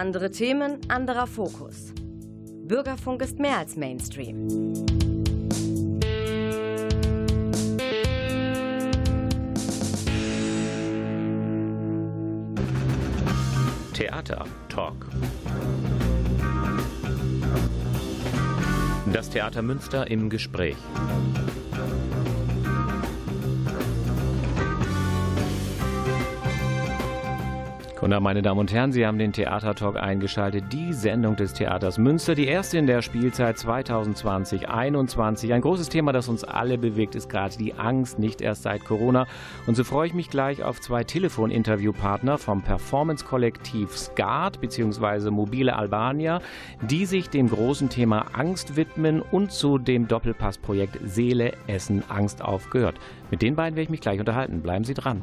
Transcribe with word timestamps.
Andere 0.00 0.30
Themen, 0.30 0.78
anderer 0.88 1.26
Fokus. 1.26 1.92
Bürgerfunk 2.64 3.20
ist 3.20 3.38
mehr 3.38 3.58
als 3.58 3.76
Mainstream. 3.76 4.48
Theater 13.92 14.46
Talk. 14.70 15.06
Das 19.12 19.28
Theater 19.28 19.60
Münster 19.60 20.10
im 20.10 20.30
Gespräch. 20.30 20.78
Und 28.12 28.24
meine 28.24 28.42
Damen 28.42 28.58
und 28.58 28.72
Herren, 28.72 28.90
Sie 28.90 29.06
haben 29.06 29.18
den 29.18 29.32
Theatertalk 29.32 29.96
eingeschaltet, 29.96 30.64
die 30.72 30.92
Sendung 30.92 31.36
des 31.36 31.52
Theaters 31.52 31.96
Münster, 31.96 32.34
die 32.34 32.48
erste 32.48 32.76
in 32.76 32.88
der 32.88 33.02
Spielzeit 33.02 33.56
2020-21. 33.56 35.54
Ein 35.54 35.60
großes 35.60 35.90
Thema, 35.90 36.10
das 36.12 36.28
uns 36.28 36.42
alle 36.42 36.76
bewegt, 36.76 37.14
ist 37.14 37.28
gerade 37.28 37.56
die 37.56 37.74
Angst, 37.74 38.18
nicht 38.18 38.40
erst 38.40 38.64
seit 38.64 38.84
Corona. 38.84 39.28
Und 39.68 39.76
so 39.76 39.84
freue 39.84 40.08
ich 40.08 40.14
mich 40.14 40.28
gleich 40.28 40.64
auf 40.64 40.80
zwei 40.80 41.04
Telefoninterviewpartner 41.04 42.36
vom 42.36 42.62
Performance-Kollektiv 42.62 43.96
SCART 43.96 44.60
bzw. 44.60 45.30
Mobile 45.30 45.76
Albania, 45.76 46.40
die 46.82 47.06
sich 47.06 47.30
dem 47.30 47.48
großen 47.48 47.90
Thema 47.90 48.26
Angst 48.32 48.74
widmen 48.74 49.22
und 49.22 49.52
zu 49.52 49.78
dem 49.78 50.08
Doppelpass-Projekt 50.08 50.98
Seele, 51.04 51.52
Essen, 51.68 52.02
Angst 52.08 52.42
aufgehört. 52.42 52.96
Mit 53.30 53.40
den 53.40 53.54
beiden 53.54 53.76
werde 53.76 53.84
ich 53.84 53.90
mich 53.90 54.00
gleich 54.00 54.18
unterhalten. 54.18 54.62
Bleiben 54.62 54.82
Sie 54.82 54.94
dran. 54.94 55.22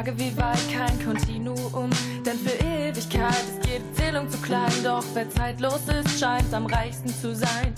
Frage, 0.00 0.18
wie 0.18 0.34
weit, 0.38 0.58
kein 0.72 1.04
Kontinuum. 1.04 1.90
Denn 2.24 2.38
für 2.38 2.56
Ewigkeit 2.64 3.34
ist 3.34 3.68
jede 3.68 3.84
Zählung 3.92 4.30
zu 4.30 4.38
klein. 4.38 4.72
Doch 4.82 5.04
wer 5.12 5.28
zeitlos 5.28 5.82
ist, 5.88 6.18
scheint 6.18 6.54
am 6.54 6.64
reichsten 6.64 7.10
zu 7.10 7.34
sein 7.34 7.74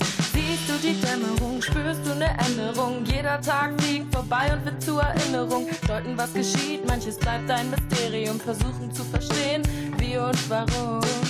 die 0.82 1.00
Dämmerung, 1.00 1.62
spürst 1.62 2.04
du 2.04 2.12
eine 2.12 2.30
Änderung. 2.38 3.04
Jeder 3.04 3.40
Tag 3.40 3.80
fliegt 3.80 4.12
vorbei 4.12 4.52
und 4.52 4.64
wird 4.64 4.82
zur 4.82 5.02
Erinnerung. 5.02 5.66
Deuten, 5.86 6.16
was 6.18 6.32
geschieht, 6.32 6.86
manches 6.86 7.18
bleibt 7.18 7.50
ein 7.50 7.70
Mysterium. 7.70 8.40
Versuchen 8.40 8.92
zu 8.92 9.04
verstehen, 9.04 9.62
wie 9.98 10.16
und 10.18 10.50
warum. 10.50 11.21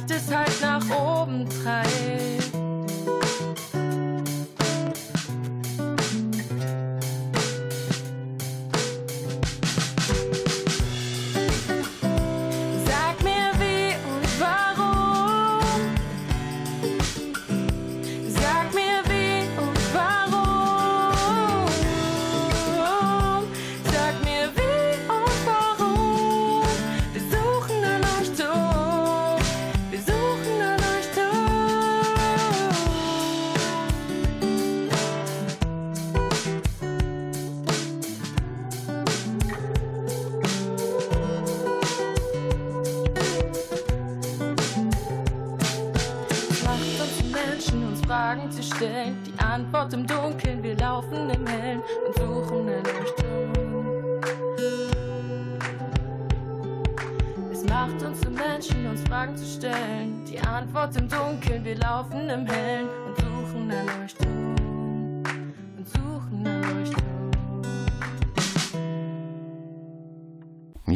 Licht 0.00 0.10
es 0.10 0.34
halt 0.34 0.60
nach 0.62 0.84
oben 0.90 1.46
treibt. 1.48 2.69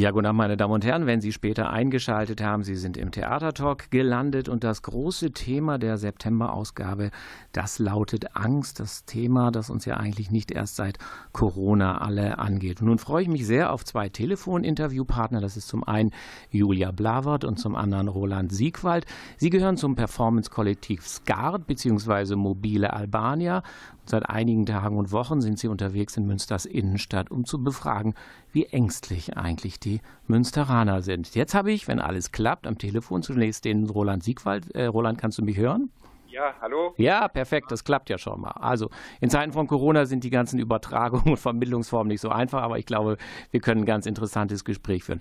Ja, 0.04 0.10
guten 0.10 0.26
Abend, 0.26 0.36
meine 0.36 0.58
Damen 0.58 0.74
und 0.74 0.84
Herren. 0.84 1.06
Wenn 1.06 1.22
Sie 1.22 1.32
später 1.32 1.70
eingeschaltet 1.70 2.42
haben, 2.42 2.62
Sie 2.62 2.74
sind 2.74 2.98
im 2.98 3.10
Theatertalk 3.10 3.90
gelandet 3.90 4.50
und 4.50 4.62
das 4.62 4.82
große 4.82 5.30
Thema 5.30 5.78
der 5.78 5.96
September-Ausgabe, 5.96 7.10
das 7.52 7.78
lautet 7.78 8.36
Angst. 8.36 8.80
Das 8.80 9.06
Thema, 9.06 9.50
das 9.50 9.70
uns 9.70 9.86
ja 9.86 9.96
eigentlich 9.96 10.30
nicht 10.30 10.50
erst 10.50 10.76
seit 10.76 10.98
Corona 11.32 12.02
alle 12.02 12.36
angeht. 12.36 12.82
Und 12.82 12.88
nun 12.88 12.98
freue 12.98 13.22
ich 13.22 13.28
mich 13.28 13.46
sehr 13.46 13.72
auf 13.72 13.82
zwei 13.82 14.10
Telefoninterviewpartner. 14.10 15.40
Das 15.40 15.56
ist 15.56 15.68
zum 15.68 15.84
einen 15.84 16.10
Julia 16.50 16.90
Blavert 16.90 17.46
und 17.46 17.58
zum 17.58 17.74
anderen 17.74 18.08
Roland 18.08 18.52
Siegwald. 18.52 19.06
Sie 19.38 19.48
gehören 19.48 19.78
zum 19.78 19.96
Performance-Kollektiv 19.96 21.08
SCART 21.08 21.66
bzw. 21.66 22.36
Mobile 22.36 22.92
Albania. 22.92 23.62
Seit 24.06 24.28
einigen 24.28 24.66
Tagen 24.66 24.98
und 24.98 25.12
Wochen 25.12 25.40
sind 25.40 25.58
sie 25.58 25.68
unterwegs 25.68 26.16
in 26.16 26.26
Münsters 26.26 26.66
Innenstadt, 26.66 27.30
um 27.30 27.44
zu 27.44 27.62
befragen, 27.62 28.14
wie 28.52 28.66
ängstlich 28.66 29.36
eigentlich 29.36 29.80
die 29.80 30.00
Münsteraner 30.26 31.02
sind. 31.02 31.34
Jetzt 31.34 31.54
habe 31.54 31.72
ich, 31.72 31.88
wenn 31.88 32.00
alles 32.00 32.30
klappt, 32.30 32.66
am 32.66 32.76
Telefon 32.76 33.22
zunächst 33.22 33.64
den 33.64 33.88
Roland 33.88 34.22
Siegwald. 34.22 34.70
Äh, 34.74 34.86
Roland, 34.86 35.18
kannst 35.18 35.38
du 35.38 35.42
mich 35.42 35.56
hören? 35.56 35.90
Ja, 36.34 36.52
hallo. 36.60 36.94
Ja, 36.96 37.28
perfekt, 37.28 37.70
das 37.70 37.84
klappt 37.84 38.10
ja 38.10 38.18
schon 38.18 38.40
mal. 38.40 38.50
Also 38.50 38.90
in 39.20 39.30
Zeiten 39.30 39.52
von 39.52 39.68
Corona 39.68 40.04
sind 40.04 40.24
die 40.24 40.30
ganzen 40.30 40.58
Übertragungen 40.58 41.28
und 41.28 41.36
Vermittlungsformen 41.36 42.08
nicht 42.08 42.20
so 42.20 42.28
einfach, 42.28 42.60
aber 42.60 42.76
ich 42.76 42.86
glaube, 42.86 43.18
wir 43.52 43.60
können 43.60 43.82
ein 43.82 43.86
ganz 43.86 44.04
interessantes 44.04 44.64
Gespräch 44.64 45.04
führen. 45.04 45.20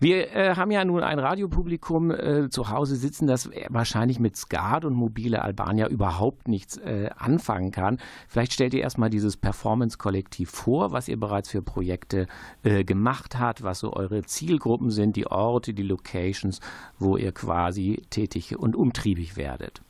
Wir 0.00 0.36
äh, 0.36 0.56
haben 0.56 0.70
ja 0.70 0.84
nun 0.84 1.02
ein 1.02 1.18
Radiopublikum 1.18 2.10
äh, 2.10 2.50
zu 2.50 2.68
Hause 2.68 2.96
sitzen, 2.96 3.26
das 3.26 3.48
wahrscheinlich 3.70 4.20
mit 4.20 4.36
Skat 4.36 4.84
und 4.84 4.92
mobile 4.92 5.40
Albania 5.40 5.88
überhaupt 5.88 6.46
nichts 6.46 6.76
äh, 6.76 7.08
anfangen 7.16 7.70
kann. 7.70 7.96
Vielleicht 8.28 8.52
stellt 8.52 8.74
ihr 8.74 8.82
erstmal 8.82 9.08
dieses 9.08 9.38
Performance-Kollektiv 9.38 10.50
vor, 10.50 10.92
was 10.92 11.08
ihr 11.08 11.18
bereits 11.18 11.48
für 11.48 11.62
Projekte 11.62 12.26
äh, 12.64 12.84
gemacht 12.84 13.38
habt, 13.38 13.62
was 13.62 13.78
so 13.78 13.94
eure 13.94 14.24
Zielgruppen 14.24 14.90
sind, 14.90 15.16
die 15.16 15.26
Orte, 15.26 15.72
die 15.72 15.84
Locations, 15.84 16.60
wo 16.98 17.16
ihr 17.16 17.32
quasi 17.32 18.02
tätig 18.10 18.58
und 18.58 18.76
umtriebig 18.76 19.38
werdet. 19.38 19.80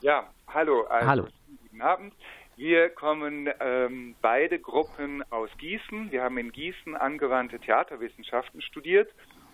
Ja, 0.00 0.28
hallo. 0.46 0.84
Also, 0.84 1.08
hallo. 1.08 1.26
Guten 1.62 1.82
Abend. 1.82 2.14
Wir 2.56 2.88
kommen 2.88 3.50
ähm, 3.58 4.14
beide 4.22 4.60
Gruppen 4.60 5.24
aus 5.30 5.50
Gießen. 5.58 6.12
Wir 6.12 6.22
haben 6.22 6.38
in 6.38 6.52
Gießen 6.52 6.96
angewandte 6.96 7.58
Theaterwissenschaften 7.58 8.62
studiert 8.62 9.10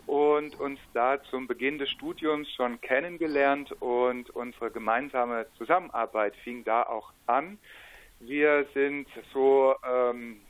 und 0.06 0.61
uns 0.61 0.79
da 0.93 1.23
zum 1.31 1.46
Beginn 1.46 1.79
des 1.79 1.88
Studiums 1.91 2.50
schon 2.52 2.79
kennengelernt 2.82 3.73
und 3.81 4.29
unsere 4.31 4.70
gemeinsame 4.70 5.46
Zusammenarbeit 5.56 6.37
fing 6.44 6.62
da 6.64 6.82
auch 6.82 7.11
an. 7.26 7.58
Wir 8.20 8.67
sind 8.75 9.08
so 9.32 9.75
ähm, 9.82 10.43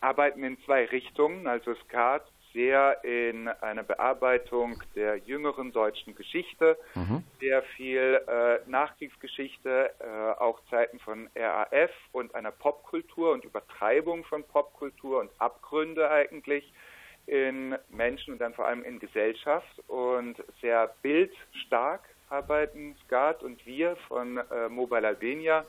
arbeiten 0.00 0.44
in 0.44 0.58
zwei 0.64 0.84
Richtungen, 0.84 1.48
also 1.48 1.74
Skat 1.86 2.24
sehr 2.52 3.02
in 3.04 3.48
eine 3.48 3.84
Bearbeitung 3.84 4.82
der 4.94 5.16
jüngeren 5.16 5.72
deutschen 5.72 6.14
Geschichte, 6.14 6.76
mhm. 6.94 7.22
sehr 7.40 7.62
viel 7.62 8.20
äh, 8.26 8.68
Nachkriegsgeschichte, 8.68 9.90
äh, 9.98 10.40
auch 10.40 10.60
Zeiten 10.70 10.98
von 10.98 11.28
RAF 11.36 11.90
und 12.12 12.34
einer 12.34 12.50
Popkultur 12.50 13.32
und 13.32 13.44
Übertreibung 13.44 14.24
von 14.24 14.44
Popkultur 14.44 15.20
und 15.20 15.30
Abgründe 15.38 16.10
eigentlich 16.10 16.72
in 17.26 17.76
Menschen 17.90 18.34
und 18.34 18.40
dann 18.40 18.54
vor 18.54 18.66
allem 18.66 18.82
in 18.82 18.98
Gesellschaft 18.98 19.80
und 19.88 20.36
sehr 20.60 20.94
bildstark 21.02 22.02
arbeiten 22.28 22.96
Skat 23.04 23.42
und 23.42 23.64
wir 23.66 23.96
von 24.08 24.38
äh, 24.38 24.68
Mobile 24.68 25.06
Albania 25.06 25.64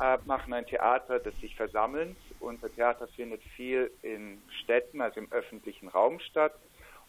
äh, 0.00 0.18
machen 0.24 0.52
ein 0.52 0.66
Theater 0.66 1.18
des 1.18 1.38
sich 1.40 1.54
Versammelns 1.56 2.16
unser 2.40 2.72
Theater 2.74 3.06
findet 3.08 3.42
viel 3.56 3.90
in 4.02 4.38
Städten, 4.62 5.00
also 5.00 5.20
im 5.20 5.30
öffentlichen 5.30 5.88
Raum 5.88 6.20
statt 6.20 6.54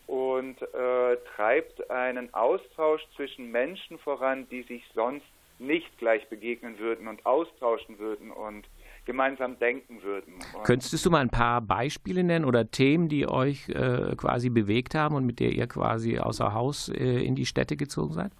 und 0.07 0.62
äh, 0.62 1.18
treibt 1.36 1.89
einen 1.89 2.33
Austausch 2.33 3.01
zwischen 3.16 3.51
Menschen 3.51 3.98
voran, 4.00 4.48
die 4.50 4.63
sich 4.63 4.83
sonst 4.94 5.25
nicht 5.60 5.98
gleich 6.00 6.28
begegnen 6.28 6.80
würden 6.80 7.07
und 7.07 7.25
austauschen 7.25 8.00
würden 8.00 8.31
und 8.31 8.68
gemeinsam 9.06 9.57
denken 9.60 10.01
würden. 10.04 10.33
Und 10.54 10.63
Könntest 10.63 11.06
du 11.06 11.10
mal 11.10 11.22
ein 11.22 11.30
paar 11.30 11.62
Beispiele 11.62 12.24
nennen 12.24 12.45
oder 12.45 12.69
Themen, 12.69 13.10
die 13.10 13.27
euch 13.27 13.69
äh, 13.69 14.16
quasi 14.16 14.50
bewegt 14.50 14.95
haben 14.95 15.16
und 15.16 15.25
mit 15.25 15.39
der 15.39 15.51
ihr 15.51 15.68
quasi 15.68 16.19
außer 16.19 16.54
Haus 16.54 16.89
äh, 16.89 17.24
in 17.24 17.36
die 17.36 17.45
Städte 17.45 17.77
gezogen 17.77 18.13
seid? 18.13 18.31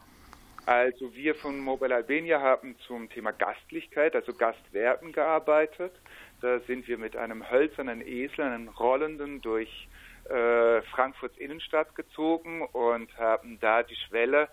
Also 0.66 1.14
wir 1.16 1.34
von 1.36 1.60
Mobile 1.60 1.96
Albania 1.96 2.40
haben 2.40 2.76
zum 2.86 3.10
Thema 3.10 3.32
Gastlichkeit, 3.32 4.16
also 4.16 4.34
Gastwerten 4.34 5.12
gearbeitet. 5.12 5.92
Da 6.42 6.60
sind 6.62 6.88
wir 6.88 6.98
mit 6.98 7.16
einem 7.16 7.50
hölzernen 7.50 8.06
Esel, 8.06 8.46
einen 8.46 8.68
rollenden, 8.68 9.42
durch 9.42 9.88
äh, 10.26 10.82
Frankfurts 10.84 11.38
Innenstadt 11.38 11.96
gezogen 11.96 12.64
und 12.64 13.16
haben 13.18 13.60
da 13.60 13.84
die 13.84 13.96
Schwelle 13.96 14.50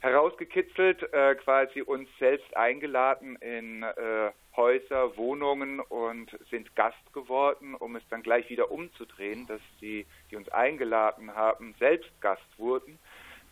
herausgekitzelt, 0.00 1.02
äh, 1.12 1.34
quasi 1.36 1.82
uns 1.82 2.08
selbst 2.18 2.56
eingeladen 2.56 3.36
in 3.36 3.82
äh, 3.82 4.30
Häuser, 4.56 5.16
Wohnungen 5.16 5.80
und 5.80 6.36
sind 6.50 6.74
Gast 6.76 7.12
geworden, 7.12 7.74
um 7.74 7.96
es 7.96 8.02
dann 8.10 8.22
gleich 8.22 8.48
wieder 8.50 8.70
umzudrehen, 8.70 9.46
dass 9.46 9.60
die, 9.80 10.06
die 10.30 10.36
uns 10.36 10.48
eingeladen 10.48 11.34
haben, 11.34 11.74
selbst 11.78 12.10
Gast 12.20 12.46
wurden. 12.58 12.98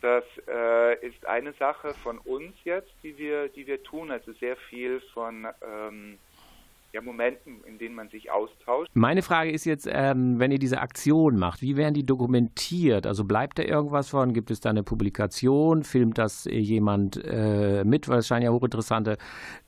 Das 0.03 0.25
äh, 0.47 1.07
ist 1.07 1.25
eine 1.27 1.53
Sache 1.55 1.95
von 2.03 2.19
uns 2.19 2.55
jetzt, 2.65 2.93
die 3.03 3.17
wir, 3.17 3.49
die 3.49 3.67
wir 3.67 3.83
tun, 3.83 4.11
also 4.11 4.33
sehr 4.35 4.57
viel 4.57 5.01
von 5.15 5.47
ähm, 5.63 6.19
ja, 6.97 7.03
Momenten, 7.03 7.63
in 7.65 7.77
denen 7.77 7.95
man 7.95 8.09
sich 8.09 8.31
austauscht. 8.31 8.91
Meine 8.95 9.21
Frage 9.21 9.51
ist 9.51 9.67
jetzt, 9.67 9.87
ähm, 9.91 10.39
wenn 10.39 10.51
ihr 10.51 10.59
diese 10.59 10.81
Aktion 10.81 11.37
macht, 11.37 11.61
wie 11.61 11.77
werden 11.77 11.93
die 11.93 12.07
dokumentiert? 12.07 13.07
Also 13.07 13.25
bleibt 13.25 13.59
da 13.59 13.65
irgendwas 13.65 14.09
von? 14.09 14.33
Gibt 14.33 14.51
es 14.51 14.61
da 14.61 14.71
eine 14.71 14.83
Publikation? 14.83 15.85
Filmt 15.85 16.17
das 16.17 16.47
jemand 16.51 17.23
äh, 17.23 17.85
mit? 17.85 18.09
Weil 18.09 18.21
es 18.21 18.27
scheint 18.27 18.45
ja 18.45 18.51
hochinteressante 18.51 19.19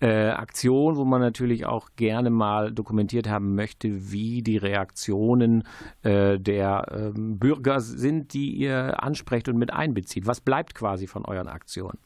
äh, 0.01 0.31
Aktion, 0.31 0.97
wo 0.97 1.05
man 1.05 1.21
natürlich 1.21 1.67
auch 1.67 1.91
gerne 1.97 2.31
mal 2.31 2.73
dokumentiert 2.73 3.29
haben 3.29 3.55
möchte, 3.55 4.11
wie 4.11 4.43
die 4.43 4.57
Reaktionen 4.57 5.65
äh, 6.03 6.39
der 6.39 6.87
ähm, 6.91 7.39
Bürger 7.39 7.81
sind, 7.81 8.33
die 8.33 8.53
ihr 8.53 9.03
ansprecht 9.03 9.51
und 9.51 9.59
mit 9.59 9.71
einbezieht. 9.71 10.27
Was 10.27 10.41
bleibt 10.41 10.75
quasi 10.75 11.07
von 11.07 11.27
euren 11.27 11.49
Aktionen? 11.49 11.99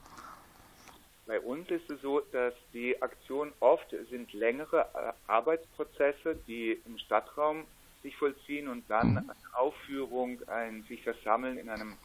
Bei 1.33 1.41
uns 1.41 1.67
ist 1.71 1.89
es 1.89 1.99
so, 2.03 2.21
dass 2.21 2.53
die 2.75 3.01
Aktionen 3.01 3.55
oft 3.61 3.89
sind 4.11 4.31
längere 4.35 4.87
äh, 4.93 5.13
Arbeitsprozesse, 5.29 6.37
die 6.47 6.79
im 6.85 6.99
Stadtraum 6.99 7.65
sich 8.03 8.15
vollziehen 8.19 8.69
und 8.69 8.85
dann 8.91 9.13
mhm. 9.13 9.17
eine 9.17 9.35
Aufführung, 9.55 10.47
ein 10.49 10.85
sich 10.91 11.03
versammeln 11.03 11.57
in 11.57 11.71
einem 11.71 11.97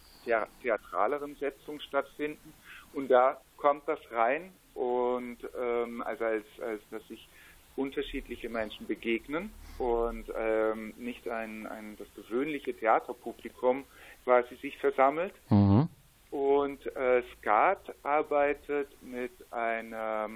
theatraleren 0.61 1.35
Setzung 1.41 1.81
stattfinden. 1.81 2.53
Und 2.93 3.09
da 3.09 3.41
kommt 3.57 3.85
das 3.89 3.99
rein 4.11 4.53
und 4.73 5.39
ähm, 5.59 6.01
also 6.03 6.23
als, 6.23 6.45
als 6.61 6.81
dass 6.89 7.05
sich 7.09 7.27
unterschiedliche 7.75 8.47
Menschen 8.47 8.87
begegnen 8.87 9.51
und 9.77 10.31
ähm, 10.37 10.93
nicht 10.95 11.27
ein, 11.27 11.67
ein 11.67 11.97
das 11.97 12.07
gewöhnliche 12.15 12.73
Theaterpublikum 12.73 13.83
quasi 14.23 14.55
sich 14.61 14.77
versammelt. 14.77 15.33
Mhm. 15.49 15.89
Und 16.31 16.85
äh, 16.95 17.23
SCAT 17.37 17.95
arbeitet 18.03 18.89
mit 19.01 19.31
einer 19.51 20.29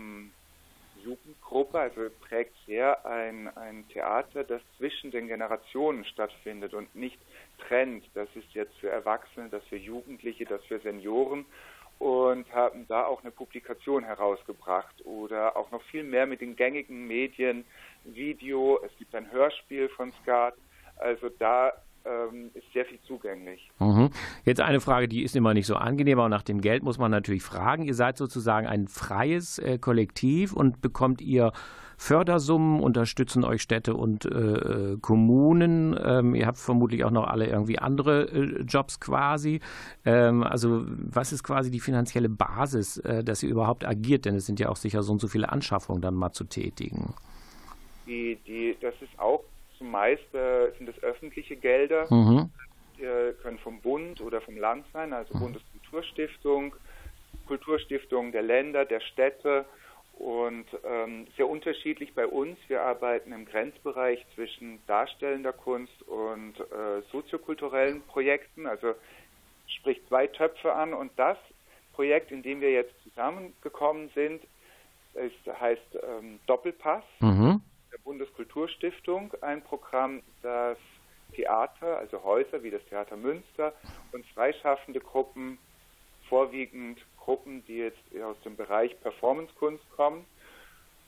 Jugendgruppe, 1.04 1.80
also 1.80 2.02
prägt 2.22 2.56
sehr 2.66 3.06
ein, 3.06 3.50
ein 3.58 3.88
Theater, 3.90 4.44
das 4.44 4.62
zwischen 4.78 5.12
den 5.12 5.28
Generationen 5.28 6.06
stattfindet 6.06 6.74
und 6.74 6.96
nicht 6.96 7.20
trennt. 7.68 8.06
Das 8.14 8.30
ist 8.36 8.54
jetzt 8.54 8.78
für 8.78 8.90
Erwachsene, 8.90 9.50
das 9.50 9.64
für 9.66 9.78
Jugendliche, 9.78 10.46
das 10.46 10.64
für 10.66 10.80
Senioren 10.80 11.46
und 12.02 12.52
haben 12.52 12.88
da 12.88 13.06
auch 13.06 13.22
eine 13.22 13.30
Publikation 13.30 14.04
herausgebracht 14.04 15.06
oder 15.06 15.56
auch 15.56 15.70
noch 15.70 15.84
viel 15.84 16.04
mehr 16.04 16.26
mit 16.26 16.42
den 16.42 16.56
gängigen 16.56 17.06
Medien, 17.06 17.64
Video, 18.04 18.80
es 18.84 18.92
gibt 18.98 19.14
ein 19.14 19.32
Hörspiel 19.32 19.88
von 19.90 20.12
Skat. 20.24 20.56
Also 20.98 21.30
da 21.30 21.74
ähm, 22.06 22.52
ist 22.54 22.72
sehr 22.74 22.86
viel 22.86 23.00
zugänglich. 23.02 23.70
Mhm. 23.80 24.10
Jetzt 24.46 24.62
eine 24.62 24.80
Frage, 24.80 25.08
die 25.08 25.24
ist 25.24 25.36
immer 25.36 25.54
nicht 25.54 25.68
so 25.68 25.76
angenehm, 25.76 26.20
aber 26.20 26.30
nach 26.30 26.44
dem 26.44 26.62
Geld 26.62 26.84
muss 26.84 26.98
man 26.98 27.12
natürlich 27.12 27.44
fragen. 27.44 27.84
Ihr 27.84 27.94
seid 27.94 28.18
sozusagen 28.18 28.68
ein 28.68 28.88
freies 28.88 29.60
äh, 29.60 29.78
Kollektiv 29.78 30.54
und 30.54 30.82
bekommt 30.82 31.22
ihr 31.22 31.52
Fördersummen, 32.02 32.80
unterstützen 32.80 33.44
euch 33.44 33.62
Städte 33.62 33.94
und 33.94 34.26
äh, 34.26 34.98
Kommunen. 35.02 35.96
Ähm, 36.04 36.34
ihr 36.34 36.48
habt 36.48 36.58
vermutlich 36.58 37.04
auch 37.04 37.12
noch 37.12 37.28
alle 37.28 37.46
irgendwie 37.46 37.78
andere 37.78 38.24
äh, 38.24 38.62
Jobs 38.64 39.00
quasi. 39.00 39.60
Ähm, 40.04 40.42
also 40.42 40.84
was 40.88 41.32
ist 41.32 41.44
quasi 41.44 41.70
die 41.70 41.80
finanzielle 41.80 42.28
Basis, 42.28 42.98
äh, 42.98 43.24
dass 43.24 43.44
ihr 43.44 43.50
überhaupt 43.50 43.86
agiert? 43.86 44.26
Denn 44.26 44.36
es 44.36 44.48
sind 44.48 44.60
ja 44.60 44.70
auch 44.70 44.78
sicher 44.78 45.04
so 45.04 45.12
und 45.12 45.22
so 45.22 45.28
viele 45.28 45.52
Anschaffungen 45.52 46.02
dann 46.02 46.16
mal 46.16 46.32
zu 46.32 46.46
tätigen. 46.46 47.14
Die, 48.08 48.40
die, 48.48 48.76
das 48.82 48.96
ist 49.00 49.20
auch 49.20 49.44
zumeist 49.82 50.34
äh, 50.36 50.72
sind 50.78 50.88
es 50.88 51.04
öffentliche 51.04 51.56
Gelder, 51.56 52.06
mhm. 52.14 52.52
die 52.98 53.34
können 53.42 53.58
vom 53.60 53.82
Bund 53.82 54.22
oder 54.22 54.40
vom 54.42 54.56
Land 54.56 54.86
sein, 54.94 55.12
also 55.12 55.36
mhm. 55.36 55.40
Bundeskulturstiftung, 55.40 56.76
Kulturstiftung 57.48 58.32
der 58.32 58.44
Länder, 58.44 58.86
der 58.86 59.00
Städte 59.02 59.66
und 60.14 60.66
ähm, 60.86 61.26
sehr 61.36 61.50
unterschiedlich 61.50 62.14
bei 62.14 62.28
uns. 62.28 62.58
Wir 62.68 62.84
arbeiten 62.84 63.34
im 63.34 63.46
Grenzbereich 63.46 64.24
zwischen 64.36 64.80
darstellender 64.86 65.52
Kunst 65.52 66.00
und 66.04 66.60
äh, 66.60 67.02
soziokulturellen 67.12 68.02
Projekten, 68.04 68.68
also 68.68 68.94
sprich 69.80 70.00
zwei 70.08 70.28
Töpfe 70.28 70.74
an 70.74 70.94
und 70.94 71.12
das 71.16 71.38
Projekt, 71.94 72.32
in 72.32 72.44
dem 72.44 72.62
wir 72.62 72.72
jetzt 72.72 72.94
zusammengekommen 73.04 74.12
sind, 74.14 74.44
ist, 75.16 75.60
heißt 75.60 75.98
ähm, 76.04 76.40
Doppelpass. 76.46 77.04
Mhm 77.20 77.62
Bundeskulturstiftung 78.04 79.34
ein 79.42 79.64
Programm, 79.64 80.22
das 80.42 80.78
Theater, 81.36 81.98
also 81.98 82.24
Häuser 82.24 82.64
wie 82.64 82.72
das 82.72 82.84
Theater 82.86 83.16
Münster 83.16 83.74
und 84.12 84.26
freischaffende 84.28 85.00
Gruppen, 85.00 85.58
vorwiegend 86.28 87.00
Gruppen, 87.18 87.64
die 87.66 87.78
jetzt 87.78 88.02
aus 88.24 88.40
dem 88.44 88.56
Bereich 88.56 89.00
Performancekunst 89.02 89.84
kommen, 89.96 90.26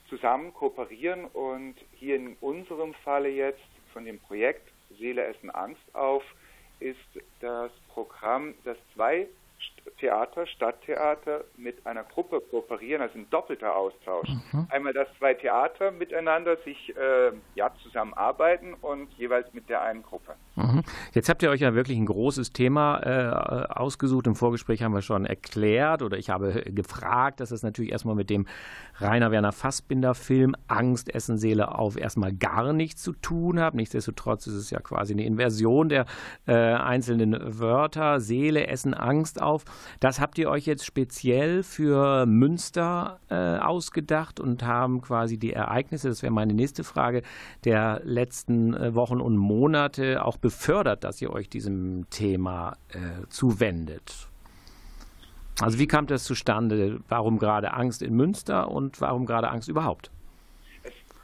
zusammen 0.08 0.54
kooperieren 0.54 1.26
und 1.26 1.74
hier 1.92 2.16
in 2.16 2.36
unserem 2.40 2.94
Falle 2.94 3.28
jetzt 3.28 3.60
von 3.92 4.04
dem 4.04 4.20
Projekt 4.20 4.70
Seele 4.98 5.24
essen 5.24 5.50
Angst 5.50 5.94
auf 5.94 6.22
ist 6.80 6.98
das 7.40 7.70
Programm, 7.88 8.54
das 8.64 8.76
zwei 8.94 9.26
Theater, 9.98 10.46
Stadttheater 10.46 11.44
mit 11.56 11.86
einer 11.86 12.04
Gruppe 12.04 12.40
kooperieren, 12.40 13.02
also 13.02 13.18
ein 13.18 13.28
doppelter 13.30 13.76
Austausch. 13.76 14.28
Mhm. 14.52 14.66
Einmal, 14.70 14.92
dass 14.92 15.08
zwei 15.18 15.34
Theater 15.34 15.90
miteinander 15.90 16.56
sich 16.64 16.94
äh, 16.96 17.32
ja, 17.54 17.70
zusammenarbeiten 17.82 18.74
und 18.74 19.12
jeweils 19.14 19.52
mit 19.52 19.68
der 19.68 19.82
einen 19.82 20.02
Gruppe. 20.02 20.34
Mhm. 20.56 20.82
Jetzt 21.12 21.28
habt 21.28 21.42
ihr 21.42 21.50
euch 21.50 21.60
ja 21.60 21.74
wirklich 21.74 21.98
ein 21.98 22.06
großes 22.06 22.52
Thema 22.52 22.98
äh, 22.98 23.72
ausgesucht. 23.72 24.26
Im 24.26 24.34
Vorgespräch 24.34 24.82
haben 24.82 24.94
wir 24.94 25.02
schon 25.02 25.26
erklärt 25.26 26.02
oder 26.02 26.16
ich 26.16 26.30
habe 26.30 26.64
gefragt, 26.66 27.40
dass 27.40 27.50
es 27.50 27.62
natürlich 27.62 27.92
erstmal 27.92 28.14
mit 28.14 28.30
dem 28.30 28.46
Rainer 28.98 29.30
Werner 29.30 29.52
Fassbinder 29.52 30.14
Film 30.14 30.54
Angst, 30.68 31.14
Essen, 31.14 31.38
Seele 31.38 31.76
auf 31.78 31.96
erstmal 31.96 32.32
gar 32.32 32.72
nichts 32.72 33.02
zu 33.02 33.12
tun 33.12 33.60
hat. 33.60 33.74
Nichtsdestotrotz 33.74 34.46
ist 34.46 34.54
es 34.54 34.70
ja 34.70 34.80
quasi 34.80 35.12
eine 35.12 35.24
Inversion 35.24 35.88
der 35.88 36.06
äh, 36.46 36.54
einzelnen 36.54 37.58
Wörter. 37.58 38.20
Seele, 38.20 38.66
Essen, 38.66 38.94
Angst 38.94 39.40
auf. 39.42 39.64
Das 40.00 40.20
habt 40.20 40.38
ihr 40.38 40.50
euch 40.50 40.66
jetzt 40.66 40.84
speziell 40.84 41.62
für 41.62 42.26
Münster 42.26 43.20
äh, 43.30 43.34
ausgedacht 43.34 44.40
und 44.40 44.62
haben 44.64 45.00
quasi 45.02 45.38
die 45.38 45.52
Ereignisse, 45.52 46.08
das 46.08 46.22
wäre 46.22 46.32
meine 46.32 46.54
nächste 46.54 46.84
Frage, 46.84 47.22
der 47.64 48.00
letzten 48.04 48.74
äh, 48.74 48.94
Wochen 48.94 49.20
und 49.20 49.36
Monate 49.36 50.24
auch 50.24 50.36
befördert, 50.36 51.04
dass 51.04 51.20
ihr 51.22 51.30
euch 51.32 51.48
diesem 51.48 52.08
Thema 52.10 52.76
äh, 52.90 53.26
zuwendet. 53.28 54.28
Also 55.60 55.78
wie 55.78 55.86
kam 55.86 56.06
das 56.06 56.24
zustande? 56.24 57.00
Warum 57.08 57.38
gerade 57.38 57.72
Angst 57.74 58.02
in 58.02 58.14
Münster 58.14 58.70
und 58.70 59.00
warum 59.00 59.24
gerade 59.24 59.50
Angst 59.50 59.68
überhaupt? 59.68 60.10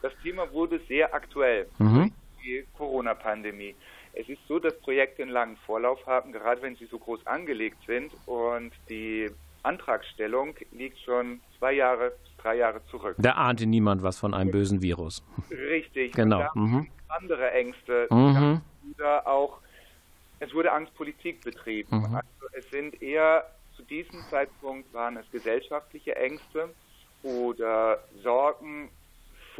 Das 0.02 0.12
Thema 0.23 0.50
wurde 0.52 0.80
sehr 0.88 1.12
aktuell 1.12 1.66
mhm. 1.78 2.12
die 2.42 2.64
Corona-Pandemie. 2.76 3.75
Es 4.21 4.29
ist 4.29 4.47
so, 4.47 4.59
dass 4.59 4.79
Projekte 4.81 5.23
einen 5.23 5.31
langen 5.31 5.57
Vorlauf 5.65 6.07
haben, 6.07 6.33
gerade 6.33 6.61
wenn 6.61 6.77
sie 6.77 6.85
so 6.85 6.99
groß 6.99 7.27
angelegt 7.27 7.79
sind 7.87 8.12
und 8.27 8.71
die 8.91 9.31
Antragstellung 9.62 10.55
liegt 10.73 10.99
schon 11.00 11.41
zwei 11.59 11.73
Jahre, 11.73 12.12
drei 12.37 12.57
Jahre 12.57 12.85
zurück. 12.91 13.17
Da 13.19 13.33
ahnte 13.33 13.67
niemand 13.67 14.03
was 14.03 14.19
von 14.19 14.35
einem 14.35 14.50
bösen 14.50 14.83
Virus. 14.83 15.25
Richtig. 15.50 16.12
Genau. 16.12 16.47
Mhm. 16.55 16.87
Andere 17.09 17.50
Ängste. 17.53 18.09
Mhm. 18.11 18.61
Oder 18.95 19.27
auch, 19.27 19.59
es 20.39 20.53
wurde 20.53 20.71
Angstpolitik 20.73 21.43
betrieben. 21.43 21.97
Mhm. 21.97 22.17
Also 22.17 22.47
es 22.53 22.69
sind 22.71 23.00
eher 23.00 23.47
zu 23.75 23.83
diesem 23.85 24.21
Zeitpunkt 24.29 24.93
waren 24.93 25.17
es 25.17 25.31
gesellschaftliche 25.31 26.15
Ängste 26.17 26.75
oder 27.23 27.99
Sorgen, 28.23 28.91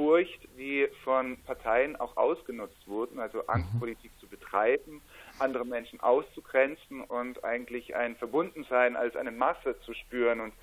Furcht, 0.01 0.49
die 0.57 0.89
von 1.05 1.37
Parteien 1.45 1.95
auch 1.97 2.17
ausgenutzt 2.17 2.89
wurden, 2.89 3.21
also 3.21 3.47
Angstpolitik 3.47 4.11
zu 4.19 4.27
betreiben, 4.29 5.03
andere 5.39 5.67
Menschen 5.67 6.01
auszugrenzen 6.01 7.03
und 7.03 7.45
eigentlich 7.45 7.95
ein 7.95 8.17
Verbundensein 8.17 8.97
als 8.97 9.15
eine 9.15 9.31
Masse 9.31 9.79
zu 9.85 9.93
spüren. 9.93 10.41
Und 10.41 10.55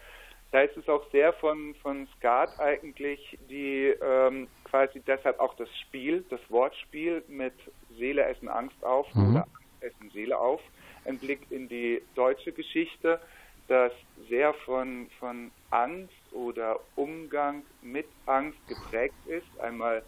da 0.51 0.61
ist 0.61 0.75
es 0.75 0.89
auch 0.89 1.03
sehr 1.11 1.33
von, 1.33 1.75
von 1.83 2.07
Skat 2.17 2.59
eigentlich, 2.59 3.37
die 3.47 3.93
ähm, 4.01 4.47
quasi 4.63 5.01
deshalb 5.01 5.39
auch 5.39 5.55
das 5.55 5.69
Spiel, 5.81 6.25
das 6.31 6.41
Wortspiel 6.49 7.23
mit 7.27 7.53
Seele 7.95 8.23
essen 8.23 8.49
Angst 8.49 8.83
auf 8.83 9.05
mhm. 9.13 9.29
oder 9.29 9.43
Angst 9.43 9.83
essen 9.83 10.09
Seele 10.09 10.39
auf, 10.39 10.61
ein 11.05 11.19
Blick 11.19 11.41
in 11.51 11.69
die 11.69 12.01
deutsche 12.15 12.53
Geschichte, 12.53 13.19
das 13.67 13.91
sehr 14.29 14.53
von, 14.65 15.09
von 15.19 15.51
Angst 15.71 16.13
oder 16.31 16.79
Umgang 16.95 17.63
mit 17.81 18.07
Angst 18.25 18.59
geprägt 18.67 19.15
ist. 19.25 19.59
Einmal 19.59 20.03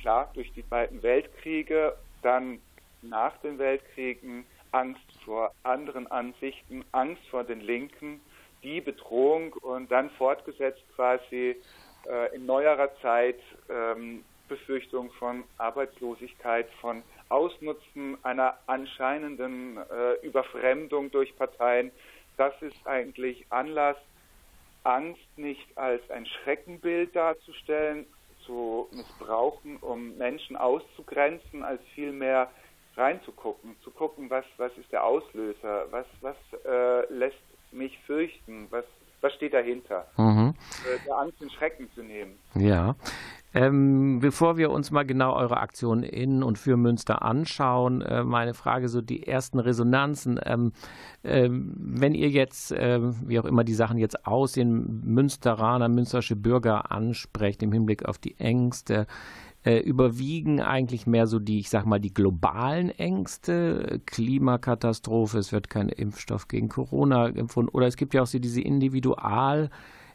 klar 0.00 0.30
durch 0.34 0.52
die 0.54 0.62
beiden 0.62 1.02
Weltkriege, 1.02 1.96
dann 2.22 2.60
nach 3.02 3.36
den 3.38 3.58
Weltkriegen 3.58 4.46
Angst 4.72 5.00
vor 5.24 5.52
anderen 5.62 6.06
Ansichten, 6.06 6.84
Angst 6.92 7.22
vor 7.30 7.44
den 7.44 7.60
Linken, 7.60 8.20
die 8.62 8.80
Bedrohung 8.80 9.52
und 9.54 9.90
dann 9.90 10.10
fortgesetzt 10.10 10.84
quasi 10.94 11.56
äh, 12.06 12.34
in 12.34 12.46
neuerer 12.46 12.90
Zeit 13.00 13.40
ähm, 13.68 14.24
Befürchtung 14.48 15.10
von 15.12 15.44
Arbeitslosigkeit, 15.58 16.68
von 16.80 17.02
Ausnutzen 17.28 18.18
einer 18.24 18.58
anscheinenden 18.66 19.78
äh, 19.78 20.26
Überfremdung 20.26 21.10
durch 21.10 21.34
Parteien. 21.36 21.90
Das 22.40 22.54
ist 22.62 22.86
eigentlich 22.86 23.44
Anlass, 23.50 23.98
Angst 24.82 25.20
nicht 25.36 25.76
als 25.76 26.00
ein 26.10 26.24
Schreckenbild 26.24 27.14
darzustellen, 27.14 28.06
zu 28.46 28.88
missbrauchen, 28.92 29.76
um 29.76 30.16
Menschen 30.16 30.56
auszugrenzen, 30.56 31.62
als 31.62 31.82
vielmehr 31.94 32.50
reinzugucken, 32.96 33.76
zu 33.84 33.90
gucken, 33.90 34.30
was, 34.30 34.46
was 34.56 34.72
ist 34.78 34.90
der 34.90 35.04
Auslöser, 35.04 35.84
was, 35.90 36.06
was 36.22 36.36
äh, 36.64 37.12
lässt 37.12 37.36
mich 37.72 37.98
fürchten, 38.06 38.68
was, 38.70 38.86
was 39.20 39.34
steht 39.34 39.52
dahinter, 39.52 40.06
mhm. 40.16 40.54
äh, 40.86 40.98
der 41.06 41.18
Angst 41.18 41.42
und 41.42 41.52
Schrecken 41.52 41.90
zu 41.92 42.02
nehmen. 42.02 42.38
Ja, 42.54 42.96
ähm, 43.52 44.20
bevor 44.20 44.56
wir 44.56 44.70
uns 44.70 44.90
mal 44.90 45.04
genau 45.04 45.34
eure 45.34 45.58
Aktion 45.58 46.02
in 46.02 46.42
und 46.42 46.58
für 46.58 46.76
Münster 46.76 47.22
anschauen, 47.22 48.02
äh, 48.02 48.22
meine 48.22 48.54
Frage, 48.54 48.88
so 48.88 49.00
die 49.00 49.26
ersten 49.26 49.58
Resonanzen. 49.58 50.38
Ähm, 50.44 50.72
ähm, 51.24 51.74
wenn 51.76 52.14
ihr 52.14 52.28
jetzt, 52.30 52.72
äh, 52.72 53.00
wie 53.26 53.40
auch 53.40 53.44
immer 53.44 53.64
die 53.64 53.74
Sachen 53.74 53.98
jetzt 53.98 54.26
aussehen, 54.26 55.02
Münsteraner, 55.04 55.88
münstersche 55.88 56.36
Bürger 56.36 56.92
ansprecht 56.92 57.62
im 57.62 57.72
Hinblick 57.72 58.04
auf 58.04 58.18
die 58.18 58.38
Ängste, 58.38 59.06
äh, 59.64 59.78
überwiegen 59.78 60.60
eigentlich 60.60 61.06
mehr 61.06 61.26
so 61.26 61.38
die, 61.38 61.58
ich 61.58 61.70
sag 61.70 61.84
mal, 61.84 62.00
die 62.00 62.14
globalen 62.14 62.90
Ängste, 62.90 64.00
Klimakatastrophe, 64.06 65.38
es 65.38 65.52
wird 65.52 65.68
kein 65.68 65.88
Impfstoff 65.88 66.48
gegen 66.48 66.68
Corona 66.68 67.28
empfunden, 67.28 67.70
oder 67.70 67.86
es 67.86 67.96
gibt 67.96 68.14
ja 68.14 68.22
auch 68.22 68.26
so 68.26 68.38
diese 68.38 68.62
Individual- 68.62 69.70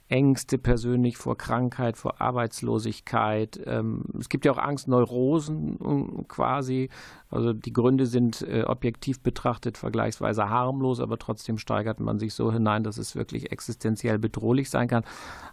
Ängste 0.07 0.59
persönlich 0.59 1.17
vor 1.17 1.35
Krankheit, 1.35 1.97
vor 1.97 2.21
Arbeitslosigkeit. 2.21 3.59
Ähm, 3.65 4.03
es 4.19 4.29
gibt 4.29 4.45
ja 4.45 4.51
auch 4.51 4.59
Angstneurosen 4.59 6.27
quasi. 6.27 6.89
Also 7.31 7.53
die 7.53 7.73
Gründe 7.73 8.05
sind 8.05 8.43
äh, 8.43 8.63
objektiv 8.63 9.21
betrachtet 9.21 9.79
vergleichsweise 9.79 10.47
harmlos, 10.47 10.99
aber 10.99 11.17
trotzdem 11.17 11.57
steigert 11.57 11.99
man 11.99 12.19
sich 12.19 12.35
so 12.35 12.53
hinein, 12.53 12.83
dass 12.83 12.99
es 12.99 13.15
wirklich 13.15 13.51
existenziell 13.51 14.19
bedrohlich 14.19 14.69
sein 14.69 14.87
kann. 14.87 15.03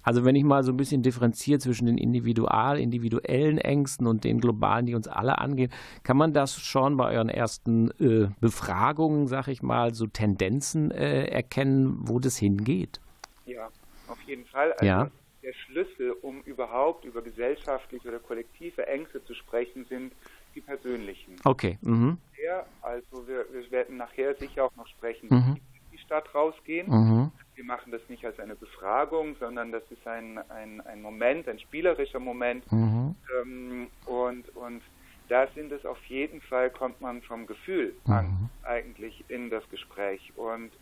Also 0.02 0.24
wenn 0.24 0.36
ich 0.36 0.44
mal 0.44 0.62
so 0.64 0.72
ein 0.72 0.76
bisschen 0.76 1.02
differenziere 1.02 1.58
zwischen 1.58 1.86
den 1.86 1.96
individual, 1.96 2.78
individuellen 2.78 3.56
Ängsten 3.56 4.06
und 4.06 4.22
den 4.22 4.38
globalen, 4.38 4.84
die 4.84 4.94
uns 4.94 5.08
alle 5.08 5.38
angehen, 5.38 5.72
kann 6.02 6.18
man 6.18 6.34
das 6.34 6.60
schon 6.60 6.98
bei 6.98 7.14
euren 7.14 7.30
ersten 7.30 7.90
äh, 7.92 8.28
Befragungen, 8.40 9.28
sag 9.28 9.48
ich 9.48 9.62
mal, 9.62 9.94
so 9.94 10.06
Tendenzen 10.06 10.90
äh, 10.90 11.24
erkennen, 11.24 11.96
wo 12.02 12.18
das 12.18 12.36
hingeht? 12.36 13.00
Ja, 13.46 13.70
auf 14.12 14.22
jeden 14.22 14.44
Fall. 14.46 14.72
Also 14.72 14.84
ja. 14.84 15.10
Der 15.42 15.52
Schlüssel, 15.54 16.12
um 16.22 16.40
überhaupt 16.42 17.04
über 17.04 17.20
gesellschaftliche 17.20 18.08
oder 18.08 18.20
kollektive 18.20 18.86
Ängste 18.86 19.24
zu 19.24 19.34
sprechen, 19.34 19.84
sind 19.86 20.12
die 20.54 20.60
persönlichen. 20.60 21.36
Okay. 21.44 21.78
Mhm. 21.80 22.18
Ja, 22.44 22.64
also 22.82 23.26
wir, 23.26 23.46
wir, 23.52 23.70
werden 23.70 23.96
nachher 23.96 24.34
sicher 24.36 24.64
auch 24.64 24.76
noch 24.76 24.86
sprechen, 24.86 25.28
mhm. 25.30 25.56
wie 25.56 25.78
in 25.78 25.90
die 25.92 25.98
Stadt 25.98 26.32
rausgehen. 26.34 26.88
Mhm. 26.88 27.32
Wir 27.54 27.64
machen 27.64 27.92
das 27.92 28.02
nicht 28.08 28.24
als 28.24 28.38
eine 28.38 28.54
Befragung, 28.54 29.36
sondern 29.38 29.72
das 29.72 29.82
ist 29.90 30.06
ein, 30.06 30.38
ein, 30.50 30.80
ein 30.82 31.02
Moment, 31.02 31.48
ein 31.48 31.58
spielerischer 31.58 32.20
Moment. 32.20 32.70
Mhm. 32.70 33.14
Ähm, 33.40 33.86
und, 34.06 34.48
und 34.56 34.82
da 35.28 35.46
sind 35.54 35.72
es 35.72 35.84
auf 35.86 36.02
jeden 36.06 36.40
Fall, 36.40 36.70
kommt 36.70 37.00
man 37.00 37.22
vom 37.22 37.46
Gefühl 37.46 37.94
mhm. 38.06 38.12
an, 38.12 38.50
eigentlich 38.62 39.24
in 39.28 39.50
das 39.50 39.68
Gespräch. 39.70 40.32
Und 40.36 40.72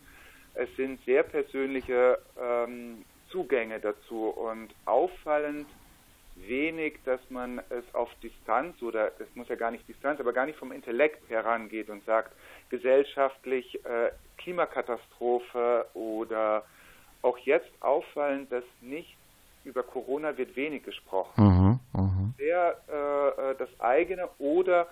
es 0.53 0.69
sind 0.75 1.03
sehr 1.05 1.23
persönliche 1.23 2.19
ähm, 2.39 3.05
Zugänge 3.31 3.79
dazu 3.79 4.27
und 4.27 4.69
auffallend 4.85 5.67
wenig, 6.35 6.99
dass 7.05 7.19
man 7.29 7.59
es 7.69 7.83
auf 7.93 8.09
Distanz 8.23 8.81
oder 8.81 9.11
es 9.19 9.27
muss 9.35 9.47
ja 9.49 9.55
gar 9.55 9.71
nicht 9.71 9.87
Distanz, 9.87 10.19
aber 10.19 10.33
gar 10.33 10.45
nicht 10.45 10.57
vom 10.57 10.71
Intellekt 10.71 11.29
herangeht 11.29 11.89
und 11.89 12.05
sagt, 12.05 12.31
gesellschaftlich 12.69 13.83
äh, 13.85 14.11
Klimakatastrophe 14.37 15.87
oder 15.93 16.63
auch 17.21 17.37
jetzt 17.39 17.69
auffallend, 17.81 18.51
dass 18.51 18.63
nicht 18.81 19.15
über 19.63 19.83
Corona 19.83 20.37
wird 20.37 20.55
wenig 20.55 20.83
gesprochen. 20.83 21.43
Mhm, 21.43 21.79
mh. 21.93 22.33
Sehr 22.37 22.77
äh, 22.89 23.51
äh 23.51 23.55
das 23.57 23.69
eigene 23.79 24.27
oder 24.39 24.87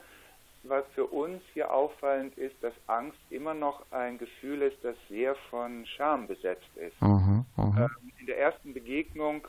was 0.64 0.84
für 0.94 1.06
uns 1.06 1.42
hier 1.54 1.74
auffallend 1.74 2.38
ist, 2.38 2.62
dass 2.62 2.74
Angst 2.88 3.18
immer 3.30 3.54
noch 3.54 3.82
ein 3.92 4.18
Gefühl 4.18 4.62
ist, 4.62 4.78
das 4.84 4.96
sehr 5.08 5.36
von 5.50 5.86
Scham 5.86 6.28
besetzt 6.28 6.70
ist. 6.76 7.02
Mhm, 7.02 7.46
mhm. 7.56 7.78
ähm, 7.78 8.19
der 8.30 8.38
ersten 8.38 8.74
Begegnung 8.74 9.48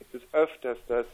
ist 0.00 0.14
es 0.14 0.22
öfters, 0.34 0.78
dass 0.86 1.06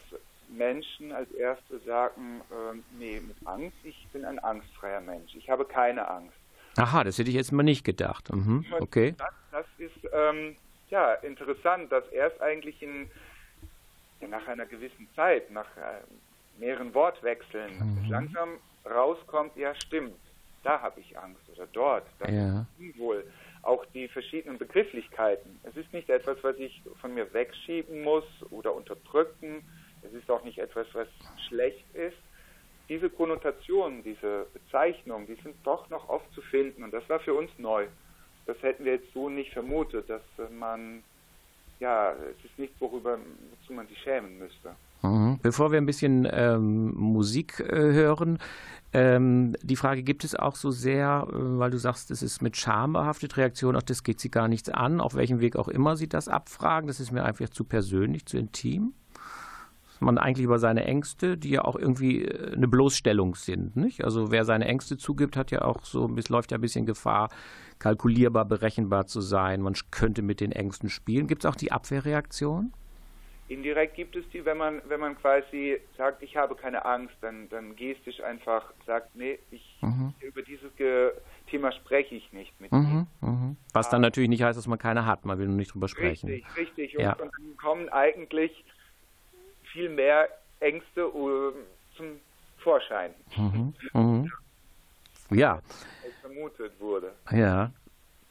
Menschen 0.48 1.12
als 1.12 1.30
Erste 1.32 1.78
sagen, 1.80 2.40
äh, 2.50 2.76
nee, 2.98 3.20
mit 3.20 3.36
Angst, 3.46 3.76
ich 3.84 4.06
bin 4.12 4.24
ein 4.24 4.38
angstfreier 4.38 5.00
Mensch, 5.00 5.34
ich 5.34 5.48
habe 5.48 5.64
keine 5.64 6.08
Angst. 6.08 6.36
Aha, 6.76 7.04
das 7.04 7.18
hätte 7.18 7.30
ich 7.30 7.36
jetzt 7.36 7.52
mal 7.52 7.62
nicht 7.62 7.84
gedacht. 7.84 8.32
Mhm, 8.32 8.64
okay. 8.80 9.14
Das, 9.18 9.34
das 9.52 9.66
ist 9.78 10.10
ähm, 10.12 10.56
ja 10.90 11.14
interessant, 11.14 11.92
dass 11.92 12.06
erst 12.08 12.40
eigentlich 12.40 12.82
in, 12.82 13.10
nach 14.28 14.46
einer 14.48 14.66
gewissen 14.66 15.08
Zeit, 15.14 15.50
nach 15.50 15.68
äh, 15.76 16.00
mehreren 16.58 16.92
Wortwechseln, 16.94 17.78
mhm. 17.78 18.10
langsam 18.10 18.48
rauskommt, 18.84 19.56
ja 19.56 19.74
stimmt, 19.74 20.16
da 20.64 20.80
habe 20.80 21.00
ich 21.00 21.16
Angst 21.18 21.42
oder 21.54 21.66
dort, 21.72 22.06
das 22.18 22.30
ja. 22.30 22.60
ist 22.60 22.66
unwohl. 22.78 23.24
Auch 23.68 23.84
die 23.92 24.08
verschiedenen 24.08 24.56
Begrifflichkeiten. 24.56 25.60
Es 25.62 25.76
ist 25.76 25.92
nicht 25.92 26.08
etwas, 26.08 26.38
was 26.42 26.56
ich 26.56 26.80
von 27.00 27.14
mir 27.14 27.32
wegschieben 27.34 28.02
muss 28.02 28.24
oder 28.50 28.74
unterdrücken. 28.74 29.62
Es 30.02 30.12
ist 30.14 30.30
auch 30.30 30.42
nicht 30.42 30.58
etwas, 30.58 30.86
was 30.94 31.08
schlecht 31.48 31.84
ist. 31.94 32.16
Diese 32.88 33.10
Konnotationen, 33.10 34.02
diese 34.02 34.46
Bezeichnungen, 34.54 35.26
die 35.26 35.34
sind 35.42 35.54
doch 35.64 35.90
noch 35.90 36.08
oft 36.08 36.32
zu 36.32 36.40
finden 36.40 36.82
und 36.82 36.92
das 36.92 37.06
war 37.10 37.20
für 37.20 37.34
uns 37.34 37.50
neu. 37.58 37.86
Das 38.46 38.56
hätten 38.62 38.86
wir 38.86 38.92
jetzt 38.94 39.12
so 39.12 39.28
nicht 39.28 39.52
vermutet, 39.52 40.08
dass 40.08 40.22
man, 40.50 41.04
ja, 41.78 42.12
es 42.14 42.42
ist 42.42 42.58
nichts, 42.58 42.80
worüber 42.80 43.18
wozu 43.50 43.74
man 43.74 43.86
sich 43.88 43.98
schämen 43.98 44.38
müsste. 44.38 44.74
Mhm. 45.02 45.38
Bevor 45.42 45.70
wir 45.70 45.78
ein 45.78 45.86
bisschen 45.86 46.26
ähm, 46.30 46.94
Musik 46.94 47.60
äh, 47.60 47.92
hören, 47.92 48.38
ähm, 48.92 49.54
die 49.62 49.76
Frage, 49.76 50.02
gibt 50.02 50.24
es 50.24 50.34
auch 50.34 50.56
so 50.56 50.70
sehr, 50.70 51.26
äh, 51.28 51.34
weil 51.34 51.70
du 51.70 51.78
sagst, 51.78 52.10
es 52.10 52.22
ist 52.22 52.40
mit 52.40 52.56
Scham 52.56 52.94
behaftet, 52.94 53.36
Reaktion, 53.36 53.76
auch 53.76 53.82
das 53.82 54.02
geht 54.02 54.18
sie 54.18 54.30
gar 54.30 54.48
nichts 54.48 54.70
an, 54.70 55.00
auf 55.00 55.14
welchem 55.14 55.40
Weg 55.40 55.56
auch 55.56 55.68
immer 55.68 55.96
sie 55.96 56.08
das 56.08 56.28
abfragen, 56.28 56.88
das 56.88 56.98
ist 56.98 57.12
mir 57.12 57.24
einfach 57.24 57.50
zu 57.50 57.64
persönlich, 57.64 58.24
zu 58.24 58.38
intim? 58.38 58.94
Man 60.00 60.16
eigentlich 60.16 60.44
über 60.44 60.60
seine 60.60 60.84
Ängste, 60.84 61.36
die 61.36 61.50
ja 61.50 61.64
auch 61.64 61.76
irgendwie 61.76 62.24
äh, 62.24 62.54
eine 62.54 62.68
Bloßstellung 62.68 63.34
sind, 63.34 63.76
nicht? 63.76 64.04
Also 64.04 64.30
wer 64.30 64.44
seine 64.44 64.64
Ängste 64.64 64.96
zugibt, 64.96 65.36
hat 65.36 65.50
ja 65.50 65.62
auch 65.62 65.84
so, 65.84 66.10
es 66.16 66.30
läuft 66.30 66.52
ja 66.52 66.58
ein 66.58 66.62
bisschen 66.62 66.86
Gefahr, 66.86 67.28
kalkulierbar, 67.78 68.46
berechenbar 68.46 69.06
zu 69.06 69.20
sein. 69.20 69.60
Man 69.60 69.74
könnte 69.90 70.22
mit 70.22 70.40
den 70.40 70.52
Ängsten 70.52 70.88
spielen. 70.88 71.26
Gibt 71.26 71.44
es 71.44 71.50
auch 71.50 71.56
die 71.56 71.72
Abwehrreaktion? 71.72 72.72
Indirekt 73.48 73.94
gibt 73.94 74.14
es 74.14 74.28
die, 74.30 74.44
wenn 74.44 74.58
man, 74.58 74.82
wenn 74.88 75.00
man 75.00 75.16
quasi 75.16 75.80
sagt, 75.96 76.22
ich 76.22 76.36
habe 76.36 76.54
keine 76.54 76.84
Angst, 76.84 77.14
dann, 77.22 77.48
dann 77.48 77.76
gestisch 77.76 78.20
einfach 78.20 78.72
sagt, 78.86 79.16
nee, 79.16 79.38
ich, 79.50 79.78
mhm. 79.80 80.12
über 80.20 80.42
dieses 80.42 80.74
Ge 80.76 81.12
Thema 81.48 81.72
spreche 81.72 82.14
ich 82.14 82.30
nicht 82.32 82.60
mit 82.60 82.70
mhm, 82.72 83.06
ihm. 83.22 83.56
Was 83.72 83.88
dann 83.88 84.02
natürlich 84.02 84.28
nicht 84.28 84.42
heißt, 84.42 84.58
dass 84.58 84.66
man 84.66 84.78
keine 84.78 85.06
hat, 85.06 85.24
man 85.24 85.38
will 85.38 85.46
nur 85.46 85.56
nicht 85.56 85.72
drüber 85.72 85.88
sprechen. 85.88 86.28
Richtig, 86.28 86.56
richtig. 86.56 86.96
Und, 86.98 87.04
ja. 87.04 87.12
und 87.12 87.32
dann 87.32 87.56
kommen 87.56 87.88
eigentlich 87.88 88.64
viel 89.72 89.88
mehr 89.88 90.28
Ängste 90.60 91.14
uh, 91.14 91.52
zum 91.96 92.20
Vorschein. 92.58 93.14
Mhm, 93.36 93.74
mhm. 93.94 94.32
Ja. 95.30 95.54
Als 95.54 96.14
vermutet 96.20 96.72
wurde. 96.78 97.12
Ja. 97.30 97.72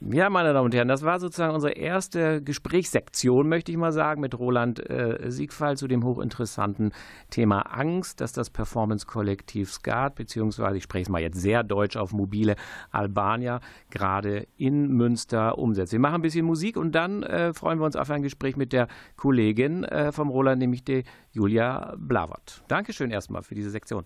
Ja, 0.00 0.30
meine 0.30 0.52
Damen 0.52 0.66
und 0.66 0.74
Herren, 0.76 0.86
das 0.86 1.02
war 1.02 1.18
sozusagen 1.18 1.56
unsere 1.56 1.72
erste 1.72 2.40
Gesprächssektion, 2.40 3.48
möchte 3.48 3.72
ich 3.72 3.78
mal 3.78 3.90
sagen, 3.90 4.20
mit 4.20 4.38
Roland 4.38 4.78
äh, 4.88 5.28
Siegfall 5.28 5.76
zu 5.76 5.88
dem 5.88 6.04
hochinteressanten 6.04 6.92
Thema 7.30 7.62
Angst, 7.62 8.20
dass 8.20 8.32
das 8.32 8.48
Performance-Kollektiv 8.48 9.72
SCAT, 9.72 10.14
beziehungsweise 10.14 10.76
ich 10.76 10.84
spreche 10.84 11.02
es 11.02 11.08
mal 11.08 11.20
jetzt 11.20 11.40
sehr 11.40 11.64
deutsch 11.64 11.96
auf 11.96 12.12
mobile 12.12 12.54
Albania, 12.92 13.58
gerade 13.90 14.46
in 14.56 14.86
Münster 14.92 15.58
umsetzt. 15.58 15.90
Wir 15.90 15.98
machen 15.98 16.14
ein 16.14 16.22
bisschen 16.22 16.46
Musik 16.46 16.76
und 16.76 16.92
dann 16.92 17.24
äh, 17.24 17.52
freuen 17.52 17.80
wir 17.80 17.84
uns 17.84 17.96
auf 17.96 18.08
ein 18.08 18.22
Gespräch 18.22 18.56
mit 18.56 18.72
der 18.72 18.86
Kollegin 19.16 19.82
äh, 19.82 20.12
vom 20.12 20.28
Roland, 20.28 20.60
nämlich 20.60 20.84
der 20.84 21.02
Julia 21.32 21.96
Blavert. 21.98 22.62
Dankeschön 22.68 23.10
erstmal 23.10 23.42
für 23.42 23.56
diese 23.56 23.70
Sektion. 23.70 24.04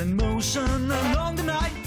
in 0.00 0.16
motion 0.16 0.90
along 0.90 1.36
the 1.36 1.42
night. 1.42 1.79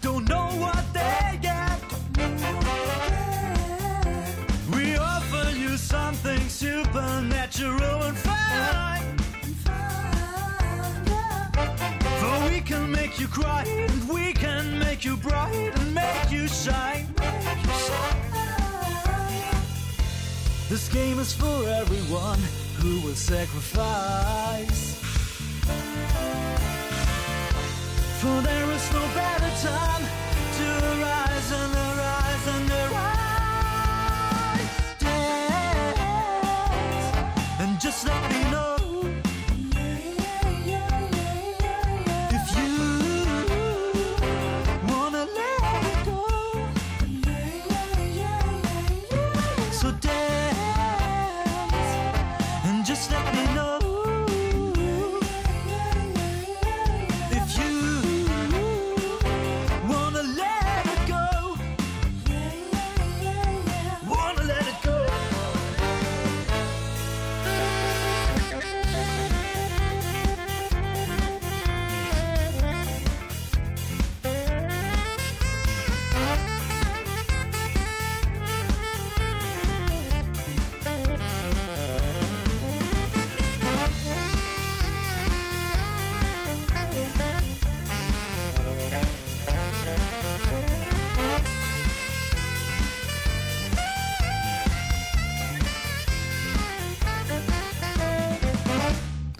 don't 0.00 0.28
know 0.28 0.48
what 0.64 0.84
they 0.92 1.38
get. 1.40 1.80
We 4.74 4.96
offer 4.96 5.50
you 5.56 5.76
something 5.76 6.40
supernatural 6.48 8.02
and 8.02 8.16
fine. 8.16 9.18
For 12.20 12.50
we 12.50 12.60
can 12.60 12.90
make 12.90 13.18
you 13.20 13.28
cry, 13.28 13.64
and 13.66 14.08
we 14.08 14.32
can 14.32 14.78
make 14.78 15.04
you 15.04 15.16
bright 15.16 15.72
and 15.76 15.94
make 15.94 16.30
you 16.30 16.46
shine. 16.48 17.06
This 20.68 20.88
game 20.88 21.18
is 21.18 21.32
for 21.32 21.68
everyone 21.68 22.40
who 22.78 23.00
will 23.06 23.14
sacrifice. 23.14 24.98
For 28.20 28.40
there 28.42 28.70
is 28.72 28.92
no 28.92 29.00
better. 29.14 29.33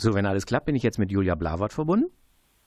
So, 0.04 0.12
wenn 0.12 0.26
alles 0.26 0.44
klappt, 0.44 0.66
bin 0.66 0.76
ich 0.76 0.82
jetzt 0.82 0.98
mit 0.98 1.10
Julia 1.10 1.34
Blavert 1.34 1.72
verbunden. 1.72 2.10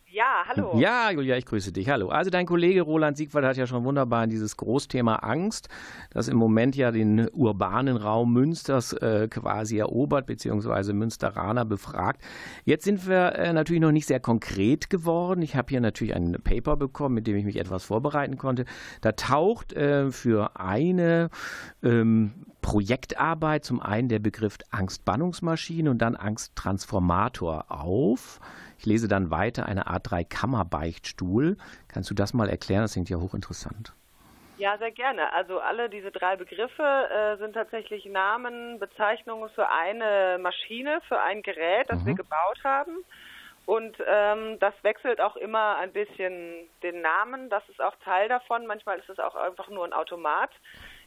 Ja, 0.09 0.45
hallo. 0.47 0.79
Ja, 0.79 1.11
Julia, 1.11 1.37
ich 1.37 1.45
grüße 1.45 1.71
dich. 1.71 1.87
Hallo. 1.87 2.09
Also 2.09 2.31
dein 2.31 2.47
Kollege 2.47 2.81
Roland 2.81 3.15
Siegwald 3.15 3.45
hat 3.45 3.57
ja 3.57 3.67
schon 3.67 3.83
wunderbar 3.83 4.23
in 4.23 4.31
dieses 4.31 4.57
Großthema 4.57 5.17
Angst, 5.17 5.69
das 6.09 6.29
im 6.29 6.37
Moment 6.37 6.75
ja 6.75 6.89
den 6.89 7.29
urbanen 7.29 7.95
Raum 7.95 8.33
Münsters 8.33 8.93
äh, 8.93 9.27
quasi 9.29 9.77
erobert, 9.77 10.25
beziehungsweise 10.25 10.93
Münsteraner 10.93 11.63
befragt. 11.63 12.23
Jetzt 12.65 12.85
sind 12.85 13.07
wir 13.07 13.35
äh, 13.35 13.53
natürlich 13.53 13.83
noch 13.83 13.91
nicht 13.91 14.07
sehr 14.07 14.19
konkret 14.19 14.89
geworden. 14.89 15.43
Ich 15.43 15.55
habe 15.55 15.69
hier 15.69 15.81
natürlich 15.81 16.15
ein 16.15 16.37
Paper 16.43 16.75
bekommen, 16.75 17.13
mit 17.13 17.27
dem 17.27 17.35
ich 17.35 17.45
mich 17.45 17.57
etwas 17.57 17.83
vorbereiten 17.83 18.37
konnte. 18.37 18.65
Da 19.01 19.11
taucht 19.11 19.73
äh, 19.73 20.09
für 20.09 20.59
eine 20.59 21.29
ähm, 21.83 22.46
Projektarbeit 22.67 23.63
zum 23.63 23.81
einen 23.81 24.09
der 24.09 24.19
Begriff 24.19 24.57
Angstbannungsmaschine 24.71 25.89
und 25.89 25.99
dann 25.99 26.17
Angsttransformator 26.17 27.67
auf. 27.69 28.41
Ich 28.77 28.85
lese 28.85 29.07
dann 29.07 29.31
weiter 29.31 29.67
eine 29.67 29.87
Art 29.87 30.11
Dreikammer-Beichtstuhl. 30.11 31.55
Kannst 31.87 32.09
du 32.09 32.13
das 32.13 32.33
mal 32.33 32.49
erklären? 32.49 32.81
Das 32.81 32.91
klingt 32.91 33.09
ja 33.09 33.19
hochinteressant. 33.19 33.93
Ja, 34.57 34.77
sehr 34.79 34.91
gerne. 34.91 35.31
Also 35.31 35.59
alle 35.61 35.89
diese 35.89 36.11
drei 36.11 36.35
Begriffe 36.35 36.83
äh, 36.83 37.37
sind 37.37 37.53
tatsächlich 37.53 38.03
Namen, 38.03 38.79
Bezeichnungen 38.79 39.49
für 39.55 39.69
eine 39.69 40.37
Maschine, 40.37 40.99
für 41.07 41.21
ein 41.21 41.43
Gerät, 41.43 41.89
das 41.89 42.01
mhm. 42.01 42.07
wir 42.07 42.15
gebaut 42.15 42.59
haben. 42.65 42.97
Und 43.65 43.95
ähm, 44.05 44.59
das 44.59 44.73
wechselt 44.81 45.21
auch 45.21 45.37
immer 45.37 45.77
ein 45.77 45.93
bisschen 45.93 46.67
den 46.83 47.01
Namen. 47.01 47.49
Das 47.49 47.63
ist 47.69 47.81
auch 47.81 47.95
Teil 48.03 48.27
davon. 48.27 48.65
Manchmal 48.65 48.99
ist 48.99 49.09
es 49.09 49.19
auch 49.19 49.35
einfach 49.35 49.69
nur 49.69 49.85
ein 49.85 49.93
Automat, 49.93 50.51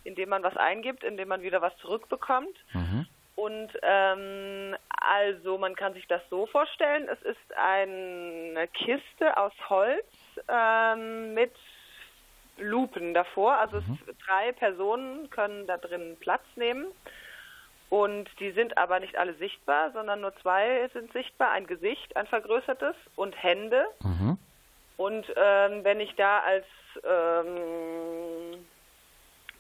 in 0.04 0.14
dem 0.14 0.28
man 0.28 0.42
was 0.42 0.56
eingibt, 0.56 1.04
in 1.04 1.16
dem 1.16 1.28
man 1.28 1.42
wieder 1.42 1.60
was 1.62 1.76
zurückbekommt. 1.78 2.56
Mhm. 2.72 3.06
Und 3.36 3.70
ähm, 3.82 4.76
also 4.90 5.56
man 5.56 5.74
kann 5.74 5.94
sich 5.94 6.06
das 6.06 6.20
so 6.28 6.46
vorstellen, 6.46 7.08
es 7.08 7.22
ist 7.22 7.56
eine 7.56 8.68
Kiste 8.68 9.36
aus 9.36 9.52
Holz 9.68 10.04
ähm, 10.48 11.32
mit 11.34 11.52
Lupen 12.58 13.14
davor. 13.14 13.56
Also 13.56 13.78
mhm. 13.78 13.98
es, 14.06 14.16
drei 14.26 14.52
Personen 14.52 15.30
können 15.30 15.66
da 15.66 15.78
drin 15.78 16.16
Platz 16.20 16.44
nehmen. 16.56 16.86
Und 17.88 18.28
die 18.38 18.52
sind 18.52 18.78
aber 18.78 19.00
nicht 19.00 19.16
alle 19.16 19.34
sichtbar, 19.34 19.90
sondern 19.92 20.20
nur 20.20 20.36
zwei 20.36 20.88
sind 20.92 21.12
sichtbar. 21.12 21.50
Ein 21.50 21.66
Gesicht, 21.66 22.16
ein 22.16 22.26
vergrößertes 22.26 22.94
und 23.16 23.42
Hände. 23.42 23.84
Mhm. 24.02 24.38
Und 24.96 25.26
ähm, 25.34 25.82
wenn 25.82 25.98
ich 25.98 26.14
da 26.14 26.40
als 26.40 26.66
ähm, 27.02 28.64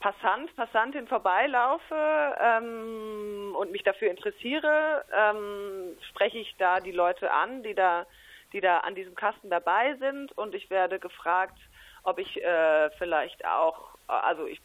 Passant, 0.00 0.54
Passantin 0.56 1.06
vorbeilaufe 1.06 2.34
ähm, 2.40 3.54
und 3.54 3.70
mich 3.70 3.82
dafür 3.82 4.10
interessiere, 4.10 5.04
ähm, 5.14 5.94
spreche 6.08 6.38
ich 6.38 6.54
da 6.58 6.80
die 6.80 6.90
Leute 6.90 7.30
an, 7.30 7.62
die 7.62 7.74
da, 7.74 8.06
die 8.54 8.62
da 8.62 8.78
an 8.78 8.94
diesem 8.94 9.14
Kasten 9.14 9.50
dabei 9.50 9.94
sind 9.96 10.32
und 10.38 10.54
ich 10.54 10.70
werde 10.70 10.98
gefragt, 10.98 11.58
ob 12.02 12.18
ich 12.18 12.42
äh, 12.42 12.90
vielleicht 12.96 13.44
auch, 13.44 13.90
also 14.06 14.46
ich, 14.46 14.58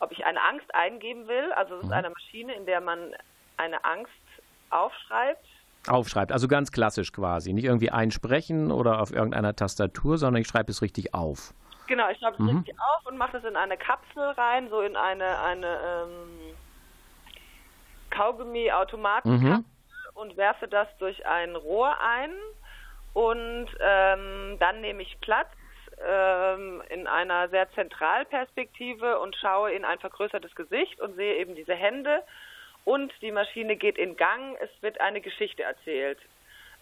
ob 0.00 0.12
ich 0.12 0.26
eine 0.26 0.42
Angst 0.42 0.74
eingeben 0.74 1.26
will. 1.26 1.52
Also 1.52 1.76
es 1.76 1.82
ist 1.82 1.86
mhm. 1.86 1.94
eine 1.94 2.10
Maschine, 2.10 2.54
in 2.54 2.66
der 2.66 2.82
man 2.82 3.14
eine 3.56 3.82
Angst 3.82 4.12
aufschreibt. 4.68 5.46
Aufschreibt, 5.88 6.32
also 6.32 6.48
ganz 6.48 6.70
klassisch 6.70 7.12
quasi. 7.12 7.54
Nicht 7.54 7.64
irgendwie 7.64 7.90
einsprechen 7.90 8.70
oder 8.70 9.00
auf 9.00 9.10
irgendeiner 9.10 9.56
Tastatur, 9.56 10.18
sondern 10.18 10.42
ich 10.42 10.48
schreibe 10.48 10.70
es 10.70 10.82
richtig 10.82 11.14
auf. 11.14 11.54
Genau, 11.86 12.08
ich 12.10 12.18
schreibe 12.18 12.34
es 12.34 12.40
mhm. 12.40 12.58
richtig 12.58 12.76
auf 12.78 13.06
und 13.06 13.16
mache 13.16 13.32
das 13.32 13.44
in 13.44 13.56
eine 13.56 13.76
Kapsel 13.76 14.30
rein, 14.30 14.68
so 14.68 14.80
in 14.80 14.96
eine, 14.96 15.38
eine 15.40 15.78
ähm, 15.84 16.56
Kaugummi-Automatenkapsel 18.10 19.58
mhm. 19.58 19.64
und 20.14 20.36
werfe 20.36 20.68
das 20.68 20.88
durch 20.98 21.26
ein 21.26 21.54
Rohr 21.54 21.96
ein. 22.00 22.32
Und 23.14 23.68
ähm, 23.80 24.56
dann 24.58 24.80
nehme 24.80 25.02
ich 25.02 25.18
Platz 25.20 25.48
ähm, 26.06 26.82
in 26.90 27.06
einer 27.06 27.48
sehr 27.48 27.70
Zentralperspektive 27.72 29.18
und 29.20 29.36
schaue 29.36 29.72
in 29.72 29.84
ein 29.84 29.98
vergrößertes 29.98 30.54
Gesicht 30.54 31.00
und 31.00 31.16
sehe 31.16 31.36
eben 31.36 31.54
diese 31.54 31.74
Hände. 31.74 32.22
Und 32.84 33.12
die 33.22 33.32
Maschine 33.32 33.76
geht 33.76 33.96
in 33.98 34.16
Gang. 34.16 34.56
Es 34.60 34.70
wird 34.82 35.00
eine 35.00 35.20
Geschichte 35.20 35.62
erzählt. 35.62 36.18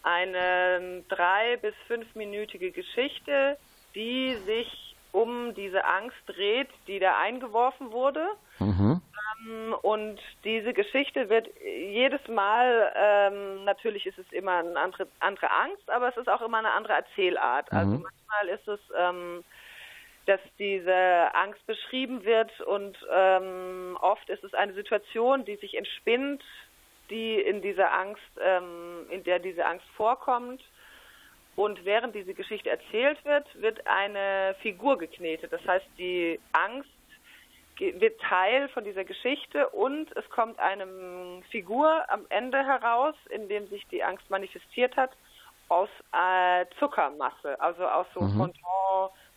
Eine 0.02 1.02
drei- 1.08 1.56
bis 1.58 1.74
fünfminütige 1.86 2.72
Geschichte, 2.72 3.56
die 3.94 4.34
sich 4.44 4.93
um 5.14 5.54
diese 5.54 5.84
Angst 5.84 6.18
dreht, 6.26 6.68
die 6.88 6.98
da 6.98 7.16
eingeworfen 7.16 7.92
wurde. 7.92 8.26
Mhm. 8.58 9.00
Ähm, 9.46 9.74
und 9.82 10.18
diese 10.42 10.74
Geschichte 10.74 11.28
wird 11.28 11.48
jedes 11.62 12.26
Mal, 12.26 12.92
ähm, 12.96 13.64
natürlich 13.64 14.06
ist 14.06 14.18
es 14.18 14.30
immer 14.32 14.58
eine 14.58 14.76
andere, 14.76 15.06
andere 15.20 15.50
Angst, 15.52 15.88
aber 15.88 16.08
es 16.08 16.16
ist 16.16 16.28
auch 16.28 16.42
immer 16.42 16.58
eine 16.58 16.72
andere 16.72 16.94
Erzählart. 16.94 17.70
Also 17.70 17.86
mhm. 17.86 17.94
Also 17.94 18.08
manchmal 18.08 18.58
ist 18.58 18.68
es, 18.68 18.80
ähm, 18.98 19.44
dass 20.26 20.40
diese 20.58 21.32
Angst 21.34 21.64
beschrieben 21.66 22.24
wird 22.24 22.60
und 22.62 22.96
ähm, 23.14 23.96
oft 24.00 24.28
ist 24.28 24.42
es 24.42 24.52
eine 24.54 24.72
Situation, 24.72 25.44
die 25.44 25.56
sich 25.56 25.76
entspinnt, 25.76 26.42
die 27.08 27.34
in 27.34 27.62
dieser 27.62 27.92
Angst, 27.92 28.22
ähm, 28.42 29.06
in 29.10 29.22
der 29.22 29.38
diese 29.38 29.64
Angst 29.64 29.86
vorkommt. 29.96 30.60
Und 31.56 31.84
während 31.84 32.14
diese 32.14 32.34
Geschichte 32.34 32.70
erzählt 32.70 33.24
wird, 33.24 33.46
wird 33.60 33.86
eine 33.86 34.56
Figur 34.60 34.98
geknetet. 34.98 35.52
Das 35.52 35.64
heißt, 35.66 35.86
die 35.98 36.40
Angst 36.52 36.88
wird 37.78 38.20
Teil 38.20 38.68
von 38.68 38.84
dieser 38.84 39.04
Geschichte 39.04 39.68
und 39.70 40.06
es 40.16 40.28
kommt 40.30 40.58
eine 40.58 40.86
Figur 41.50 42.04
am 42.08 42.22
Ende 42.28 42.58
heraus, 42.58 43.14
in 43.30 43.48
dem 43.48 43.68
sich 43.68 43.84
die 43.90 44.02
Angst 44.02 44.28
manifestiert 44.30 44.96
hat, 44.96 45.10
aus 45.68 45.88
äh, 46.12 46.66
Zuckermasse, 46.78 47.60
also 47.60 47.84
aus 47.84 48.06
so 48.14 48.20
mhm. 48.20 48.52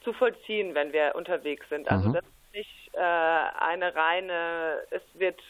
zu 0.04 0.14
vollziehen, 0.14 0.76
wenn 0.76 0.94
wir 0.94 1.16
unterwegs 1.16 1.68
sind. 1.70 1.90
Also 1.90 2.10
mhm. 2.10 2.14
das 2.14 2.24
ist 2.24 2.54
nicht 2.54 2.94
äh, 2.94 3.00
eine 3.00 3.96
reine, 3.96 4.84
es 4.90 5.04
wird 5.14 5.42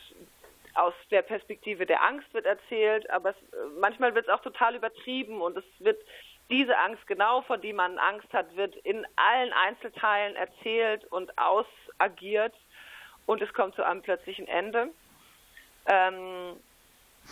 aus 0.73 0.93
der 1.09 1.21
Perspektive 1.21 1.85
der 1.85 2.03
Angst 2.03 2.33
wird 2.33 2.45
erzählt, 2.45 3.09
aber 3.09 3.31
es, 3.31 3.35
manchmal 3.79 4.15
wird 4.15 4.27
es 4.27 4.33
auch 4.33 4.41
total 4.41 4.75
übertrieben 4.75 5.41
und 5.41 5.57
es 5.57 5.65
wird 5.79 6.01
diese 6.49 6.77
Angst 6.77 7.05
genau, 7.07 7.41
vor 7.41 7.57
die 7.57 7.73
man 7.73 7.97
Angst 7.97 8.31
hat, 8.33 8.55
wird 8.55 8.75
in 8.77 9.05
allen 9.15 9.53
Einzelteilen 9.53 10.35
erzählt 10.35 11.05
und 11.05 11.31
ausagiert 11.37 12.53
und 13.25 13.41
es 13.41 13.53
kommt 13.53 13.75
zu 13.75 13.85
einem 13.85 14.01
plötzlichen 14.01 14.47
Ende. 14.47 14.89
Ähm, 15.85 16.57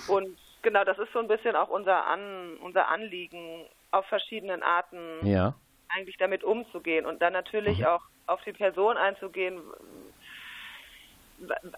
und 0.07 0.37
genau, 0.61 0.83
das 0.83 0.97
ist 0.99 1.11
so 1.11 1.19
ein 1.19 1.27
bisschen 1.27 1.55
auch 1.55 1.69
unser, 1.69 2.07
An, 2.07 2.57
unser 2.61 2.87
Anliegen, 2.87 3.65
auf 3.91 4.05
verschiedenen 4.05 4.61
Arten 4.61 5.25
ja. 5.25 5.55
eigentlich 5.89 6.17
damit 6.17 6.43
umzugehen 6.43 7.05
und 7.05 7.21
dann 7.21 7.33
natürlich 7.33 7.79
mhm. 7.79 7.85
auch 7.85 8.03
auf 8.27 8.41
die 8.43 8.53
Person 8.53 8.97
einzugehen, 8.97 9.59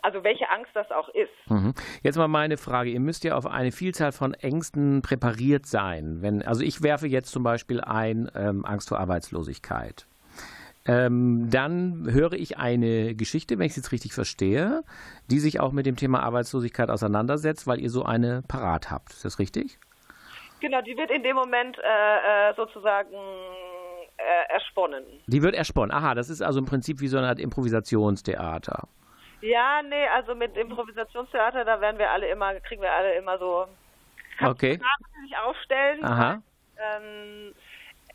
also 0.02 0.24
welche 0.24 0.50
Angst 0.50 0.72
das 0.74 0.90
auch 0.92 1.10
ist. 1.10 1.30
Mhm. 1.50 1.74
Jetzt 2.04 2.18
mal 2.18 2.28
meine 2.28 2.58
Frage. 2.58 2.90
Ihr 2.90 3.00
müsst 3.00 3.24
ja 3.24 3.36
auf 3.36 3.46
eine 3.46 3.72
Vielzahl 3.72 4.12
von 4.12 4.34
Ängsten 4.34 5.02
präpariert 5.02 5.66
sein. 5.66 6.22
Wenn, 6.22 6.42
also 6.42 6.64
ich 6.64 6.82
werfe 6.82 7.08
jetzt 7.08 7.32
zum 7.32 7.44
Beispiel 7.44 7.82
ein 7.82 8.30
ähm, 8.36 8.66
Angst 8.66 8.90
vor 8.90 9.00
Arbeitslosigkeit. 9.00 10.08
Ähm, 10.88 11.50
dann 11.52 12.08
höre 12.10 12.34
ich 12.34 12.58
eine 12.58 13.14
Geschichte, 13.14 13.60
wenn 13.60 13.66
ich 13.66 13.72
es 13.72 13.78
jetzt 13.78 13.92
richtig 13.92 14.14
verstehe, 14.14 14.84
die 15.30 15.40
sich 15.40 15.60
auch 15.60 15.72
mit 15.72 15.86
dem 15.86 15.96
Thema 15.96 16.24
Arbeitslosigkeit 16.24 16.90
auseinandersetzt, 16.90 17.68
weil 17.68 17.80
ihr 17.80 17.92
so 17.92 18.04
eine 18.04 18.42
parat 18.48 18.90
habt. 18.90 19.12
Ist 19.12 19.24
das 19.24 19.38
richtig? 19.38 19.78
Genau, 20.60 20.82
die 20.82 20.98
wird 20.98 21.12
in 21.12 21.24
dem 21.24 21.36
Moment 21.36 21.78
äh, 21.78 22.50
äh 22.50 22.56
sozusagen 22.56 23.16
äh, 24.22 24.54
ersponnen. 24.54 25.04
Die 25.28 25.42
wird 25.42 25.56
ersponnen. 25.56 25.92
Aha, 25.92 26.16
das 26.16 26.30
ist 26.30 26.42
also 26.42 26.60
im 26.60 26.66
Prinzip 26.66 27.00
wie 27.00 27.08
so 27.08 27.18
eine 27.18 27.28
Art 27.28 27.40
Improvisationstheater. 27.40 28.88
Ja, 29.42 29.82
nee, 29.82 30.08
also 30.08 30.36
mit 30.36 30.56
Improvisationstheater, 30.56 31.66
da 31.66 31.82
werden 31.82 31.98
wir 31.98 32.12
alle 32.12 32.30
immer, 32.30 32.60
kriegen 32.60 32.82
wir 32.82 32.94
alle 32.94 33.16
immer 33.16 33.38
so 33.40 33.68
okay. 34.42 34.80
sich 35.24 35.38
aufstellen. 35.38 36.04
Aha. 36.04 36.42
Ähm, 36.78 37.54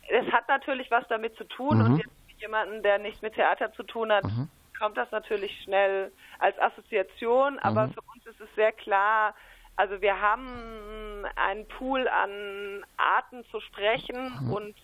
es 0.09 0.31
hat 0.31 0.47
natürlich 0.47 0.89
was 0.89 1.05
damit 1.09 1.35
zu 1.35 1.43
tun 1.43 1.79
mhm. 1.79 1.85
und 1.85 1.97
jetzt 1.97 2.39
jemanden, 2.39 2.81
der 2.83 2.97
nichts 2.97 3.21
mit 3.21 3.33
Theater 3.33 3.73
zu 3.73 3.83
tun 3.83 4.11
hat, 4.11 4.23
mhm. 4.23 4.49
kommt 4.79 4.97
das 4.97 5.11
natürlich 5.11 5.51
schnell 5.63 6.11
als 6.39 6.57
Assoziation, 6.59 7.59
aber 7.59 7.87
mhm. 7.87 7.93
für 7.93 8.01
uns 8.13 8.25
ist 8.25 8.39
es 8.39 8.55
sehr 8.55 8.71
klar, 8.71 9.33
also 9.75 10.01
wir 10.01 10.19
haben 10.19 11.25
einen 11.35 11.67
Pool 11.67 12.07
an 12.07 12.83
Arten 12.97 13.45
zu 13.51 13.59
sprechen 13.59 14.33
mhm. 14.41 14.51
und 14.51 14.75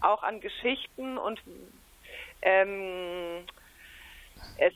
auch 0.00 0.22
an 0.22 0.40
Geschichten 0.40 1.18
und 1.18 1.40
ähm, 2.42 3.44
es, 4.58 4.72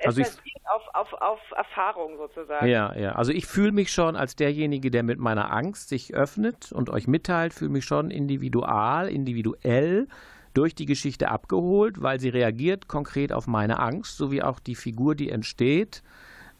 es 0.00 0.06
also 0.06 0.22
basiert 0.22 0.62
auf, 0.74 0.94
auf, 0.94 1.12
auf 1.20 1.40
Erfahrung 1.56 2.16
sozusagen. 2.16 2.66
Ja, 2.66 2.94
ja. 2.96 3.12
Also 3.12 3.32
ich 3.32 3.46
fühle 3.46 3.72
mich 3.72 3.92
schon 3.92 4.16
als 4.16 4.34
derjenige, 4.34 4.90
der 4.90 5.02
mit 5.02 5.18
meiner 5.18 5.52
Angst 5.52 5.88
sich 5.88 6.14
öffnet 6.14 6.72
und 6.72 6.90
euch 6.90 7.06
mitteilt, 7.06 7.52
fühle 7.52 7.70
mich 7.70 7.84
schon 7.84 8.10
individual, 8.10 9.08
individuell 9.08 10.08
durch 10.54 10.74
die 10.74 10.86
Geschichte 10.86 11.30
abgeholt, 11.30 12.02
weil 12.02 12.18
sie 12.18 12.30
reagiert 12.30 12.88
konkret 12.88 13.32
auf 13.32 13.46
meine 13.46 13.78
Angst, 13.78 14.16
sowie 14.16 14.42
auch 14.42 14.58
die 14.58 14.74
Figur, 14.74 15.14
die 15.14 15.30
entsteht, 15.30 16.02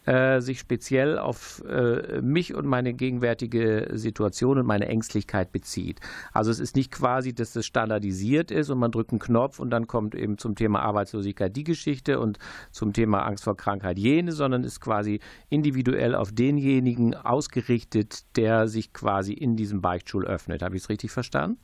äh, 0.05 0.39
sich 0.41 0.59
speziell 0.59 1.19
auf 1.19 1.63
äh, 1.65 2.21
mich 2.21 2.53
und 2.55 2.65
meine 2.65 2.93
gegenwärtige 2.93 3.89
Situation 3.93 4.57
und 4.57 4.65
meine 4.65 4.87
Ängstlichkeit 4.87 5.51
bezieht. 5.51 5.99
Also 6.33 6.51
es 6.51 6.59
ist 6.59 6.75
nicht 6.75 6.91
quasi, 6.91 7.33
dass 7.33 7.53
das 7.53 7.65
standardisiert 7.65 8.51
ist 8.51 8.69
und 8.69 8.79
man 8.79 8.91
drückt 8.91 9.11
einen 9.11 9.19
Knopf 9.19 9.59
und 9.59 9.69
dann 9.69 9.87
kommt 9.87 10.15
eben 10.15 10.37
zum 10.37 10.55
Thema 10.55 10.81
Arbeitslosigkeit 10.81 11.55
die 11.55 11.63
Geschichte 11.63 12.19
und 12.19 12.39
zum 12.71 12.93
Thema 12.93 13.25
Angst 13.25 13.43
vor 13.43 13.55
Krankheit 13.55 13.99
jene, 13.99 14.31
sondern 14.31 14.63
ist 14.63 14.81
quasi 14.81 15.19
individuell 15.49 16.15
auf 16.15 16.31
denjenigen 16.31 17.13
ausgerichtet, 17.15 18.37
der 18.37 18.67
sich 18.67 18.93
quasi 18.93 19.33
in 19.33 19.55
diesem 19.55 19.81
Beichtstuhl 19.81 20.25
öffnet. 20.25 20.61
Habe 20.63 20.75
ich 20.75 20.83
es 20.83 20.89
richtig 20.89 21.11
verstanden? 21.11 21.59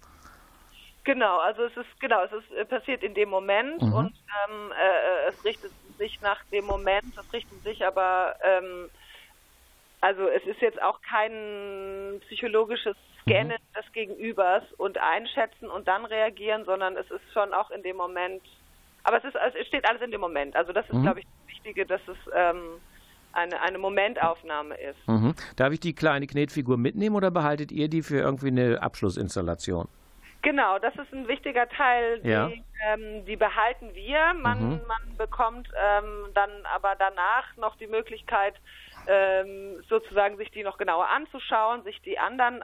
Genau, 1.07 1.37
also 1.39 1.63
es 1.63 1.77
ist 1.77 1.99
genau, 2.01 2.21
es 2.25 2.33
ist 2.33 2.51
äh, 2.51 2.65
passiert 2.65 3.01
in 3.01 3.13
dem 3.13 3.29
Moment 3.29 3.81
mhm. 3.81 3.93
und 3.93 4.13
ähm, 4.49 4.71
äh, 4.71 5.29
es 5.29 5.45
richtet 5.45 5.71
sich 5.97 6.21
nach 6.21 6.43
dem 6.51 6.65
Moment, 6.65 7.17
es 7.17 7.33
richtet 7.33 7.63
sich 7.63 7.85
aber 7.85 8.35
ähm, 8.43 8.89
also 10.01 10.27
es 10.27 10.45
ist 10.45 10.61
jetzt 10.61 10.81
auch 10.81 11.01
kein 11.01 12.21
psychologisches 12.27 12.95
Scannen 13.21 13.57
mhm. 13.57 13.81
des 13.81 13.91
Gegenübers 13.93 14.63
und 14.77 14.97
einschätzen 14.97 15.69
und 15.69 15.87
dann 15.87 16.05
reagieren, 16.05 16.65
sondern 16.65 16.95
es 16.97 17.09
ist 17.09 17.23
schon 17.33 17.53
auch 17.53 17.71
in 17.71 17.83
dem 17.83 17.97
Moment, 17.97 18.41
aber 19.03 19.17
es 19.17 19.23
ist 19.23 19.35
es 19.35 19.67
steht 19.67 19.87
alles 19.89 20.01
in 20.01 20.11
dem 20.11 20.21
Moment. 20.21 20.55
Also 20.55 20.71
das 20.73 20.85
ist, 20.85 20.93
mhm. 20.93 21.03
glaube 21.03 21.19
ich, 21.19 21.25
das 21.25 21.55
Wichtige, 21.55 21.85
dass 21.85 22.01
es 22.07 22.17
ähm, 22.35 22.79
eine, 23.33 23.61
eine 23.61 23.77
Momentaufnahme 23.77 24.75
ist. 24.75 25.07
Mhm. 25.07 25.33
Darf 25.55 25.73
ich 25.73 25.79
die 25.79 25.93
kleine 25.93 26.27
Knetfigur 26.27 26.77
mitnehmen 26.77 27.15
oder 27.15 27.31
behaltet 27.31 27.71
ihr 27.71 27.87
die 27.87 28.01
für 28.01 28.17
irgendwie 28.17 28.47
eine 28.47 28.81
Abschlussinstallation? 28.81 29.87
Genau, 30.41 30.79
das 30.79 30.95
ist 30.95 31.13
ein 31.13 31.27
wichtiger 31.27 31.67
Teil, 31.69 32.19
die, 32.21 32.29
ja. 32.29 32.51
ähm, 32.87 33.25
die 33.25 33.35
behalten 33.35 33.93
wir. 33.93 34.33
Man, 34.35 34.59
mhm. 34.59 34.81
man 34.87 35.17
bekommt 35.17 35.67
ähm, 35.75 36.29
dann 36.33 36.49
aber 36.73 36.95
danach 36.97 37.55
noch 37.57 37.75
die 37.77 37.87
Möglichkeit, 37.87 38.55
ähm, 39.07 39.83
sozusagen 39.89 40.37
sich 40.37 40.51
die 40.51 40.63
noch 40.63 40.77
genauer 40.77 41.09
anzuschauen, 41.09 41.83
sich 41.83 42.01
die 42.01 42.19
anderen 42.19 42.63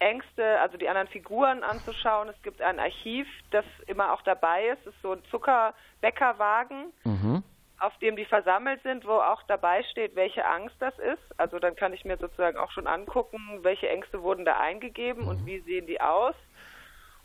Ängste, 0.00 0.60
also 0.60 0.76
die 0.76 0.88
anderen 0.88 1.08
Figuren 1.08 1.62
anzuschauen. 1.62 2.28
Es 2.28 2.40
gibt 2.42 2.60
ein 2.60 2.78
Archiv, 2.78 3.26
das 3.50 3.64
immer 3.86 4.12
auch 4.12 4.22
dabei 4.22 4.68
ist. 4.68 4.80
Es 4.80 4.94
ist 4.94 5.02
so 5.02 5.12
ein 5.12 5.24
Zuckerbäckerwagen, 5.30 6.92
mhm. 7.04 7.42
auf 7.78 7.96
dem 7.98 8.16
die 8.16 8.26
versammelt 8.26 8.82
sind, 8.82 9.06
wo 9.06 9.12
auch 9.12 9.42
dabei 9.44 9.82
steht, 9.84 10.14
welche 10.14 10.44
Angst 10.44 10.76
das 10.80 10.96
ist. 10.98 11.22
Also 11.38 11.58
dann 11.58 11.74
kann 11.74 11.92
ich 11.92 12.04
mir 12.04 12.18
sozusagen 12.18 12.58
auch 12.58 12.70
schon 12.72 12.86
angucken, 12.86 13.60
welche 13.62 13.88
Ängste 13.88 14.22
wurden 14.22 14.44
da 14.44 14.58
eingegeben 14.58 15.22
mhm. 15.22 15.28
und 15.28 15.46
wie 15.46 15.60
sehen 15.60 15.86
die 15.86 16.00
aus. 16.00 16.34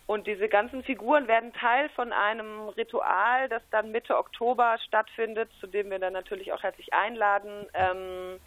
Und 0.10 0.26
diese 0.26 0.50
ganzen 0.50 0.82
Figuren 0.82 1.28
werden 1.28 1.54
Teil 1.54 1.88
von 1.90 2.12
einem 2.12 2.70
Ritual, 2.70 3.48
das 3.48 3.62
dann 3.70 3.92
Mitte 3.92 4.18
Oktober 4.18 4.76
stattfindet, 4.88 5.52
zu 5.60 5.68
dem 5.68 5.92
wir 5.92 6.00
dann 6.00 6.14
natürlich 6.14 6.52
auch 6.52 6.64
herzlich 6.64 6.92
einladen, 6.96 7.68
ähm, 7.76 8.40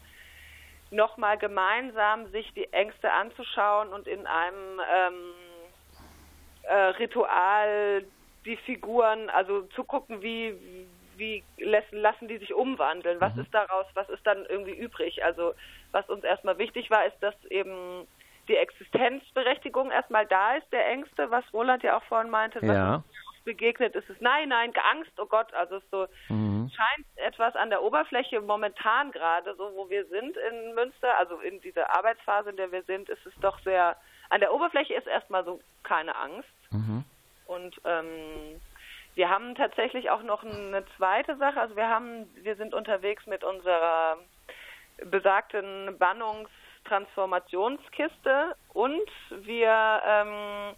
nochmal 0.91 1.39
gemeinsam 1.39 2.27
sich 2.33 2.53
die 2.55 2.73
Ängste 2.73 3.13
anzuschauen 3.13 3.91
und 3.91 4.09
in 4.09 4.27
einem 4.27 4.81
ähm, 4.93 5.15
äh, 6.65 6.75
Ritual 6.75 8.07
die 8.45 8.57
Figuren, 8.57 9.31
also 9.31 9.63
zu 9.77 9.85
gucken, 9.85 10.21
wie, 10.21 10.57
wie 11.17 11.45
lassen, 11.59 11.97
lassen 11.97 12.27
die 12.27 12.39
sich 12.39 12.53
umwandeln, 12.53 13.21
was 13.21 13.37
mhm. 13.37 13.43
ist 13.43 13.55
daraus, 13.55 13.87
was 13.95 14.09
ist 14.09 14.27
dann 14.27 14.45
irgendwie 14.47 14.75
übrig. 14.75 15.23
Also 15.23 15.55
was 15.93 16.09
uns 16.09 16.25
erstmal 16.25 16.59
wichtig 16.59 16.91
war, 16.91 17.07
ist, 17.07 17.23
dass 17.23 17.37
eben 17.51 18.09
die 18.49 18.57
Existenzberechtigung 18.57 19.91
erstmal 19.91 20.27
da 20.27 20.57
ist, 20.57 20.71
der 20.73 20.87
Ängste, 20.89 21.31
was 21.31 21.45
Roland 21.53 21.83
ja 21.83 21.97
auch 21.97 22.03
vorhin 22.05 22.31
meinte, 22.31 22.61
was 22.61 22.77
ja. 22.77 23.05
begegnet, 23.45 23.95
ist 23.95 24.11
es 24.11 24.21
nein, 24.21 24.49
nein, 24.49 24.73
Angst, 24.93 25.13
oh 25.19 25.27
Gott, 25.27 25.53
also 25.55 25.77
es 25.77 25.91
so 25.91 26.07
mhm. 26.29 26.71
scheint 26.71 27.07
etwas 27.17 27.55
an 27.55 27.71
der 27.71 27.83
Oberfläche 27.83 28.41
momentan 28.41 29.13
gerade, 29.13 29.55
so 29.57 29.73
wo 29.75 29.89
wir 29.89 30.07
sind 30.07 30.37
in 30.37 30.75
Münster, 30.75 31.17
also 31.19 31.39
in 31.39 31.61
dieser 31.61 31.95
Arbeitsphase, 31.95 32.51
in 32.51 32.57
der 32.57 32.73
wir 32.73 32.83
sind, 32.83 33.09
ist 33.09 33.25
es 33.25 33.35
doch 33.41 33.59
sehr, 33.61 33.97
an 34.31 34.41
der 34.41 34.53
Oberfläche 34.53 34.95
ist 34.95 35.07
erstmal 35.07 35.45
so 35.45 35.61
keine 35.85 36.17
Angst. 36.17 36.49
Mhm. 36.71 37.05
Und 37.47 37.81
ähm, 37.85 38.61
wir 39.15 39.29
haben 39.29 39.55
tatsächlich 39.55 40.11
auch 40.11 40.23
noch 40.23 40.43
eine 40.43 40.85
zweite 40.97 41.37
Sache, 41.37 41.61
also 41.61 41.77
wir 41.77 41.89
haben, 41.89 42.29
wir 42.43 42.57
sind 42.57 42.75
unterwegs 42.75 43.27
mit 43.27 43.45
unserer 43.45 44.17
besagten 45.05 45.97
Bannungs- 45.99 46.49
Transformationskiste 46.85 48.57
und 48.73 49.09
wir 49.45 50.03
ähm, 50.07 50.75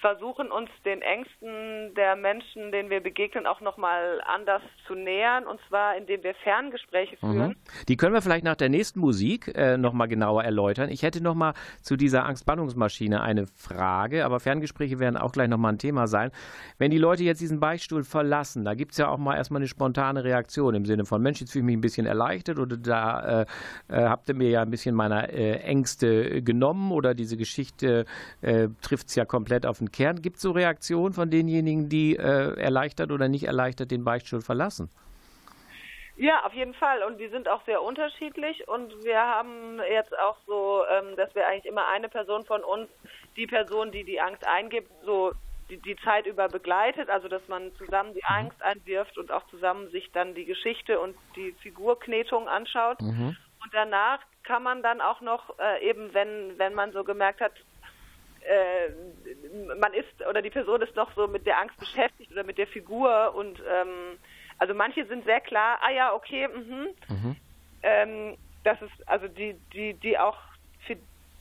versuchen 0.00 0.50
uns 0.50 0.70
den 0.84 1.02
Ängsten 1.02 1.94
der 1.94 2.16
Menschen, 2.16 2.72
denen 2.72 2.90
wir 2.90 3.00
begegnen, 3.00 3.46
auch 3.46 3.60
nochmal 3.60 4.20
anders 4.26 4.62
zu 4.86 4.94
nähern, 4.94 5.46
und 5.46 5.60
zwar 5.68 5.96
indem 5.96 6.22
wir 6.22 6.34
Ferngespräche 6.34 7.16
mhm. 7.20 7.32
führen. 7.32 7.48
Mhm. 7.48 7.56
Die 7.88 7.96
können 7.96 8.14
wir 8.14 8.22
vielleicht 8.22 8.44
nach 8.44 8.56
der 8.56 8.68
nächsten 8.68 9.00
Musik 9.00 9.52
äh, 9.54 9.76
nochmal 9.76 10.08
genauer 10.08 10.44
erläutern. 10.44 10.88
Ich 10.90 11.02
hätte 11.02 11.22
nochmal 11.22 11.54
zu 11.82 11.96
dieser 11.96 12.24
Angstbannungsmaschine 12.24 13.20
eine 13.20 13.46
Frage, 13.46 14.24
aber 14.24 14.40
Ferngespräche 14.40 14.98
werden 14.98 15.16
auch 15.16 15.32
gleich 15.32 15.48
nochmal 15.48 15.72
ein 15.72 15.78
Thema 15.78 16.06
sein. 16.06 16.30
Wenn 16.78 16.90
die 16.90 16.98
Leute 16.98 17.22
jetzt 17.22 17.40
diesen 17.40 17.60
Beichtstuhl 17.60 18.04
verlassen, 18.04 18.64
da 18.64 18.74
gibt 18.74 18.92
es 18.92 18.98
ja 18.98 19.08
auch 19.08 19.18
mal 19.18 19.36
erstmal 19.36 19.58
eine 19.58 19.68
spontane 19.68 20.24
Reaktion 20.24 20.74
im 20.74 20.86
Sinne 20.86 21.04
von, 21.04 21.20
Mensch, 21.20 21.40
jetzt 21.40 21.52
fühle 21.52 21.62
ich 21.62 21.66
mich 21.66 21.76
ein 21.76 21.82
bisschen 21.82 22.06
erleichtert 22.06 22.58
oder 22.58 22.76
da 22.76 23.42
äh, 23.42 23.46
äh, 23.88 24.04
habt 24.04 24.28
ihr 24.28 24.34
mir 24.34 24.48
ja 24.48 24.62
ein 24.62 24.70
bisschen 24.70 24.94
meiner 24.94 25.30
äh, 25.30 25.58
Ängste 25.60 26.42
genommen 26.42 26.90
oder 26.90 27.14
diese 27.14 27.36
Geschichte 27.36 28.06
äh, 28.40 28.68
trifft 28.80 29.08
es 29.08 29.14
ja 29.14 29.24
komplett 29.24 29.66
auf 29.66 29.78
den 29.78 29.89
Kern. 29.92 30.22
Gibt 30.22 30.36
es 30.36 30.42
so 30.42 30.52
Reaktionen 30.52 31.12
von 31.12 31.30
denjenigen, 31.30 31.88
die 31.88 32.16
äh, 32.16 32.58
erleichtert 32.58 33.10
oder 33.10 33.28
nicht 33.28 33.44
erleichtert 33.44 33.90
den 33.90 34.04
Beichtstuhl 34.04 34.40
verlassen? 34.40 34.90
Ja, 36.20 36.44
auf 36.44 36.52
jeden 36.52 36.74
Fall. 36.74 37.02
Und 37.02 37.16
die 37.18 37.28
sind 37.28 37.48
auch 37.48 37.64
sehr 37.64 37.82
unterschiedlich. 37.82 38.68
Und 38.68 38.92
wir 39.04 39.18
haben 39.18 39.80
jetzt 39.90 40.16
auch 40.18 40.36
so, 40.46 40.82
ähm, 40.90 41.16
dass 41.16 41.34
wir 41.34 41.46
eigentlich 41.46 41.64
immer 41.64 41.88
eine 41.88 42.10
Person 42.10 42.44
von 42.44 42.62
uns, 42.62 42.90
die 43.36 43.46
Person, 43.46 43.90
die 43.90 44.04
die 44.04 44.20
Angst 44.20 44.46
eingibt, 44.46 44.90
so 45.02 45.32
die, 45.70 45.78
die 45.78 45.96
Zeit 46.04 46.26
über 46.26 46.48
begleitet. 46.48 47.08
Also, 47.08 47.28
dass 47.28 47.40
man 47.48 47.74
zusammen 47.76 48.12
die 48.12 48.22
mhm. 48.28 48.36
Angst 48.36 48.62
einwirft 48.62 49.16
und 49.16 49.32
auch 49.32 49.46
zusammen 49.48 49.90
sich 49.92 50.12
dann 50.12 50.34
die 50.34 50.44
Geschichte 50.44 51.00
und 51.00 51.16
die 51.36 51.52
Figurknetung 51.62 52.48
anschaut. 52.48 53.00
Mhm. 53.00 53.34
Und 53.62 53.72
danach 53.72 54.20
kann 54.42 54.62
man 54.62 54.82
dann 54.82 55.00
auch 55.00 55.22
noch 55.22 55.58
äh, 55.58 55.88
eben, 55.88 56.12
wenn, 56.12 56.58
wenn 56.58 56.74
man 56.74 56.92
so 56.92 57.02
gemerkt 57.02 57.40
hat, 57.40 57.52
äh, 58.42 59.74
man 59.78 59.92
ist 59.94 60.26
oder 60.28 60.42
die 60.42 60.50
Person 60.50 60.82
ist 60.82 60.96
noch 60.96 61.12
so 61.14 61.26
mit 61.26 61.46
der 61.46 61.58
Angst 61.58 61.78
beschäftigt 61.78 62.32
oder 62.32 62.44
mit 62.44 62.58
der 62.58 62.66
Figur 62.66 63.34
und 63.34 63.60
ähm, 63.68 64.18
also 64.58 64.74
manche 64.74 65.06
sind 65.06 65.24
sehr 65.24 65.40
klar, 65.40 65.78
ah 65.82 65.90
ja, 65.90 66.14
okay, 66.14 66.48
mhm. 66.48 66.88
mhm. 67.08 67.36
Ähm, 67.82 68.36
das 68.62 68.80
ist 68.82 69.08
also 69.08 69.26
die, 69.26 69.54
die, 69.72 69.94
die 69.94 70.18
auch 70.18 70.36
für, 70.86 70.96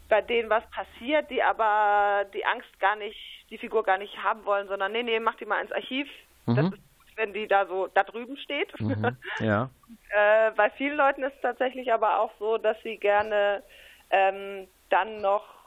bei 0.07 0.21
denen 0.21 0.49
was 0.49 0.63
passiert, 0.71 1.29
die 1.29 1.43
aber 1.43 2.25
die 2.33 2.45
Angst 2.45 2.79
gar 2.79 2.95
nicht, 2.95 3.19
die 3.49 3.57
Figur 3.57 3.83
gar 3.83 3.97
nicht 3.97 4.17
haben 4.23 4.45
wollen, 4.45 4.67
sondern 4.67 4.91
nee, 4.91 5.03
nee, 5.03 5.19
mach 5.19 5.35
die 5.35 5.45
mal 5.45 5.61
ins 5.61 5.71
Archiv. 5.71 6.07
Mhm. 6.45 6.55
Das 6.55 6.65
ist 6.65 6.71
gut, 6.71 7.17
wenn 7.17 7.33
die 7.33 7.47
da 7.47 7.65
so 7.65 7.87
da 7.87 8.03
drüben 8.03 8.37
steht. 8.37 8.79
Mhm. 8.79 9.17
Ja. 9.39 9.69
äh, 10.11 10.51
bei 10.51 10.69
vielen 10.71 10.97
Leuten 10.97 11.23
ist 11.23 11.35
es 11.35 11.41
tatsächlich 11.41 11.93
aber 11.93 12.19
auch 12.19 12.31
so, 12.39 12.57
dass 12.57 12.81
sie 12.83 12.97
gerne 12.97 13.63
ähm, 14.09 14.67
dann 14.89 15.21
noch 15.21 15.58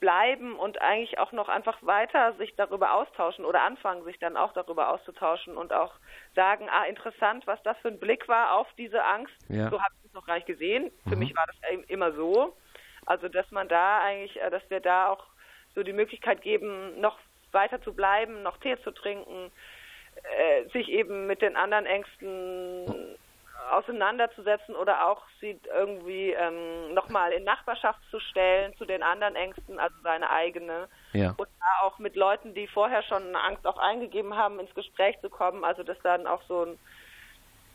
bleiben 0.00 0.56
und 0.56 0.80
eigentlich 0.80 1.18
auch 1.18 1.32
noch 1.32 1.48
einfach 1.48 1.78
weiter 1.82 2.32
sich 2.34 2.54
darüber 2.56 2.94
austauschen 2.94 3.44
oder 3.44 3.62
anfangen, 3.62 4.04
sich 4.04 4.18
dann 4.18 4.36
auch 4.36 4.52
darüber 4.54 4.88
auszutauschen 4.88 5.56
und 5.56 5.72
auch 5.72 5.92
sagen, 6.34 6.68
ah, 6.70 6.84
interessant, 6.84 7.46
was 7.46 7.62
das 7.62 7.76
für 7.78 7.88
ein 7.88 8.00
Blick 8.00 8.26
war 8.26 8.56
auf 8.56 8.66
diese 8.76 9.04
Angst. 9.04 9.34
Ja. 9.48 9.70
So 9.70 9.80
habe 9.80 9.94
ich 10.00 10.08
es 10.08 10.14
noch 10.14 10.26
gar 10.26 10.34
nicht 10.34 10.46
gesehen. 10.46 10.90
Für 11.04 11.14
mhm. 11.14 11.20
mich 11.20 11.36
war 11.36 11.46
das 11.46 11.56
immer 11.88 12.12
so. 12.12 12.56
Also, 13.06 13.28
dass 13.28 13.50
man 13.50 13.68
da 13.68 14.00
eigentlich, 14.00 14.40
äh, 14.40 14.50
dass 14.50 14.62
wir 14.70 14.80
da 14.80 15.08
auch 15.08 15.24
so 15.74 15.82
die 15.82 15.92
Möglichkeit 15.92 16.42
geben, 16.42 17.00
noch 17.00 17.18
weiter 17.52 17.80
zu 17.82 17.92
bleiben, 17.92 18.42
noch 18.42 18.58
Tee 18.58 18.76
zu 18.82 18.90
trinken, 18.90 19.50
äh, 20.22 20.68
sich 20.70 20.88
eben 20.88 21.26
mit 21.26 21.42
den 21.42 21.56
anderen 21.56 21.86
Ängsten 21.86 23.16
auseinanderzusetzen 23.70 24.74
oder 24.74 25.06
auch 25.06 25.22
sie 25.40 25.58
irgendwie 25.72 26.30
ähm, 26.30 26.94
nochmal 26.94 27.32
in 27.32 27.44
Nachbarschaft 27.44 28.00
zu 28.10 28.20
stellen 28.20 28.74
zu 28.76 28.84
den 28.84 29.02
anderen 29.02 29.36
Ängsten, 29.36 29.78
also 29.78 29.94
seine 30.02 30.30
eigene. 30.30 30.88
Ja. 31.12 31.34
Und 31.36 31.48
da 31.58 31.86
auch 31.86 31.98
mit 31.98 32.16
Leuten, 32.16 32.54
die 32.54 32.66
vorher 32.66 33.02
schon 33.02 33.28
eine 33.28 33.40
Angst 33.40 33.66
auch 33.66 33.78
eingegeben 33.78 34.36
haben, 34.36 34.60
ins 34.60 34.74
Gespräch 34.74 35.20
zu 35.20 35.30
kommen. 35.30 35.64
Also 35.64 35.82
dass 35.82 35.98
dann 36.00 36.26
auch 36.26 36.42
so 36.48 36.62
ein, 36.64 36.78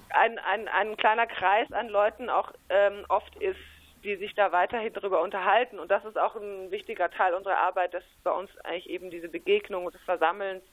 ein, 0.10 0.40
ein, 0.40 0.68
ein 0.68 0.98
kleiner 0.98 1.28
Kreis 1.28 1.72
an 1.72 1.90
Leuten 1.90 2.30
auch 2.30 2.52
ähm, 2.70 3.06
oft 3.10 3.36
ist, 3.38 3.60
die 4.04 4.16
sich 4.18 4.36
da 4.36 4.52
weiterhin 4.52 4.94
darüber 4.94 5.22
unterhalten. 5.22 5.80
Und 5.80 5.90
das 5.90 6.06
ist 6.06 6.18
auch 6.18 6.36
ein 6.36 6.72
wichtiger 6.72 7.10
Teil 7.10 7.34
unserer 7.34 7.58
Arbeit, 7.58 7.94
dass 7.94 8.04
bei 8.24 8.32
uns 8.32 8.50
eigentlich 8.60 8.90
eben 8.90 9.10
diese 9.10 9.30
Begegnung 9.30 9.90
des 9.92 10.02
Versammelns, 10.04 10.64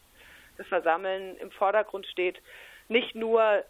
das 0.59 0.67
Versammeln 0.67 1.37
im 1.39 1.51
Vordergrund 1.51 2.07
steht. 2.07 2.39
Nicht 2.89 3.15
nur 3.15 3.65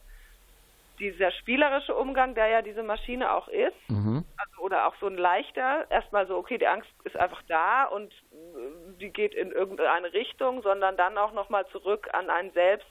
dieser 1.02 1.32
spielerische 1.32 1.94
Umgang, 1.94 2.36
der 2.36 2.46
ja 2.46 2.62
diese 2.62 2.84
Maschine 2.84 3.32
auch 3.32 3.48
ist, 3.48 3.74
mhm. 3.88 4.24
also, 4.36 4.62
oder 4.62 4.86
auch 4.86 4.94
so 5.00 5.08
ein 5.08 5.16
leichter, 5.16 5.90
erstmal 5.90 6.28
so, 6.28 6.36
okay, 6.36 6.58
die 6.58 6.68
Angst 6.68 6.88
ist 7.02 7.16
einfach 7.16 7.42
da 7.48 7.84
und 7.84 8.12
äh, 8.12 9.00
die 9.00 9.10
geht 9.10 9.34
in 9.34 9.50
irgendeine 9.50 10.12
Richtung, 10.12 10.62
sondern 10.62 10.96
dann 10.96 11.18
auch 11.18 11.32
nochmal 11.32 11.66
zurück 11.72 12.08
an 12.12 12.30
einen 12.30 12.52
selbst. 12.52 12.86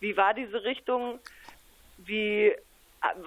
Wie 0.00 0.18
war 0.18 0.34
diese 0.34 0.64
Richtung? 0.64 1.18
Wie, 1.96 2.48
äh, 2.48 2.56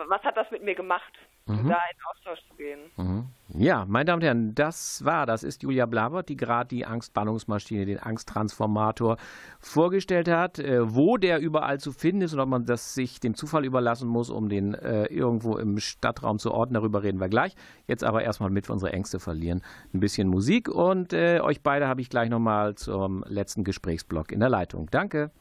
was 0.07 0.21
hat 0.21 0.37
das 0.37 0.51
mit 0.51 0.61
mir 0.61 0.75
gemacht? 0.75 1.13
Mhm. 1.45 1.67
Da 1.67 1.75
in 1.75 1.97
Austausch 2.09 2.39
zu 2.47 2.55
gehen. 2.55 2.79
Mhm. 2.95 3.25
Ja, 3.61 3.85
meine 3.85 4.05
Damen 4.05 4.21
und 4.21 4.25
Herren, 4.25 4.55
das 4.55 5.03
war, 5.03 5.25
das 5.25 5.43
ist 5.43 5.61
Julia 5.61 5.85
Blabert, 5.85 6.29
die 6.29 6.37
gerade 6.37 6.69
die 6.69 6.85
Angstbannungsmaschine, 6.85 7.85
den 7.85 7.99
Angsttransformator 7.99 9.17
vorgestellt 9.59 10.29
hat. 10.29 10.59
Äh, 10.59 10.95
wo 10.95 11.17
der 11.17 11.39
überall 11.39 11.79
zu 11.79 11.91
finden 11.91 12.21
ist 12.21 12.33
und 12.33 12.39
ob 12.39 12.47
man 12.47 12.65
das 12.65 12.93
sich 12.93 13.19
dem 13.19 13.35
Zufall 13.35 13.65
überlassen 13.65 14.07
muss, 14.07 14.29
um 14.29 14.47
den 14.47 14.73
äh, 14.73 15.05
irgendwo 15.05 15.57
im 15.57 15.79
Stadtraum 15.79 16.39
zu 16.39 16.53
orten, 16.53 16.75
darüber 16.75 17.03
reden 17.03 17.19
wir 17.19 17.29
gleich. 17.29 17.55
Jetzt 17.87 18.05
aber 18.05 18.23
erstmal 18.23 18.49
mit 18.49 18.69
unsere 18.69 18.93
Ängste 18.93 19.19
verlieren. 19.19 19.61
Ein 19.93 19.99
bisschen 19.99 20.29
Musik 20.29 20.69
und 20.69 21.11
äh, 21.11 21.41
euch 21.41 21.61
beide 21.61 21.89
habe 21.89 21.99
ich 21.99 22.09
gleich 22.09 22.29
nochmal 22.29 22.75
zum 22.75 23.25
letzten 23.27 23.65
Gesprächsblock 23.65 24.31
in 24.31 24.39
der 24.39 24.49
Leitung. 24.49 24.87
Danke. 24.91 25.31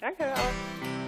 Danke 0.00 0.32
auch. 0.32 1.03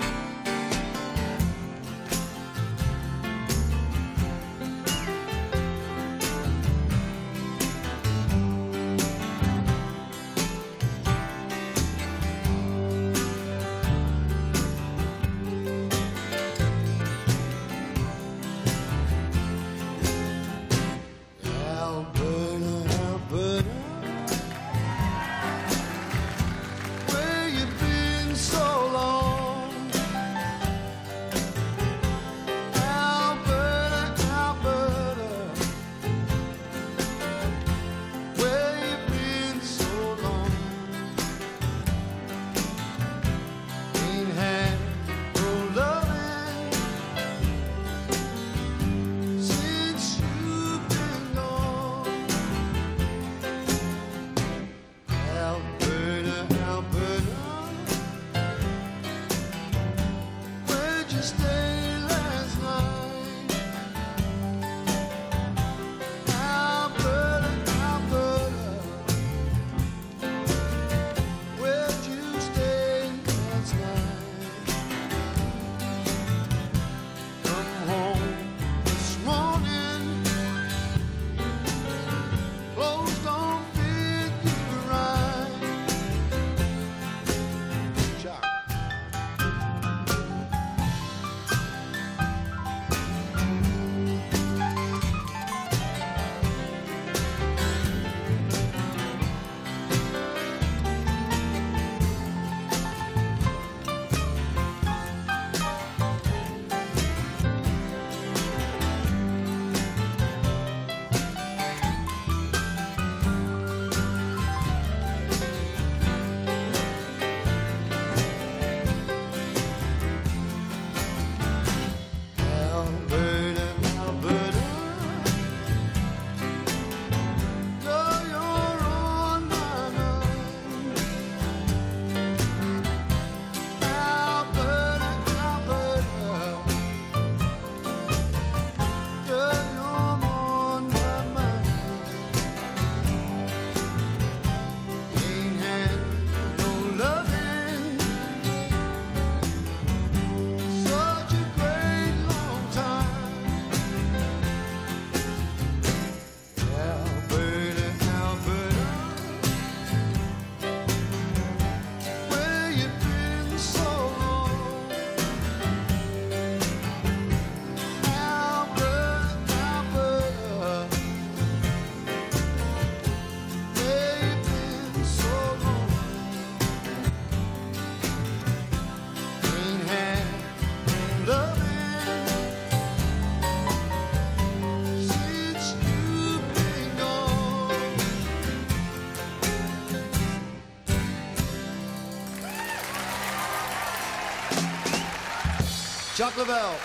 Chuck 196.16 196.34
Lavelle. 196.38 196.76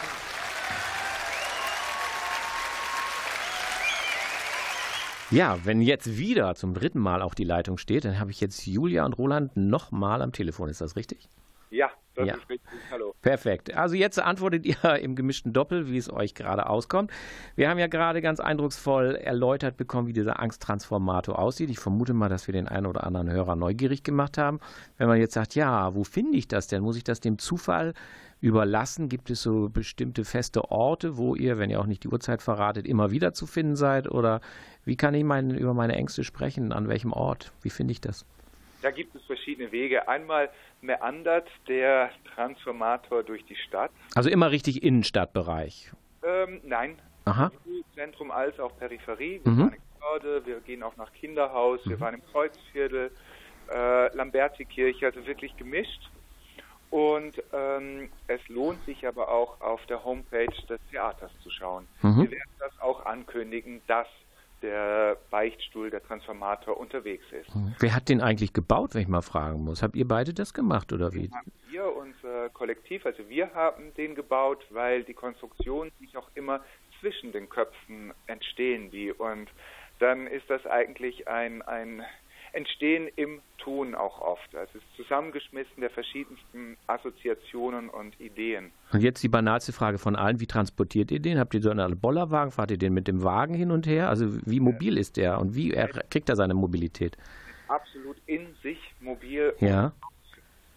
Ja, 5.30 5.58
wenn 5.64 5.82
jetzt 5.82 6.18
wieder 6.18 6.56
zum 6.56 6.74
dritten 6.74 7.00
Mal 7.00 7.22
auch 7.22 7.34
die 7.34 7.46
Leitung 7.46 7.78
steht, 7.78 8.04
dann 8.04 8.20
habe 8.20 8.32
ich 8.32 8.42
jetzt 8.42 8.66
Julia 8.66 9.06
und 9.06 9.14
Roland 9.18 9.56
nochmal 9.56 10.22
am 10.22 10.34
Telefon. 10.34 10.68
Ist 10.68 10.82
das 10.82 10.98
richtig? 10.98 11.30
Ja, 11.70 11.90
das 12.16 12.28
Ja. 12.28 12.34
ist 12.36 12.50
richtig. 12.50 12.70
Hallo. 12.92 13.11
Perfekt. 13.22 13.76
Also 13.76 13.96
jetzt 13.96 14.20
antwortet 14.20 14.66
ihr 14.66 14.96
im 15.00 15.16
gemischten 15.16 15.54
Doppel, 15.54 15.90
wie 15.90 15.98
es 15.98 16.12
euch 16.12 16.34
gerade 16.34 16.68
auskommt. 16.68 17.12
Wir 17.56 17.70
haben 17.70 17.78
ja 17.78 17.88
gerade 17.88 18.22
ganz 18.22 18.40
eindrucksvoll 18.40 19.16
erläutert 19.16 19.78
bekommen, 19.78 20.08
wie 20.08 20.14
dieser 20.14 20.40
Angsttransformator 20.40 21.38
aussieht. 21.38 21.70
Ich 21.70 21.80
vermute 21.80 22.14
mal, 22.14 22.30
dass 22.30 22.48
wir 22.48 22.54
den 22.54 22.68
einen 22.68 22.88
oder 22.88 23.04
anderen 23.04 23.32
Hörer 23.32 23.56
neugierig 23.56 24.04
gemacht 24.04 24.38
haben. 24.38 24.60
Wenn 24.98 25.08
man 25.08 25.20
jetzt 25.20 25.34
sagt, 25.34 25.56
ja, 25.56 25.94
wo 25.94 26.04
finde 26.04 26.38
ich 26.38 26.48
das 26.48 26.68
denn? 26.68 26.82
Muss 26.82 26.98
ich 26.98 27.04
das 27.04 27.20
dem 27.20 27.38
Zufall 27.38 27.94
überlassen? 28.40 29.08
Gibt 29.08 29.30
es 29.30 29.44
so 29.44 29.70
bestimmte 29.70 30.26
feste 30.26 30.72
Orte, 30.72 31.18
wo 31.18 31.36
ihr, 31.36 31.60
wenn 31.60 31.70
ihr 31.70 31.80
auch 31.80 31.86
nicht 31.86 32.04
die 32.04 32.10
Uhrzeit 32.10 32.42
verratet, 32.42 32.88
immer 32.88 33.12
wieder 33.12 33.34
zu 33.34 33.46
finden 33.46 33.76
seid? 33.76 34.10
Oder 34.10 34.42
wie 34.84 34.96
kann 34.96 35.14
ich 35.14 35.24
mein, 35.24 35.52
über 35.52 35.76
meine 35.76 35.96
Ängste 35.96 36.24
sprechen? 36.24 36.72
An 36.72 36.88
welchem 36.88 37.14
Ort? 37.14 37.52
Wie 37.62 37.70
finde 37.70 37.92
ich 37.92 38.02
das? 38.02 38.26
Da 38.82 38.92
gibt 38.92 39.16
es 39.16 39.24
verschiedene 39.26 39.72
Wege. 39.72 40.08
Einmal 40.08 40.50
meandert 40.82 41.48
der 41.68 42.10
Transformator 42.34 43.24
durch 43.24 43.46
die 43.46 43.56
Stadt. 43.56 43.92
Also 44.16 44.30
immer 44.30 44.52
richtig 44.52 44.84
Innenstadtbereich. 44.84 45.92
Ähm, 46.24 46.62
nein, 46.64 47.00
Aha. 47.26 47.52
Zentrum 47.96 48.32
als 48.32 48.60
auch 48.60 48.76
Peripherie. 48.78 49.42
Wir 49.44 49.52
Mhm. 49.52 49.58
fahren 49.60 49.74
in 49.74 50.00
Förde, 50.00 50.46
wir 50.46 50.60
gehen 50.62 50.82
auch 50.84 50.96
nach 50.98 51.12
Kinderhaus, 51.14 51.80
wir 51.86 52.00
waren 52.00 52.16
im 52.16 52.26
Kreuzviertel, 52.32 53.12
äh, 53.72 54.16
Lamberti-Kirche, 54.16 55.06
also 55.06 55.26
wirklich 55.28 55.56
gemischt. 55.58 56.10
Und 56.90 57.42
ähm, 57.54 58.10
es 58.28 58.42
lohnt 58.50 58.84
sich 58.86 59.08
aber 59.08 59.30
auch 59.30 59.62
auf 59.62 59.86
der 59.86 60.04
Homepage 60.04 60.48
des 60.68 60.80
Theaters 60.90 61.32
zu 61.42 61.50
schauen. 61.50 61.88
Mhm. 62.02 62.24
Wir 62.24 62.32
werden 62.32 62.52
das 62.60 62.82
auch 62.82 63.06
ankündigen, 63.06 63.82
dass 63.88 64.08
der 64.62 65.18
Beichtstuhl, 65.30 65.90
der 65.90 66.04
Transformator 66.04 66.78
unterwegs 66.78 67.26
ist. 67.32 67.50
Wer 67.80 67.96
hat 67.96 68.10
den 68.10 68.22
eigentlich 68.22 68.54
gebaut, 68.54 68.94
wenn 68.94 69.02
ich 69.02 69.08
mal 69.08 69.22
fragen 69.22 69.64
muss? 69.64 69.82
Habt 69.82 69.96
ihr 69.96 70.08
beide 70.08 70.34
das 70.34 70.54
gemacht 70.54 70.94
oder 70.94 71.14
wie? 71.14 71.30
haben 71.32 71.52
wir, 71.70 71.96
unser 71.96 72.50
Kollektiv, 72.50 73.06
also 73.06 73.28
wir 73.30 73.54
haben 73.54 73.94
den 73.96 74.16
gebaut, 74.16 74.66
weil 74.70 75.04
die 75.04 75.14
Konstruktionen 75.14 75.92
sich 76.00 76.16
auch 76.18 76.30
immer 76.36 76.62
zwischen 77.00 77.32
den 77.32 77.50
Köpfen 77.50 78.14
entstehen 78.28 78.92
wie 78.92 79.12
und 79.12 79.50
dann 80.00 80.28
ist 80.28 80.50
das 80.50 80.66
eigentlich 80.66 81.28
ein, 81.28 81.62
ein 81.62 82.04
Entstehen 82.54 83.08
im 83.16 83.42
Tun 83.58 83.96
auch 83.96 84.20
oft. 84.22 84.56
Also 84.56 84.78
es 84.78 84.84
ist 84.84 84.96
zusammengeschmissen 84.98 85.80
der 85.80 85.90
verschiedensten 85.90 86.78
Assoziationen 86.88 87.90
und 87.90 88.20
Ideen. 88.20 88.72
Und 88.92 89.02
jetzt 89.02 89.24
die 89.24 89.30
banalste 89.30 89.72
Frage 89.72 89.98
von 89.98 90.16
allen, 90.16 90.40
wie 90.40 90.48
transportiert 90.48 91.12
ihr 91.12 91.20
den? 91.20 91.40
Habt 91.40 91.54
ihr 91.54 91.62
so 91.62 91.70
einen 91.70 92.00
Bollerwagen? 92.00 92.52
Fahrt 92.52 92.72
ihr 92.72 92.78
den 92.78 92.94
mit 92.94 93.08
dem 93.08 93.24
Wagen 93.24 93.54
hin 93.54 93.72
und 93.72 93.88
her? 93.88 94.10
Also 94.10 94.26
wie 94.46 94.60
mobil 94.60 94.98
ist 94.98 95.18
der 95.18 95.40
und 95.40 95.56
wie 95.56 95.72
er, 95.72 95.88
kriegt 95.88 96.30
er 96.30 96.36
seine 96.36 96.54
Mobilität? 96.54 97.18
Absolut 97.68 98.18
in 98.26 98.48
sich 98.62 98.80
mobil 99.00 99.54
Ja. 99.60 99.94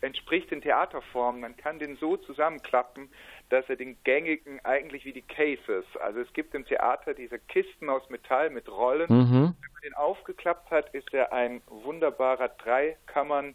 Entspricht 0.05 0.51
den 0.51 0.63
Theaterformen. 0.63 1.41
Man 1.41 1.57
kann 1.57 1.79
den 1.79 1.97
so 1.97 2.17
zusammenklappen, 2.17 3.09
dass 3.49 3.69
er 3.69 3.77
den 3.77 3.97
gängigen, 4.05 4.61
eigentlich 4.65 5.05
wie 5.05 5.13
die 5.13 5.23
Cases, 5.23 5.85
also 6.01 6.21
es 6.21 6.33
gibt 6.33 6.55
im 6.55 6.65
Theater 6.65 7.15
diese 7.15 7.39
Kisten 7.39 7.89
aus 7.89 8.09
Metall 8.11 8.51
mit 8.51 8.69
Rollen. 8.69 9.07
Mhm. 9.09 9.33
Wenn 9.33 9.73
man 9.73 9.83
den 9.83 9.95
aufgeklappt 9.95 10.71
hat, 10.71 10.95
ist 10.95 11.13
er 11.13 11.33
ein 11.33 11.61
wunderbarer 11.67 12.49
Dreikammern 12.49 13.55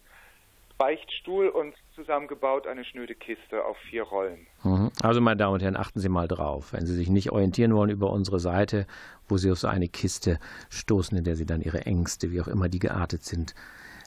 Beichtstuhl 0.79 1.49
und 1.49 1.75
zusammengebaut 1.93 2.65
eine 2.65 2.85
schnöde 2.85 3.13
Kiste 3.13 3.65
auf 3.65 3.75
vier 3.89 4.03
Rollen. 4.03 4.47
Mhm. 4.63 4.91
Also 5.03 5.19
meine 5.19 5.35
Damen 5.35 5.55
und 5.55 5.61
Herren, 5.61 5.75
achten 5.75 5.99
Sie 5.99 6.07
mal 6.07 6.29
drauf. 6.29 6.71
Wenn 6.71 6.85
Sie 6.85 6.95
sich 6.95 7.09
nicht 7.09 7.31
orientieren 7.31 7.75
wollen 7.75 7.89
über 7.89 8.09
unsere 8.09 8.39
Seite, 8.39 8.87
wo 9.27 9.35
Sie 9.35 9.51
auf 9.51 9.59
so 9.59 9.67
eine 9.67 9.89
Kiste 9.89 10.39
stoßen, 10.69 11.17
in 11.17 11.25
der 11.25 11.35
Sie 11.35 11.45
dann 11.45 11.61
Ihre 11.61 11.85
Ängste, 11.85 12.31
wie 12.31 12.39
auch 12.39 12.47
immer 12.47 12.69
die 12.69 12.79
geartet 12.79 13.25
sind, 13.25 13.55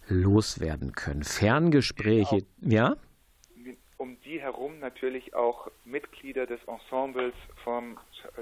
loswerden 0.08 0.92
können. 0.92 1.22
Ferngespräche, 1.22 2.44
ja? 2.60 2.96
Um 3.98 4.18
die 4.24 4.40
herum 4.40 4.80
natürlich 4.80 5.34
auch 5.34 5.70
Mitglieder 5.84 6.46
des 6.46 6.60
Ensembles 6.66 7.34
vom 7.62 7.98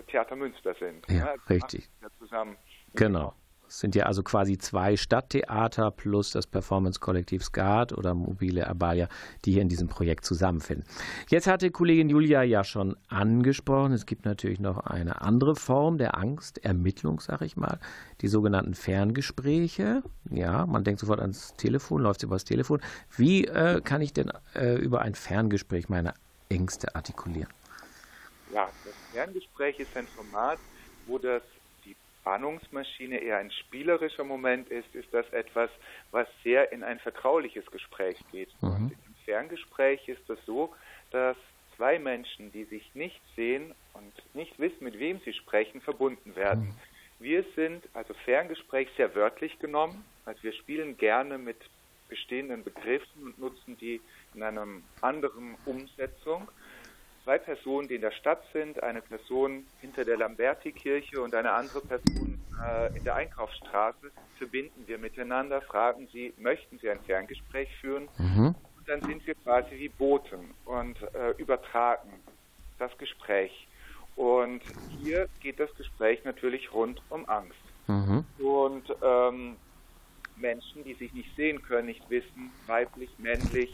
Theater 0.07 0.35
Münster 0.37 0.75
sind. 0.81 1.07
Ja, 1.11 1.33
Also 1.33 1.43
richtig. 1.51 1.89
Zusammen. 2.19 2.57
Genau. 2.95 3.35
Es 3.71 3.79
sind 3.79 3.95
ja 3.95 4.07
also 4.07 4.25
quasi 4.25 4.59
zwei 4.59 4.97
Stadttheater 4.97 5.93
plus 5.93 6.33
das 6.33 6.49
Performance-Kollektiv 6.49 7.45
Skat 7.45 7.93
oder 7.93 8.15
Mobile 8.15 8.67
Abalia, 8.67 9.09
die 9.45 9.53
hier 9.53 9.63
in 9.63 9.69
diesem 9.69 9.87
Projekt 9.87 10.25
zusammenfinden. 10.25 10.85
Jetzt 11.29 11.47
hatte 11.47 11.71
Kollegin 11.71 12.09
Julia 12.09 12.43
ja 12.43 12.65
schon 12.65 12.97
angesprochen, 13.09 13.93
es 13.93 14.07
gibt 14.07 14.25
natürlich 14.25 14.59
noch 14.59 14.79
eine 14.79 15.23
andere 15.23 15.55
Form 15.55 15.99
der 15.99 16.17
Angstermittlung, 16.17 17.21
sag 17.21 17.43
ich 17.43 17.57
mal, 17.57 17.79
die 18.23 18.27
sogenannten 18.27 18.75
Ferngespräche. 18.75 20.03
Ja, 20.31 20.67
man 20.67 20.83
denkt 20.83 20.99
sofort 20.99 21.21
ans 21.21 21.55
Telefon, 21.55 22.03
läuft 22.03 22.25
über 22.25 22.35
das 22.35 22.45
Telefon. 22.45 22.81
Wie 23.17 23.45
äh, 23.45 23.81
kann 23.83 24.03
ich 24.03 24.13
denn 24.13 24.33
äh, 24.57 24.75
über 24.75 25.03
ein 25.03 25.15
Ferngespräch 25.15 25.89
meine 25.89 26.15
Ängste 26.49 26.97
artikulieren? 26.97 27.53
Ja, 28.53 28.69
das 28.85 28.95
Ferngespräch 29.13 29.79
ist 29.79 29.97
ein 29.97 30.09
Format, 30.09 30.59
wo 31.07 31.19
das 31.19 31.43
Spannungsmaschine 32.31 33.19
eher 33.19 33.39
ein 33.39 33.51
spielerischer 33.51 34.23
Moment 34.23 34.69
ist, 34.69 34.95
ist 34.95 35.13
das 35.13 35.29
etwas, 35.33 35.69
was 36.13 36.29
sehr 36.45 36.71
in 36.71 36.85
ein 36.85 37.01
vertrauliches 37.01 37.69
Gespräch 37.73 38.17
geht. 38.31 38.51
Und 38.61 38.93
im 38.93 39.15
Ferngespräch 39.25 40.07
ist 40.07 40.31
es 40.31 40.39
so, 40.47 40.73
dass 41.11 41.37
zwei 41.77 41.99
Menschen, 41.99 42.53
die 42.53 42.65
sich 42.65 42.95
nicht 42.95 43.21
sehen 43.35 43.75
und 43.95 44.13
nicht 44.33 44.57
wissen, 44.61 44.85
mit 44.85 45.01
wem 45.01 45.19
sie 45.25 45.33
sprechen, 45.33 45.81
verbunden 45.81 46.37
werden. 46.37 46.73
Wir 47.19 47.45
sind 47.57 47.83
also 47.95 48.15
Ferngespräch 48.25 48.89
sehr 48.97 49.13
wörtlich 49.17 49.59
genommen, 49.59 50.05
also 50.25 50.41
wir 50.45 50.53
spielen 50.53 50.97
gerne 50.99 51.37
mit 51.37 51.59
bestehenden 52.09 52.63
Begriffen 52.63 53.25
und 53.25 53.41
nutzen 53.41 53.77
die 53.79 54.01
in 54.35 54.45
einer 54.45 54.69
anderen 55.01 55.57
Umsetzung 55.67 56.47
zwei 57.25 57.39
Personen, 57.39 57.89
die 57.89 57.97
in 57.97 58.01
der 58.01 58.11
Stadt 58.13 58.43
sind, 58.53 58.83
eine 58.83 59.03
Person 59.03 59.65
hinter 59.81 60.05
der 60.05 60.17
Lamberti-Kirche 60.17 61.21
und 61.21 61.35
eine 61.35 61.53
andere 61.53 61.81
Person 61.81 62.41
äh, 62.65 62.97
in 62.97 63.05
der 63.05 63.15
Einkaufsstraße, 63.17 64.11
verbinden 64.39 64.85
wir 64.87 64.99
miteinander, 64.99 65.61
fragen 65.63 66.09
sie, 66.13 66.33
möchten 66.39 66.79
sie 66.79 66.91
ein 66.91 67.01
Ferngespräch 67.01 67.69
führen? 67.81 68.09
Und 68.79 68.89
dann 68.89 69.03
sind 69.03 69.27
wir 69.27 69.35
quasi 69.35 69.77
wie 69.77 69.89
Boten 69.89 70.55
und 70.65 70.97
äh, 71.15 71.31
übertragen 71.39 72.11
das 72.79 72.97
Gespräch. 72.99 73.67
Und 74.17 74.63
hier 75.03 75.29
geht 75.41 75.61
das 75.61 75.75
Gespräch 75.77 76.25
natürlich 76.25 76.73
rund 76.73 77.01
um 77.11 77.29
Angst. 77.29 77.59
Und 78.39 78.85
ähm, 79.03 79.57
Menschen, 80.37 80.85
die 80.85 80.95
sich 80.95 81.13
nicht 81.13 81.35
sehen 81.37 81.63
können, 81.63 81.87
nicht 81.87 82.09
wissen, 82.11 82.51
weiblich, 82.67 83.11
männlich, 83.19 83.73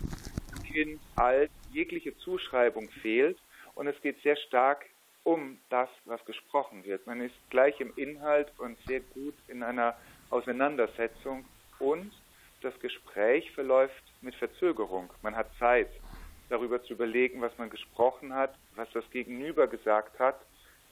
Kind, 0.65 1.01
alt, 1.15 1.51
jegliche 1.77 2.17
Zuschreibung 2.17 2.89
fehlt 3.03 3.39
und 3.75 3.87
es 3.87 4.01
geht 4.01 4.21
sehr 4.23 4.37
stark 4.37 4.87
um 5.23 5.59
das, 5.69 5.91
was 6.07 6.25
gesprochen 6.25 6.85
wird. 6.85 7.07
Man 7.07 7.21
ist 7.21 7.35
gleich 7.51 7.79
im 7.81 7.93
Inhalt 7.97 8.51
und 8.59 8.79
sehr 8.87 9.01
gut 9.01 9.35
in 9.49 9.63
einer 9.63 9.95
Auseinandersetzung 10.31 11.45
und 11.79 12.11
das 12.63 12.79
Gespräch 12.81 13.51
verläuft 13.53 14.03
mit 14.23 14.35
Verzögerung. 14.37 15.13
Man 15.23 15.37
hat 15.37 15.51
Zeit, 15.59 15.91
darüber 16.49 16.83
zu 16.83 16.95
überlegen, 16.95 17.43
was 17.43 17.57
man 17.59 17.69
gesprochen 17.69 18.33
hat, 18.35 18.55
was 18.77 18.89
das 18.93 19.05
Gegenüber 19.11 19.67
gesagt 19.67 20.19
hat. 20.19 20.41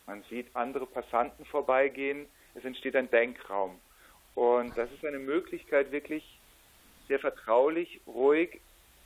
Man 0.07 0.23
sieht 0.29 0.55
andere 0.55 0.87
Passanten 0.87 1.45
vorbeigehen. 1.47 2.27
Es 2.55 2.65
entsteht 2.65 2.97
ein 2.97 3.11
Denkraum. 3.11 3.81
Und 4.35 4.77
das 4.77 4.91
ist 4.93 5.05
eine 5.05 5.21
Möglichkeit, 5.21 5.93
wirklich 5.93 6.25
sehr 7.09 7.21
vertraulich, 7.21 8.01
ruhig 8.07 8.61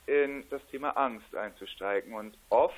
in 0.09 0.43
das 0.49 0.61
Thema 0.71 0.89
Angst 0.97 1.35
einzusteigen. 1.35 2.13
Und 2.13 2.37
oft 2.49 2.75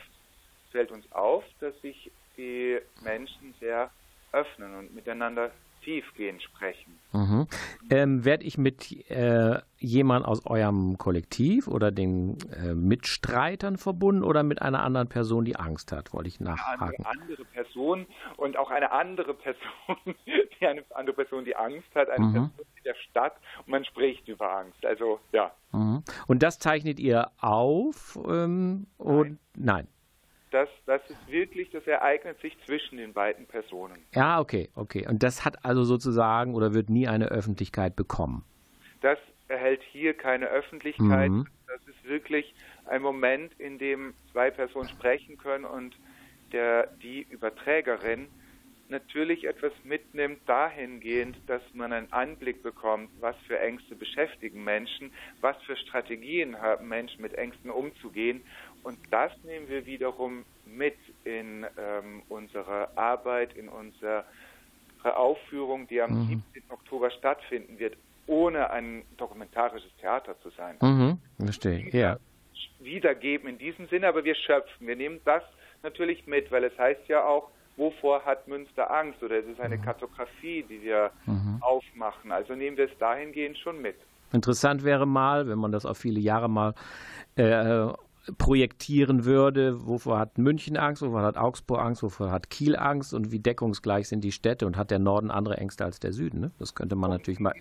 fällt 0.71 0.91
uns 0.91 1.09
auf, 1.11 1.43
dass 1.59 1.79
sich 1.82 2.11
die 2.38 2.77
Menschen 3.03 3.53
sehr 3.59 3.89
öffnen 4.32 4.75
und 4.75 4.95
miteinander 4.95 5.51
tiefgehend 5.84 6.43
sprechen. 6.43 6.99
Mhm. 7.11 7.47
Ähm, 7.89 8.23
Werde 8.23 8.43
ich 8.43 8.57
mit 8.57 8.91
äh, 9.09 9.59
jemand 9.79 10.25
aus 10.27 10.45
eurem 10.45 10.97
Kollektiv 10.99 11.67
oder 11.67 11.91
den 11.91 12.38
äh, 12.51 12.75
Mitstreitern 12.75 13.77
verbunden 13.77 14.23
oder 14.23 14.43
mit 14.43 14.61
einer 14.61 14.84
anderen 14.84 15.07
Person, 15.09 15.43
die 15.43 15.55
Angst 15.55 15.91
hat? 15.91 16.13
Wollte 16.13 16.29
ich 16.29 16.39
Eine 16.39 16.51
nachhaken. 16.51 17.03
andere, 17.03 17.09
andere 17.09 17.45
Person 17.45 18.05
und 18.38 18.57
auch 18.57 18.69
eine 18.69 18.91
andere 18.91 19.34
Person, 19.43 20.15
die 20.59 20.65
eine 20.67 20.84
andere 20.93 21.15
Person, 21.15 21.45
die 21.45 21.55
Angst 21.55 21.89
hat, 21.95 22.09
eine 22.09 22.25
Mhm. 22.25 22.32
Person 22.34 22.51
der 22.86 22.95
Stadt 23.09 23.36
und 23.59 23.69
man 23.69 23.86
spricht 23.86 24.27
über 24.27 24.51
Angst. 24.57 24.86
Also 24.86 25.19
ja, 25.32 25.51
Mhm. 25.73 26.03
Und 26.27 26.43
das 26.43 26.59
zeichnet 26.59 26.99
ihr 26.99 27.32
auf? 27.39 28.19
Ähm, 28.27 28.88
und 28.97 29.39
nein. 29.55 29.88
das, 30.51 30.67
das 30.86 31.01
ist 31.09 31.32
wirklich, 31.32 31.69
das 31.71 31.86
ereignet 31.88 32.39
sich 32.41 32.57
zwischen 32.65 32.97
den 32.97 33.13
beiden 33.13 33.45
Personen. 33.45 33.97
Ja, 34.13 34.39
okay, 34.39 34.69
okay. 34.75 35.07
Und 35.07 35.23
das 35.23 35.45
hat 35.45 35.63
also 35.63 35.84
sozusagen 35.84 36.55
oder 36.55 36.73
wird 36.73 36.89
nie 36.89 37.07
eine 37.07 37.27
Öffentlichkeit 37.27 37.95
bekommen. 37.95 38.43
Das 39.01 39.17
erhält 39.47 39.82
hier 39.91 40.13
keine 40.13 40.47
Öffentlichkeit. 40.47 41.32
Mhm. 41.32 41.47
Das 41.67 41.82
ist 41.88 42.03
wirklich 42.03 42.53
ein 42.86 43.01
Moment, 43.01 43.53
in 43.59 43.79
dem 43.79 44.13
zwei 44.32 44.51
Personen 44.51 44.89
sprechen 44.89 45.38
können 45.38 45.65
und 45.65 45.95
der, 46.51 46.88
die 47.01 47.21
Überträgerin 47.29 48.27
natürlich 48.92 49.46
etwas 49.46 49.72
mitnimmt 49.84 50.42
dahingehend, 50.46 51.38
dass 51.48 51.62
man 51.74 51.92
einen 51.92 52.12
Anblick 52.12 52.62
bekommt, 52.62 53.10
was 53.20 53.36
für 53.48 53.60
Ängste 53.60 53.96
beschäftigen 53.96 54.64
Menschen, 54.64 55.12
was 55.39 55.56
für 55.64 55.76
Strategien 55.76 56.62
haben 56.62 56.88
Menschen 56.88 57.22
mit 57.22 57.34
Ängsten 57.34 57.72
umzugehen. 57.72 58.42
Und 58.84 59.00
das 59.10 59.32
nehmen 59.44 59.68
wir 59.70 59.86
wiederum 59.86 60.46
mit 60.66 60.98
in 61.24 61.66
ähm, 61.78 62.22
unsere 62.30 62.96
Arbeit, 62.98 63.56
in 63.56 63.70
unsere 63.70 64.26
Aufführung, 65.04 65.88
die 65.88 66.02
am 66.02 66.12
mhm. 66.12 66.44
17. 66.54 66.64
Oktober 66.70 67.10
stattfinden 67.12 67.80
wird, 67.80 67.98
ohne 68.28 68.70
ein 68.70 69.04
dokumentarisches 69.18 69.92
Theater 70.00 70.39
zu 70.42 70.50
sein. 70.52 70.78
Mhm, 70.82 71.18
verstehe, 71.44 71.89
ja. 71.92 72.18
Wiedergeben 72.80 73.48
in 73.48 73.58
diesem 73.58 73.88
Sinne, 73.88 74.08
aber 74.08 74.24
wir 74.24 74.36
schöpfen. 74.36 74.88
Wir 74.88 74.96
nehmen 74.96 75.20
das 75.26 75.44
natürlich 75.84 76.26
mit, 76.28 76.52
weil 76.52 76.64
es 76.64 76.78
heißt 76.78 77.08
ja 77.08 77.24
auch, 77.24 77.52
wovor 77.78 78.24
hat 78.26 78.47
Münster 78.47 78.91
Angst? 78.91 79.22
Oder 79.24 79.39
es 79.39 79.45
ist 79.45 79.59
eine 79.59 79.78
mhm. 79.78 79.82
Kartografie, 79.82 80.63
die 80.63 80.82
wir 80.82 81.11
mhm. 81.26 81.57
aufmachen. 81.61 82.32
Also 82.32 82.53
nehmen 82.55 82.78
wir 82.78 82.86
es 82.86 82.97
dahingehend 82.97 83.57
schon 83.57 83.82
mit. 83.82 83.95
Interessant 84.34 84.84
wäre 84.84 85.05
mal, 85.05 85.47
wenn 85.47 85.59
man 85.59 85.72
das 85.72 85.86
auf 85.86 85.97
viele 85.97 86.19
Jahre 86.19 86.49
mal 86.49 86.74
äh, 87.36 87.88
projektieren 88.38 89.26
würde, 89.26 89.88
wovor 89.88 90.19
hat 90.19 90.38
München 90.38 90.78
Angst, 90.78 91.01
wovor 91.01 91.24
hat 91.24 91.38
Augsburg 91.38 91.80
Angst, 91.80 92.03
wovor 92.03 92.32
hat 92.32 92.49
Kiel 92.49 92.76
Angst 92.76 93.13
und 93.13 93.32
wie 93.32 93.39
deckungsgleich 93.39 94.07
sind 94.07 94.24
die 94.24 94.32
Städte 94.32 94.67
und 94.67 94.78
hat 94.78 94.91
der 94.91 94.99
Norden 94.99 95.32
andere 95.32 95.57
Ängste 95.57 95.86
als 95.86 95.99
der 95.99 96.13
Süden. 96.13 96.39
Ne? 96.39 96.51
Das 96.59 96.76
könnte 96.76 96.95
man 96.95 97.09
um 97.09 97.17
natürlich 97.17 97.39
mal. 97.39 97.53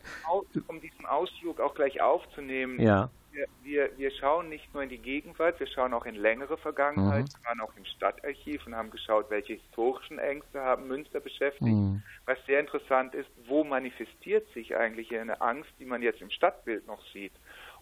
Um 0.69 0.81
diesen 0.81 1.07
Ausflug 1.07 1.61
auch 1.61 1.75
gleich 1.75 2.01
aufzunehmen, 2.01 2.81
ja. 2.81 3.11
Wir, 3.33 3.47
wir, 3.63 3.99
wir, 3.99 4.11
schauen 4.11 4.49
nicht 4.49 4.73
nur 4.75 4.83
in 4.83 4.89
die 4.89 4.99
Gegenwart, 4.99 5.61
wir 5.61 5.67
schauen 5.67 5.95
auch 5.95 6.07
in 6.07 6.15
längere 6.15 6.57
Vergangenheit, 6.59 7.25
mhm. 7.25 7.29
wir 7.29 7.45
waren 7.49 7.61
auch 7.61 7.77
im 7.77 7.85
Stadtarchiv 7.85 8.67
und 8.67 8.75
haben 8.75 8.91
geschaut, 8.91 9.31
welche 9.31 9.55
historischen 9.55 10.19
Ängste 10.19 10.61
haben 10.61 10.89
Münster 10.89 11.21
beschäftigt. 11.21 11.65
Mhm. 11.67 12.03
Was 12.27 12.39
sehr 12.47 12.61
interessant 12.61 13.15
ist, 13.15 13.29
wo 13.47 13.65
manifestiert 13.65 14.49
sich 14.53 14.77
eigentlich 14.77 15.17
eine 15.17 15.41
Angst, 15.41 15.71
die 15.79 15.85
man 15.85 16.03
jetzt 16.03 16.21
im 16.21 16.31
Stadtbild 16.31 16.87
noch 16.87 17.03
sieht? 17.13 17.33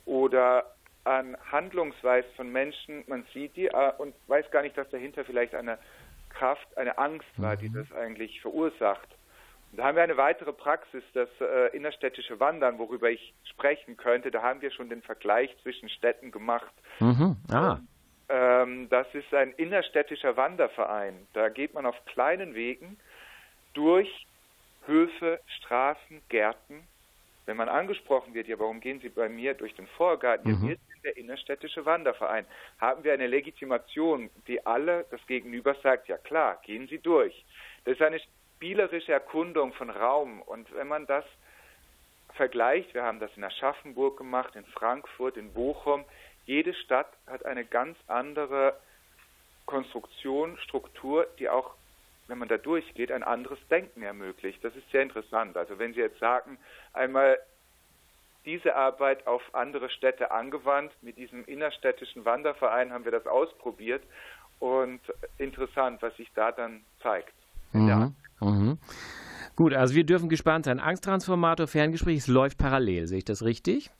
Oder 0.05 0.75
an 1.05 1.37
Handlungsweise 1.51 2.29
von 2.37 2.51
Menschen, 2.51 3.05
man 3.07 3.25
sieht 3.33 3.57
die 3.57 3.67
äh, 3.67 3.93
und 3.99 4.15
weiß 4.27 4.51
gar 4.51 4.63
nicht, 4.63 4.77
dass 4.77 4.89
dahinter 4.91 5.25
vielleicht 5.25 5.55
eine 5.55 5.79
Kraft, 6.29 6.77
eine 6.77 6.99
Angst 6.99 7.29
war, 7.37 7.57
die 7.57 7.69
mhm. 7.69 7.75
das 7.75 7.93
eigentlich 7.93 8.41
verursacht. 8.41 9.09
Da 9.73 9.85
haben 9.85 9.97
wir 9.97 10.03
eine 10.03 10.17
weitere 10.17 10.53
Praxis, 10.53 11.03
das 11.15 11.29
äh, 11.41 11.77
innerstädtische 11.77 12.41
Wandern, 12.41 12.79
worüber 12.79 13.11
ich 13.11 13.35
sprechen 13.45 13.97
könnte. 13.97 14.31
Da 14.31 14.43
haben 14.43 14.61
wir 14.61 14.71
schon 14.71 14.89
den 14.89 15.03
Vergleich 15.03 15.55
zwischen 15.63 15.89
Städten 15.89 16.31
gemacht. 16.31 16.73
Mhm. 17.01 17.37
Ah. 17.51 17.79
Ähm, 18.29 18.89
das 18.89 19.07
ist 19.15 19.33
ein 19.33 19.53
innerstädtischer 19.53 20.37
Wanderverein. 20.37 21.27
Da 21.33 21.49
geht 21.49 21.75
man 21.75 21.87
auf 21.87 21.97
kleinen 22.07 22.55
Wegen 22.55 22.99
durch 23.75 24.27
Höfe, 24.87 25.41
Straßen, 25.59 26.23
Gärten. 26.29 26.87
Wenn 27.47 27.57
man 27.57 27.69
angesprochen 27.69 28.35
wird, 28.35 28.49
ja, 28.49 28.59
warum 28.59 28.81
gehen 28.81 29.01
Sie 29.01 29.09
bei 29.09 29.29
mir 29.29 29.55
durch 29.55 29.75
den 29.75 29.87
Vorgarten? 29.87 30.51
Mhm. 30.51 30.69
Ja, 30.69 30.69
wir 30.69 30.77
der 31.05 31.17
innerstädtische 31.17 31.85
Wanderverein. 31.87 32.45
Haben 32.79 33.05
wir 33.05 33.13
eine 33.13 33.27
Legitimation, 33.27 34.31
die 34.47 34.65
alle 34.67 35.07
das 35.11 35.25
Gegenüber 35.27 35.75
sagt, 35.83 36.09
ja 36.09 36.19
klar, 36.19 36.61
gehen 36.65 36.89
Sie 36.89 36.99
durch. 36.99 37.45
Das 37.85 37.95
ist 37.95 38.03
eine 38.03 38.21
spielerische 38.59 39.13
Erkundung 39.13 39.73
von 39.73 39.89
Raum. 39.89 40.43
Und 40.43 40.75
wenn 40.75 40.89
man 40.89 41.07
das 41.07 41.25
vergleicht, 42.35 42.93
wir 42.93 43.05
haben 43.05 43.21
das 43.21 43.31
in 43.37 43.45
Aschaffenburg 43.45 44.19
gemacht, 44.19 44.57
in 44.57 44.65
Frankfurt, 44.67 45.37
in 45.37 45.53
Bochum, 45.55 46.05
jede 46.45 46.75
Stadt 46.75 47.09
hat 47.29 47.47
eine 47.47 47.65
ganz 47.65 47.97
andere 48.09 48.75
Konstruktion, 49.65 50.59
Struktur, 50.59 51.29
die 51.39 51.49
auch, 51.49 51.75
wenn 52.27 52.39
man 52.39 52.49
da 52.49 52.59
durchgeht, 52.59 53.13
ein 53.13 53.23
anderes 53.23 53.59
Denken 53.71 54.03
ermöglicht. 54.03 54.65
Das 54.65 54.75
ist 54.75 54.91
sehr 54.91 55.03
interessant. 55.03 55.57
Also 55.57 55.79
wenn 55.79 55.95
Sie 55.95 56.01
jetzt 56.01 56.19
sagen, 56.19 56.59
einmal 56.93 57.39
diese 58.45 58.75
Arbeit 58.75 59.27
auf 59.27 59.43
andere 59.53 59.91
Städte 59.91 60.31
angewandt. 60.31 60.91
Mit 61.03 61.19
diesem 61.19 61.45
innerstädtischen 61.45 62.25
Wanderverein 62.25 62.93
haben 62.93 63.05
wir 63.05 63.13
das 63.13 63.27
ausprobiert 63.27 64.03
und 64.59 65.01
interessant, 65.37 66.01
was 66.01 66.17
sich 66.17 66.31
da 66.35 66.51
dann 66.51 66.83
zeigt. 67.03 67.35
Mhm. 67.73 68.15
Mhm. 68.41 68.79
Gut, 69.57 69.75
also 69.75 69.95
wir 69.95 70.05
dürfen 70.05 70.29
gespannt 70.29 70.67
sein. 70.67 70.79
Angsttransformator, 70.79 71.67
Ferngespräch, 71.67 72.19
es 72.19 72.27
läuft 72.29 72.59
parallel, 72.59 73.07
sehe 73.07 73.19
ich 73.19 73.25
das 73.25 73.43
richtig? 73.43 73.91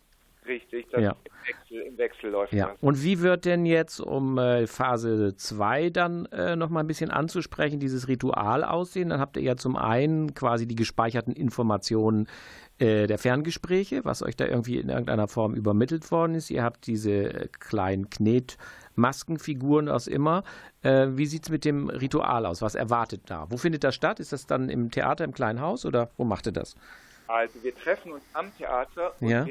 Richtig, 0.49 0.87
das 0.91 1.03
ja. 1.03 1.11
im, 1.11 1.33
Wechsel, 1.47 1.81
im 1.83 1.99
Wechsel 1.99 2.31
läuft 2.31 2.53
ja. 2.55 2.69
das. 2.69 2.79
Und 2.81 3.03
wie 3.03 3.21
wird 3.21 3.45
denn 3.45 3.67
jetzt, 3.67 4.01
um 4.01 4.39
äh, 4.39 4.67
Phase 4.67 5.37
2 5.37 5.91
dann 5.91 6.27
äh, 6.27 6.57
nochmal 6.57 6.85
ein 6.85 6.87
bisschen 6.87 7.11
anzusprechen, 7.11 7.79
dieses 7.79 8.09
Ritual 8.09 8.65
aussehen? 8.65 9.11
Dann 9.11 9.21
habt 9.21 9.37
ihr 9.37 9.43
ja 9.43 9.57
zum 9.57 9.77
einen 9.77 10.35
quasi 10.35 10.67
die 10.67 10.75
gespeicherten 10.75 11.35
Informationen 11.35 12.29
äh, 12.79 13.07
der 13.07 13.19
Ferngespräche, 13.19 14.05
was 14.05 14.23
euch 14.23 14.37
da 14.37 14.47
irgendwie 14.47 14.79
in 14.79 14.89
irgendeiner 14.89 15.29
Form 15.29 15.55
übermittelt 15.55 16.11
worden 16.11 16.35
ist. 16.35 16.49
Ihr 16.49 16.63
habt 16.63 16.87
diese 16.87 17.11
äh, 17.11 17.49
kleinen 17.59 18.09
Knetmaskenfiguren 18.09 19.89
aus 19.89 20.07
immer. 20.07 20.45
Äh, 20.83 21.09
wie 21.11 21.27
sieht 21.27 21.43
es 21.43 21.51
mit 21.51 21.65
dem 21.65 21.91
Ritual 21.91 22.47
aus? 22.47 22.63
Was 22.63 22.75
erwartet 22.75 23.23
da? 23.27 23.47
Wo 23.51 23.59
findet 23.59 23.85
das 23.85 23.95
statt? 23.95 24.19
Ist 24.19 24.33
das 24.33 24.47
dann 24.47 24.71
im 24.71 24.91
Theater, 24.91 25.25
im 25.25 25.33
kleinen 25.33 25.61
Haus 25.61 25.85
oder 25.85 26.11
wo 26.17 26.25
macht 26.25 26.47
ihr 26.47 26.53
das? 26.53 26.75
Also 27.27 27.63
wir 27.63 27.75
treffen 27.75 28.13
uns 28.13 28.23
am 28.33 28.57
Theater 28.57 29.13
und 29.21 29.29
ja. 29.29 29.45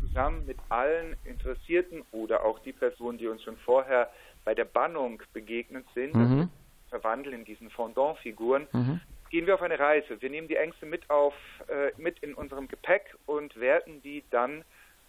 Zusammen 0.00 0.46
mit 0.46 0.58
allen 0.68 1.16
Interessierten 1.24 2.02
oder 2.12 2.44
auch 2.44 2.58
die 2.60 2.72
Personen, 2.72 3.18
die 3.18 3.28
uns 3.28 3.42
schon 3.42 3.56
vorher 3.58 4.10
bei 4.44 4.54
der 4.54 4.64
Bannung 4.64 5.22
begegnet 5.32 5.86
sind, 5.94 6.14
mhm. 6.14 6.48
verwandeln 6.88 7.34
in 7.34 7.44
diesen 7.44 7.70
Fondant-Figuren, 7.70 8.66
mhm 8.72 9.00
gehen 9.30 9.46
wir 9.46 9.54
auf 9.54 9.62
eine 9.62 9.78
Reise. 9.78 10.20
Wir 10.20 10.28
nehmen 10.28 10.48
die 10.48 10.56
Ängste 10.56 10.86
mit 10.86 11.08
auf, 11.08 11.34
äh, 11.68 11.92
mit 11.96 12.18
in 12.18 12.34
unserem 12.34 12.68
Gepäck 12.68 13.16
und 13.26 13.58
werten 13.58 14.02
die 14.02 14.24
dann 14.30 14.64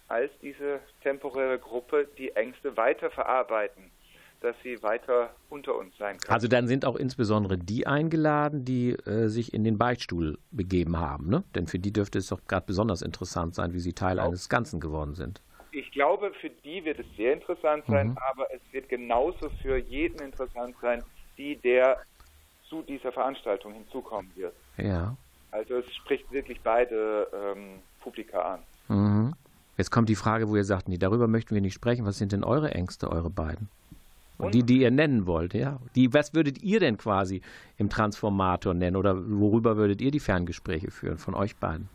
als 0.08 0.30
diese 0.40 0.80
temporäre 1.02 1.58
Gruppe 1.58 2.08
die 2.18 2.30
Ängste 2.36 2.76
weiter 2.76 3.10
verarbeiten, 3.10 3.90
dass 4.42 4.56
sie 4.62 4.82
weiter 4.82 5.30
unter 5.48 5.76
uns 5.76 5.96
sein 5.98 6.18
können. 6.18 6.32
Also 6.32 6.48
dann 6.48 6.66
sind 6.66 6.84
auch 6.84 6.96
insbesondere 6.96 7.56
die 7.56 7.86
eingeladen, 7.86 8.64
die 8.64 8.90
äh, 8.90 9.28
sich 9.28 9.54
in 9.54 9.64
den 9.64 9.78
Beichtstuhl 9.78 10.38
begeben 10.50 10.98
haben, 10.98 11.28
ne? 11.28 11.44
Denn 11.54 11.66
für 11.66 11.78
die 11.78 11.92
dürfte 11.92 12.18
es 12.18 12.28
doch 12.28 12.40
gerade 12.48 12.66
besonders 12.66 13.02
interessant 13.02 13.54
sein, 13.54 13.72
wie 13.72 13.80
sie 13.80 13.92
Teil 13.92 14.16
genau. 14.16 14.28
eines 14.28 14.48
Ganzen 14.48 14.80
geworden 14.80 15.14
sind. 15.14 15.40
Ich 15.70 15.90
glaube, 15.92 16.32
für 16.40 16.50
die 16.50 16.84
wird 16.84 16.98
es 16.98 17.06
sehr 17.16 17.32
interessant 17.32 17.84
sein, 17.86 18.08
mhm. 18.08 18.18
aber 18.30 18.46
es 18.52 18.60
wird 18.72 18.88
genauso 18.88 19.48
für 19.62 19.78
jeden 19.78 20.20
interessant 20.20 20.74
sein, 20.82 21.02
die 21.38 21.56
der 21.56 21.98
zu 22.68 22.82
dieser 22.82 23.12
Veranstaltung 23.12 23.72
hinzukommen 23.72 24.30
wird. 24.34 24.54
Ja. 24.76 25.16
Also 25.50 25.76
es 25.76 25.94
spricht 25.94 26.30
wirklich 26.32 26.60
beide 26.62 27.28
ähm, 27.32 27.80
Publika 28.00 28.54
an. 28.54 28.60
Mhm. 28.88 29.34
Jetzt 29.78 29.90
kommt 29.90 30.08
die 30.08 30.16
Frage, 30.16 30.48
wo 30.48 30.56
ihr 30.56 30.64
sagt, 30.64 30.88
nee, 30.88 30.98
darüber 30.98 31.28
möchten 31.28 31.54
wir 31.54 31.62
nicht 31.62 31.74
sprechen. 31.74 32.04
Was 32.04 32.18
sind 32.18 32.32
denn 32.32 32.44
eure 32.44 32.72
Ängste, 32.72 33.10
eure 33.10 33.30
beiden? 33.30 33.68
Und 34.38 34.54
die, 34.54 34.64
die 34.64 34.80
ihr 34.80 34.90
nennen 34.90 35.26
wollt, 35.26 35.54
ja. 35.54 35.78
Die, 35.94 36.12
was 36.12 36.34
würdet 36.34 36.62
ihr 36.62 36.80
denn 36.80 36.96
quasi 36.96 37.42
im 37.76 37.88
Transformator 37.88 38.74
nennen 38.74 38.96
oder 38.96 39.16
worüber 39.16 39.76
würdet 39.76 40.00
ihr 40.00 40.10
die 40.10 40.20
Ferngespräche 40.20 40.90
führen 40.90 41.18
von 41.18 41.34
euch 41.34 41.56
beiden? 41.56 41.88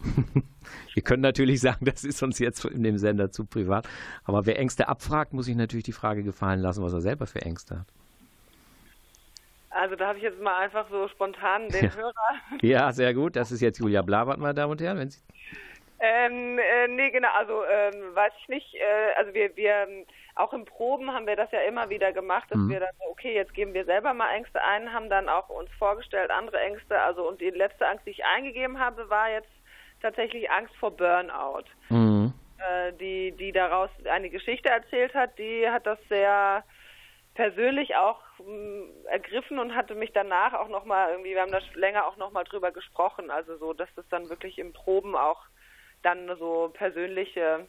ihr 0.94 1.02
könnt 1.02 1.22
natürlich 1.22 1.60
sagen, 1.60 1.84
das 1.84 2.04
ist 2.04 2.22
uns 2.22 2.38
jetzt 2.38 2.64
in 2.64 2.82
dem 2.82 2.98
Sender 2.98 3.30
zu 3.30 3.44
privat. 3.44 3.88
Aber 4.24 4.46
wer 4.46 4.58
Ängste 4.58 4.88
abfragt, 4.88 5.32
muss 5.32 5.46
sich 5.46 5.56
natürlich 5.56 5.84
die 5.84 5.92
Frage 5.92 6.22
gefallen 6.22 6.60
lassen, 6.60 6.82
was 6.82 6.92
er 6.92 7.00
selber 7.00 7.26
für 7.26 7.42
Ängste 7.42 7.80
hat. 7.80 7.86
Also 9.70 9.96
da 9.96 10.08
habe 10.08 10.18
ich 10.18 10.24
jetzt 10.24 10.40
mal 10.40 10.56
einfach 10.58 10.86
so 10.90 11.08
spontan 11.08 11.68
den 11.68 11.84
ja. 11.84 11.94
Hörer. 11.94 12.12
Ja, 12.62 12.92
sehr 12.92 13.14
gut. 13.14 13.36
Das 13.36 13.52
ist 13.52 13.60
jetzt 13.60 13.78
Julia 13.78 14.02
Blabert, 14.02 14.38
meine 14.38 14.54
Damen 14.54 14.72
und 14.72 14.80
Herren. 14.80 14.98
Wenn 14.98 15.10
Sie 15.10 15.20
ähm, 16.00 16.58
äh, 16.58 16.86
nee, 16.88 17.10
genau, 17.10 17.28
also 17.36 17.64
ähm, 17.64 18.14
weiß 18.14 18.32
ich 18.40 18.48
nicht. 18.48 18.74
Äh, 18.74 19.18
also 19.18 19.34
wir, 19.34 19.56
wir 19.56 19.86
auch 20.38 20.52
im 20.52 20.64
Proben 20.64 21.12
haben 21.12 21.26
wir 21.26 21.36
das 21.36 21.50
ja 21.50 21.60
immer 21.60 21.90
wieder 21.90 22.12
gemacht, 22.12 22.50
dass 22.50 22.58
mhm. 22.58 22.70
wir 22.70 22.80
dann, 22.80 22.94
okay, 23.10 23.34
jetzt 23.34 23.54
geben 23.54 23.74
wir 23.74 23.84
selber 23.84 24.14
mal 24.14 24.30
Ängste 24.30 24.62
ein, 24.62 24.92
haben 24.92 25.10
dann 25.10 25.28
auch 25.28 25.48
uns 25.48 25.70
vorgestellt, 25.78 26.30
andere 26.30 26.60
Ängste. 26.60 27.00
Also 27.00 27.26
und 27.26 27.40
die 27.40 27.50
letzte 27.50 27.86
Angst, 27.86 28.06
die 28.06 28.10
ich 28.10 28.24
eingegeben 28.24 28.78
habe, 28.78 29.10
war 29.10 29.30
jetzt 29.30 29.50
tatsächlich 30.00 30.50
Angst 30.50 30.74
vor 30.76 30.92
Burnout. 30.92 31.64
Mhm. 31.88 32.32
Äh, 32.58 32.92
die, 32.94 33.32
die 33.32 33.52
daraus 33.52 33.90
eine 34.10 34.30
Geschichte 34.30 34.68
erzählt 34.68 35.14
hat, 35.14 35.38
die 35.38 35.68
hat 35.68 35.86
das 35.86 35.98
sehr 36.08 36.64
persönlich 37.34 37.96
auch 37.96 38.20
mh, 38.38 38.46
hm, 38.46 38.90
ergriffen 39.06 39.58
und 39.58 39.74
hatte 39.74 39.94
mich 39.94 40.12
danach 40.12 40.54
auch 40.54 40.68
nochmal 40.68 41.10
irgendwie, 41.10 41.34
wir 41.34 41.42
haben 41.42 41.52
da 41.52 41.60
länger 41.74 42.06
auch 42.06 42.16
nochmal 42.16 42.44
drüber 42.44 42.72
gesprochen, 42.72 43.30
also 43.30 43.56
so, 43.58 43.72
dass 43.72 43.88
es 43.96 44.04
dann 44.10 44.28
wirklich 44.28 44.58
im 44.58 44.72
Proben 44.72 45.14
auch 45.14 45.42
dann 46.02 46.28
so 46.38 46.70
persönliche 46.74 47.66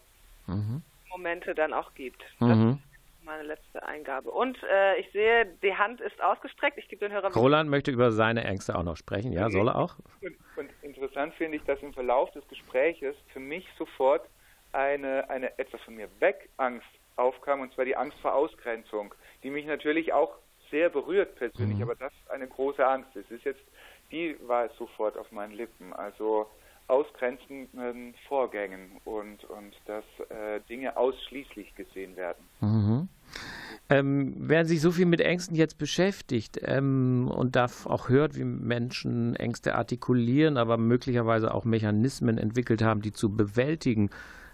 mhm. 0.47 0.83
Momente 1.09 1.55
dann 1.55 1.73
auch 1.73 1.93
gibt. 1.95 2.23
Mhm. 2.39 2.47
Das 2.47 2.57
ist 2.57 3.25
meine 3.25 3.43
letzte 3.43 3.83
Eingabe. 3.83 4.31
Und 4.31 4.57
äh, 4.63 4.99
ich 4.99 5.11
sehe, 5.11 5.45
die 5.61 5.75
Hand 5.75 6.01
ist 6.01 6.21
ausgestreckt. 6.21 6.77
Ich 6.77 6.87
gebe 6.87 7.05
den 7.05 7.11
Hörer. 7.11 7.31
Roland 7.33 7.69
möchte 7.69 7.91
über 7.91 8.11
seine 8.11 8.43
Ängste 8.43 8.75
auch 8.75 8.83
noch 8.83 8.97
sprechen. 8.97 9.33
Ja, 9.33 9.49
soll 9.49 9.67
er 9.67 9.75
auch? 9.75 9.95
Und, 10.21 10.35
und 10.57 10.69
interessant 10.81 11.33
finde 11.35 11.57
ich, 11.57 11.63
dass 11.63 11.81
im 11.81 11.93
Verlauf 11.93 12.31
des 12.31 12.47
Gespräches 12.47 13.15
für 13.33 13.39
mich 13.39 13.67
sofort 13.77 14.27
eine, 14.71 15.29
eine 15.29 15.57
etwas 15.59 15.81
von 15.81 15.95
mir 15.95 16.09
weg 16.19 16.49
Angst 16.57 16.87
aufkam, 17.15 17.61
und 17.61 17.73
zwar 17.73 17.85
die 17.85 17.97
Angst 17.97 18.17
vor 18.21 18.33
Ausgrenzung 18.33 19.13
die 19.43 19.49
mich 19.49 19.65
natürlich 19.65 20.13
auch 20.13 20.35
sehr 20.69 20.89
berührt 20.89 21.35
persönlich, 21.35 21.77
Mhm. 21.77 21.83
aber 21.83 21.95
das 21.95 22.11
ist 22.13 22.29
eine 22.31 22.47
große 22.47 22.85
Angst. 22.85 23.15
Es 23.15 23.29
ist 23.31 23.43
jetzt, 23.45 23.61
die 24.11 24.35
war 24.47 24.65
es 24.65 24.75
sofort 24.77 25.17
auf 25.17 25.31
meinen 25.31 25.53
Lippen. 25.53 25.93
Also 25.93 26.47
ausgrenzenden 26.89 28.15
Vorgängen 28.27 28.99
und, 29.05 29.43
und 29.45 29.75
dass 29.85 30.03
äh, 30.29 30.59
Dinge 30.69 30.97
ausschließlich 30.97 31.75
gesehen 31.75 32.15
werden. 32.15 32.43
Mhm. 32.61 33.09
Ähm, 33.91 34.35
wer 34.37 34.65
sich 34.65 34.81
so 34.81 34.91
viel 34.91 35.05
mit 35.05 35.21
Ängsten 35.21 35.55
jetzt 35.55 35.77
beschäftigt 35.77 36.59
ähm, 36.63 37.29
und 37.33 37.55
darf 37.55 37.87
auch 37.87 38.09
hört, 38.09 38.35
wie 38.35 38.43
Menschen 38.43 39.35
Ängste 39.35 39.75
artikulieren, 39.75 40.57
aber 40.57 40.77
möglicherweise 40.77 41.53
auch 41.53 41.65
Mechanismen 41.65 42.37
entwickelt 42.37 42.83
haben, 42.83 43.01
die 43.01 43.13
zu 43.13 43.35
bewältigen, 43.35 44.09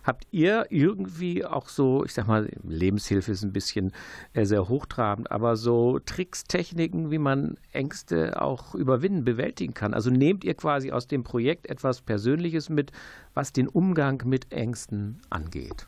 habt 0.06 0.28
ihr 0.32 0.66
irgendwie 0.70 1.44
auch 1.46 1.68
so, 1.70 2.06
ich 2.06 2.14
sag 2.14 2.28
mal, 2.28 2.50
Lebenshilfe 2.64 3.32
ist 3.32 3.44
ein 3.44 3.54
bisschen 3.54 3.92
äh, 4.34 4.46
sehr 4.46 4.68
hochtrabend, 4.70 5.32
aber 5.32 5.56
so 5.56 6.00
Tricks, 6.00 6.44
Techniken, 6.44 7.12
wie 7.12 7.18
man 7.18 7.58
Ängste 7.72 8.42
auch 8.42 8.76
überwinden, 8.76 9.24
bewältigen 9.26 9.74
kann? 9.74 9.94
Also 9.94 10.10
nehmt 10.12 10.44
ihr 10.44 10.56
quasi 10.56 10.92
aus 10.92 11.08
dem 11.08 11.24
Projekt 11.24 11.68
etwas 11.68 12.02
Persönliches 12.02 12.70
mit, 12.70 12.92
was 13.34 13.54
den 13.54 13.68
Umgang 13.68 14.22
mit 14.26 14.52
Ängsten 14.52 15.22
angeht? 15.30 15.88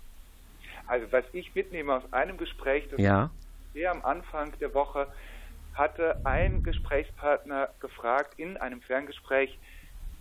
Also 0.88 1.12
was 1.12 1.26
ich 1.34 1.54
mitnehme 1.56 1.94
aus 1.94 2.14
einem 2.14 2.38
Gespräch, 2.38 2.88
das 2.90 3.02
Ja. 3.02 3.32
sehr 3.74 3.92
am 3.92 4.04
Anfang 4.04 4.58
der 4.60 4.74
Woche, 4.74 5.08
hatte 5.74 6.26
ein 6.26 6.64
Gesprächspartner 6.64 7.70
gefragt 7.80 8.34
in 8.38 8.58
einem 8.58 8.82
Ferngespräch, 8.82 9.60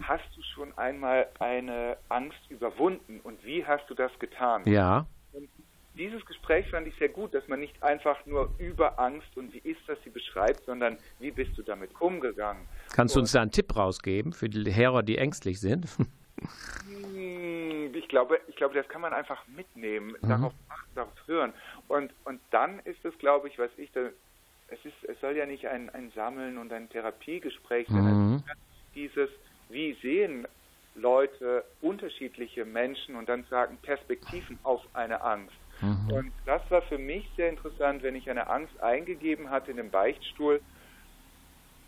hast 0.02 0.24
du 0.36 0.42
schon 0.54 0.76
einmal 0.78 1.28
eine 1.38 1.96
Angst 2.08 2.38
überwunden 2.48 3.20
und 3.20 3.44
wie 3.44 3.64
hast 3.64 3.88
du 3.88 3.94
das 3.94 4.16
getan? 4.18 4.62
Ja. 4.66 5.06
Und 5.32 5.48
dieses 5.94 6.24
Gespräch 6.26 6.68
fand 6.70 6.86
ich 6.86 6.94
sehr 6.96 7.08
gut, 7.08 7.32
dass 7.34 7.46
man 7.48 7.60
nicht 7.60 7.82
einfach 7.82 8.24
nur 8.26 8.50
über 8.58 8.98
Angst 8.98 9.36
und 9.36 9.52
wie 9.52 9.58
ist 9.58 9.80
das 9.86 9.98
sie 10.04 10.10
beschreibt, 10.10 10.64
sondern 10.66 10.98
wie 11.18 11.30
bist 11.30 11.56
du 11.56 11.62
damit 11.62 11.90
umgegangen? 12.00 12.66
Kannst 12.94 13.16
du 13.16 13.20
uns 13.20 13.32
da 13.32 13.42
einen 13.42 13.50
Tipp 13.50 13.74
rausgeben 13.74 14.32
für 14.32 14.48
die 14.48 14.74
Hörer, 14.74 15.02
die 15.02 15.18
ängstlich 15.18 15.60
sind? 15.60 15.86
Hm, 16.86 17.94
Ich 17.94 18.08
glaube, 18.08 18.40
ich 18.46 18.56
glaube, 18.56 18.74
das 18.74 18.86
kann 18.88 19.00
man 19.00 19.12
einfach 19.12 19.46
mitnehmen, 19.48 20.16
darauf 20.22 20.52
achten, 20.68 20.94
darauf 20.94 21.12
hören. 21.26 21.52
Und, 21.88 22.12
und 22.24 22.40
dann 22.50 22.80
ist 22.80 23.04
es, 23.04 23.16
glaube 23.18 23.48
ich, 23.48 23.58
was 23.58 23.70
ich 23.78 23.90
da, 23.92 24.10
es 24.68 24.84
ist, 24.84 25.04
es 25.08 25.20
soll 25.20 25.36
ja 25.36 25.46
nicht 25.46 25.66
ein, 25.66 25.90
ein 25.90 26.10
Sammeln 26.14 26.58
und 26.58 26.72
ein 26.72 26.88
Therapiegespräch 26.90 27.88
sein. 27.88 28.32
Mhm. 28.32 28.42
Dieses, 28.94 29.30
wie 29.68 29.94
sehen 30.02 30.46
Leute 30.94 31.64
unterschiedliche 31.80 32.64
Menschen 32.64 33.16
und 33.16 33.28
dann 33.28 33.44
sagen 33.44 33.78
Perspektiven 33.82 34.58
auf 34.62 34.82
eine 34.94 35.20
Angst. 35.22 35.56
Und 36.06 36.32
das 36.44 36.62
war 36.70 36.82
für 36.82 36.98
mich 36.98 37.30
sehr 37.36 37.50
interessant, 37.50 38.02
wenn 38.02 38.14
ich 38.16 38.30
eine 38.30 38.48
Angst 38.48 38.78
eingegeben 38.80 39.50
hatte 39.50 39.70
in 39.70 39.76
dem 39.76 39.90
Beichtstuhl 39.90 40.62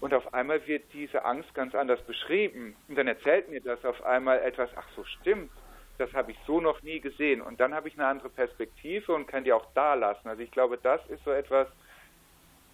und 0.00 0.14
auf 0.14 0.32
einmal 0.32 0.66
wird 0.66 0.92
diese 0.92 1.24
Angst 1.24 1.54
ganz 1.54 1.74
anders 1.74 2.04
beschrieben. 2.06 2.76
Und 2.88 2.96
dann 2.96 3.08
erzählt 3.08 3.48
mir 3.48 3.60
das 3.60 3.84
auf 3.84 4.02
einmal 4.04 4.40
etwas, 4.40 4.70
ach 4.76 4.88
so 4.94 5.04
stimmt, 5.04 5.52
das 5.98 6.12
habe 6.12 6.30
ich 6.30 6.38
so 6.46 6.60
noch 6.60 6.80
nie 6.82 7.00
gesehen. 7.00 7.40
Und 7.40 7.58
dann 7.60 7.74
habe 7.74 7.88
ich 7.88 7.94
eine 7.98 8.06
andere 8.06 8.30
Perspektive 8.30 9.12
und 9.12 9.26
kann 9.26 9.44
die 9.44 9.52
auch 9.52 9.66
da 9.74 9.94
lassen. 9.94 10.28
Also 10.28 10.42
ich 10.42 10.52
glaube, 10.52 10.78
das 10.78 11.04
ist 11.08 11.24
so 11.24 11.32
etwas, 11.32 11.68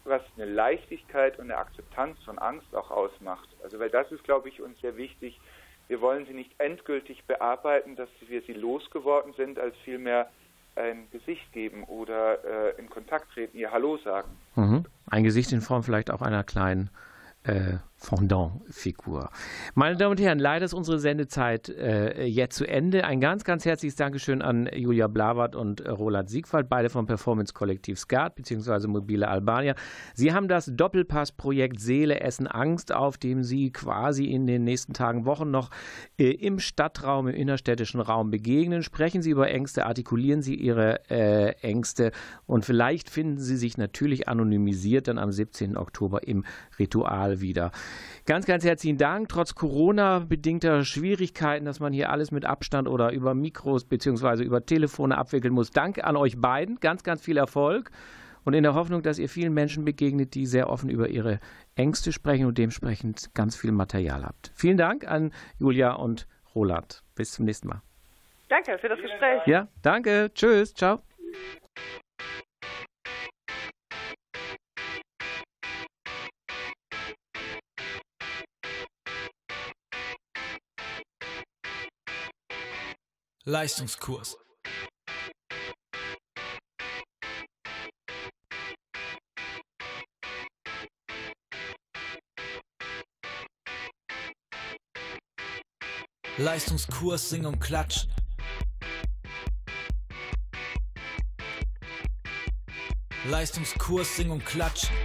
was 0.04 0.22
eine 0.36 0.46
Leichtigkeit 0.46 1.38
und 1.38 1.50
eine 1.50 1.56
Akzeptanz 1.56 2.18
von 2.24 2.38
Angst 2.38 2.74
auch 2.74 2.90
ausmacht. 2.90 3.48
Also 3.62 3.78
weil 3.78 3.90
das 3.90 4.10
ist, 4.12 4.24
glaube 4.24 4.48
ich, 4.48 4.60
uns 4.60 4.78
sehr 4.80 4.96
wichtig. 4.96 5.40
Wir 5.88 6.00
wollen 6.00 6.26
sie 6.26 6.34
nicht 6.34 6.52
endgültig 6.58 7.24
bearbeiten, 7.24 7.96
dass 7.96 8.08
wir 8.26 8.42
sie 8.42 8.52
losgeworden 8.52 9.34
sind, 9.34 9.58
als 9.58 9.76
vielmehr 9.84 10.30
ein 10.76 11.08
Gesicht 11.10 11.52
geben 11.52 11.84
oder 11.84 12.44
äh, 12.44 12.80
in 12.80 12.90
Kontakt 12.90 13.32
treten, 13.32 13.56
ihr 13.56 13.70
Hallo 13.70 13.98
sagen. 13.98 14.28
Mhm. 14.56 14.84
Ein 15.08 15.24
Gesicht 15.24 15.52
in 15.52 15.60
Form 15.60 15.82
vielleicht 15.82 16.10
auch 16.10 16.22
einer 16.22 16.42
kleinen 16.42 16.90
äh, 17.44 17.74
Fondant-Figur. 18.04 19.30
Meine 19.74 19.96
Damen 19.96 20.12
und 20.12 20.20
Herren, 20.20 20.38
leider 20.38 20.66
ist 20.66 20.74
unsere 20.74 20.98
Sendezeit 20.98 21.70
äh, 21.70 22.24
jetzt 22.24 22.56
zu 22.56 22.68
Ende. 22.68 23.04
Ein 23.04 23.20
ganz, 23.20 23.44
ganz 23.44 23.64
herzliches 23.64 23.96
Dankeschön 23.96 24.42
an 24.42 24.68
Julia 24.74 25.08
Blawart 25.08 25.56
und 25.56 25.80
äh, 25.80 25.90
Roland 25.90 26.28
Siegwald, 26.28 26.68
beide 26.68 26.90
vom 26.90 27.06
Performance-Kollektiv 27.06 27.98
Skat 27.98 28.34
bzw. 28.34 28.88
Mobile 28.88 29.26
Albania. 29.26 29.74
Sie 30.12 30.34
haben 30.34 30.48
das 30.48 30.70
Doppelpass-Projekt 30.72 31.80
Seele, 31.80 32.20
Essen, 32.20 32.46
Angst, 32.46 32.92
auf 32.92 33.16
dem 33.16 33.42
Sie 33.42 33.72
quasi 33.72 34.26
in 34.26 34.46
den 34.46 34.64
nächsten 34.64 34.92
Tagen, 34.92 35.24
Wochen 35.24 35.50
noch 35.50 35.70
äh, 36.18 36.30
im 36.30 36.58
Stadtraum, 36.58 37.28
im 37.28 37.34
innerstädtischen 37.34 38.00
Raum 38.00 38.30
begegnen. 38.30 38.82
Sprechen 38.82 39.22
Sie 39.22 39.30
über 39.30 39.48
Ängste, 39.48 39.86
artikulieren 39.86 40.42
Sie 40.42 40.54
Ihre 40.54 41.08
äh, 41.08 41.52
Ängste 41.62 42.12
und 42.44 42.66
vielleicht 42.66 43.08
finden 43.08 43.38
Sie 43.38 43.56
sich 43.56 43.78
natürlich 43.78 44.28
anonymisiert 44.28 45.08
dann 45.08 45.16
am 45.16 45.32
17. 45.32 45.78
Oktober 45.78 46.28
im 46.28 46.44
Ritual 46.78 47.40
wieder. 47.40 47.72
Ganz, 48.26 48.46
ganz 48.46 48.64
herzlichen 48.64 48.98
Dank. 48.98 49.28
Trotz 49.28 49.54
Corona-bedingter 49.54 50.84
Schwierigkeiten, 50.84 51.64
dass 51.64 51.80
man 51.80 51.92
hier 51.92 52.10
alles 52.10 52.30
mit 52.30 52.44
Abstand 52.44 52.88
oder 52.88 53.12
über 53.12 53.34
Mikros 53.34 53.84
bzw. 53.84 54.42
über 54.42 54.64
Telefone 54.64 55.18
abwickeln 55.18 55.54
muss. 55.54 55.70
Danke 55.70 56.04
an 56.04 56.16
euch 56.16 56.40
beiden. 56.40 56.80
Ganz, 56.80 57.02
ganz 57.02 57.22
viel 57.22 57.36
Erfolg. 57.36 57.90
Und 58.44 58.54
in 58.54 58.62
der 58.62 58.74
Hoffnung, 58.74 59.02
dass 59.02 59.18
ihr 59.18 59.28
vielen 59.28 59.54
Menschen 59.54 59.84
begegnet, 59.84 60.34
die 60.34 60.46
sehr 60.46 60.68
offen 60.68 60.90
über 60.90 61.08
ihre 61.08 61.40
Ängste 61.76 62.12
sprechen 62.12 62.46
und 62.46 62.58
dementsprechend 62.58 63.34
ganz 63.34 63.56
viel 63.56 63.72
Material 63.72 64.24
habt. 64.24 64.52
Vielen 64.54 64.76
Dank 64.76 65.06
an 65.06 65.32
Julia 65.58 65.94
und 65.94 66.26
Roland. 66.54 67.02
Bis 67.14 67.32
zum 67.32 67.46
nächsten 67.46 67.68
Mal. 67.68 67.82
Danke 68.48 68.78
für 68.78 68.88
das 68.88 69.00
Gespräch. 69.00 69.46
Ja, 69.46 69.68
danke. 69.82 70.30
Tschüss. 70.34 70.74
Ciao. 70.74 71.00
Leistungskurs. 83.46 84.38
Leistungskurs 96.38 97.28
Sing 97.28 97.44
und 97.44 97.60
Klatschen. 97.60 98.10
Leistungskurs 103.26 104.16
Sing 104.16 104.30
und 104.30 104.46
Klatschen. 104.46 104.96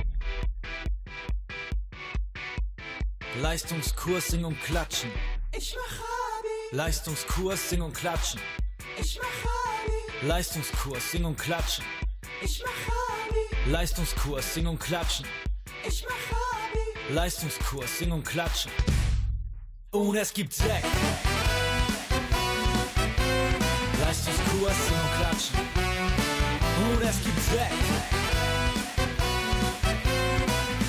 Leistungskurs 3.41 4.27
Sing 4.27 4.45
und 4.45 4.57
Klatschen. 4.61 5.11
Ich 5.51 5.75
mach 5.75 5.99
Abi. 5.99 6.08
Leistungskurs 6.71 7.67
Sing 7.67 7.81
und 7.81 7.93
Klatschen. 7.93 8.39
Ich 9.01 9.17
mach 9.17 9.25
Abi. 9.25 10.27
Leistungskurs 10.27 11.11
Sing 11.11 11.25
und 11.25 11.35
Klatschen. 11.35 11.83
Ich 12.43 12.63
mach 12.63 12.93
Abi. 12.93 13.71
Leistungskurs 13.71 14.53
Sing 14.53 14.67
und 14.67 14.79
Klatschen. 14.79 15.25
Ich 15.87 16.03
mach 16.03 16.11
Abi. 16.13 17.13
Leistungskurs 17.15 17.97
Sing 17.97 18.11
und 18.11 18.23
Klatschen. 18.23 18.71
Und 19.89 20.15
es 20.15 20.31
gibt 20.31 20.53
Sekt. 20.53 20.85
Leistungskurs 23.99 24.85
Sing 24.85 24.97
und 24.99 25.11
Klatschen. 25.17 25.59
Und 26.85 27.01
es 27.01 27.23
gibt 27.23 27.41
Sekt. 27.49 27.73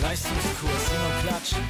Leistungskurs 0.03 0.91
Sing 0.91 1.01
und 1.07 1.27
Klatschen. 1.27 1.65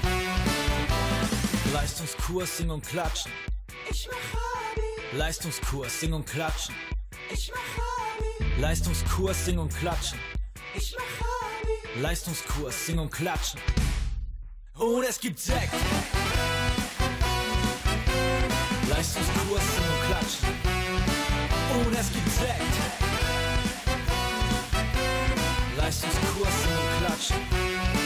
Leistungskurs 1.73 2.57
Sing 2.57 2.71
und 2.71 2.85
Klatschen. 2.85 3.50
Ich 3.91 4.09
mach 4.09 4.41
Abi. 4.41 5.17
Leistungskurs 5.17 6.01
Sing 6.01 6.13
und 6.13 6.27
Klatschen. 6.27 6.75
Ich 7.33 7.51
mach 7.51 7.85
Abi. 7.85 8.61
Leistungskurs 8.61 9.45
Sing 9.45 9.59
und 9.59 9.75
Klatschen. 9.77 10.19
Ich 10.75 10.95
mach 10.97 11.27
Abi. 11.27 12.01
Leistungskurs 12.01 12.87
Sing 12.87 12.99
und 12.99 13.11
Klatschen. 13.11 13.61
Und 14.75 15.05
es 15.05 15.21
gibt 15.21 15.39
Sekt. 15.39 15.73
Leistungskurs 18.89 19.63
Sing 19.75 19.85
und 19.85 20.03
Klatschen. 20.07 20.49
Und 21.87 21.99
es 21.99 22.13
gibt 22.13 22.31
Sekt. 22.31 22.75
Leistungskurs 25.77 26.63
Sing 26.63 26.73
und 26.73 27.07
Klatschen. 27.07 28.00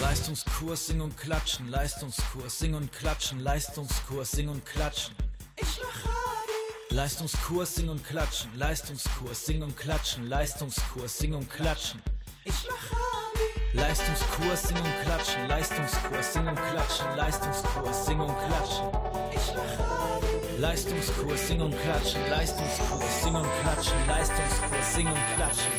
Leistungskurs 0.00 0.86
Sing 0.86 1.00
und 1.02 1.16
Klatschen. 1.18 1.68
Leistungskurs 1.68 2.58
Sing 2.58 2.74
und 2.74 2.90
Klatschen. 2.90 3.40
Leistungskurs 3.40 4.30
Sing 4.30 4.48
und 4.48 4.64
Klatschen. 4.64 5.14
Ich 5.56 5.80
mach. 5.82 6.96
Leistungskurs 6.96 7.74
Sing 7.74 7.88
und 7.90 8.04
Klatschen. 8.06 8.50
Leistungskurs 8.56 9.44
Sing 9.46 9.62
und 9.62 9.76
Klatschen. 9.76 10.26
Leistungskurs 10.28 11.18
Sing 11.18 11.34
und 11.34 11.50
Klatschen. 11.50 12.02
Ich 12.44 12.66
mach. 12.68 13.74
Leistungskurs 13.74 14.62
Sing 14.62 14.76
und 14.78 15.02
Klatschen. 15.04 15.48
Leistungskurs 15.48 16.32
Sing 16.32 16.48
und 16.48 16.56
Klatschen. 16.56 17.16
Leistungskurs 17.16 18.06
Sing 18.06 18.20
und 18.20 18.36
Klatschen. 18.46 18.88
Ich 19.32 19.54
mach. 19.54 20.58
Leistungskurs 20.60 21.46
Sing 21.46 21.60
und 21.60 21.78
Klatschen. 21.82 22.20
Leistungskurs 22.30 23.22
Sing 23.22 23.34
und 23.34 23.48
Klatschen. 23.62 24.06
Leistungskurs 24.08 24.94
Sing 24.94 25.06
und 25.06 25.18
Klatschen. 25.36 25.72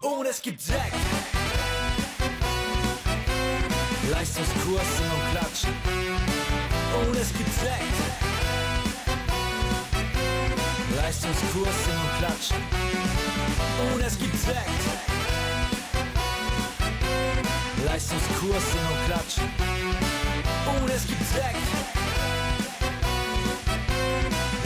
Und 0.00 0.26
es 0.26 0.40
gibt 0.40 0.60
Sekt. 0.60 0.94
Leistungskurs 4.18 4.82
singen 4.96 5.12
und 5.12 5.30
klatschen. 5.30 5.70
Und 6.98 7.16
es 7.16 7.32
gibt 7.38 7.54
Sekt. 7.54 7.98
Leistungskurs 10.96 11.84
singen 11.84 12.02
und 12.02 12.18
klatschen. 12.18 12.56
Und 13.94 14.02
es 14.02 14.18
gibt 14.18 14.36
Sekt. 14.36 14.82
Leistungskurs 17.86 18.72
singen 18.72 18.88
und 18.90 19.06
klatschen. 19.06 19.48
Und 20.66 20.90
es 20.90 21.06
gibt 21.06 21.24
Sekt. 21.24 21.68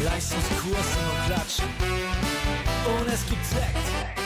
Leistungskurs 0.03 0.87
singen 0.95 1.11
und 1.11 1.27
klatschen. 1.27 1.69
Und 2.87 3.07
es 3.07 3.27
gibt 3.27 3.45
Sekt. 3.45 4.22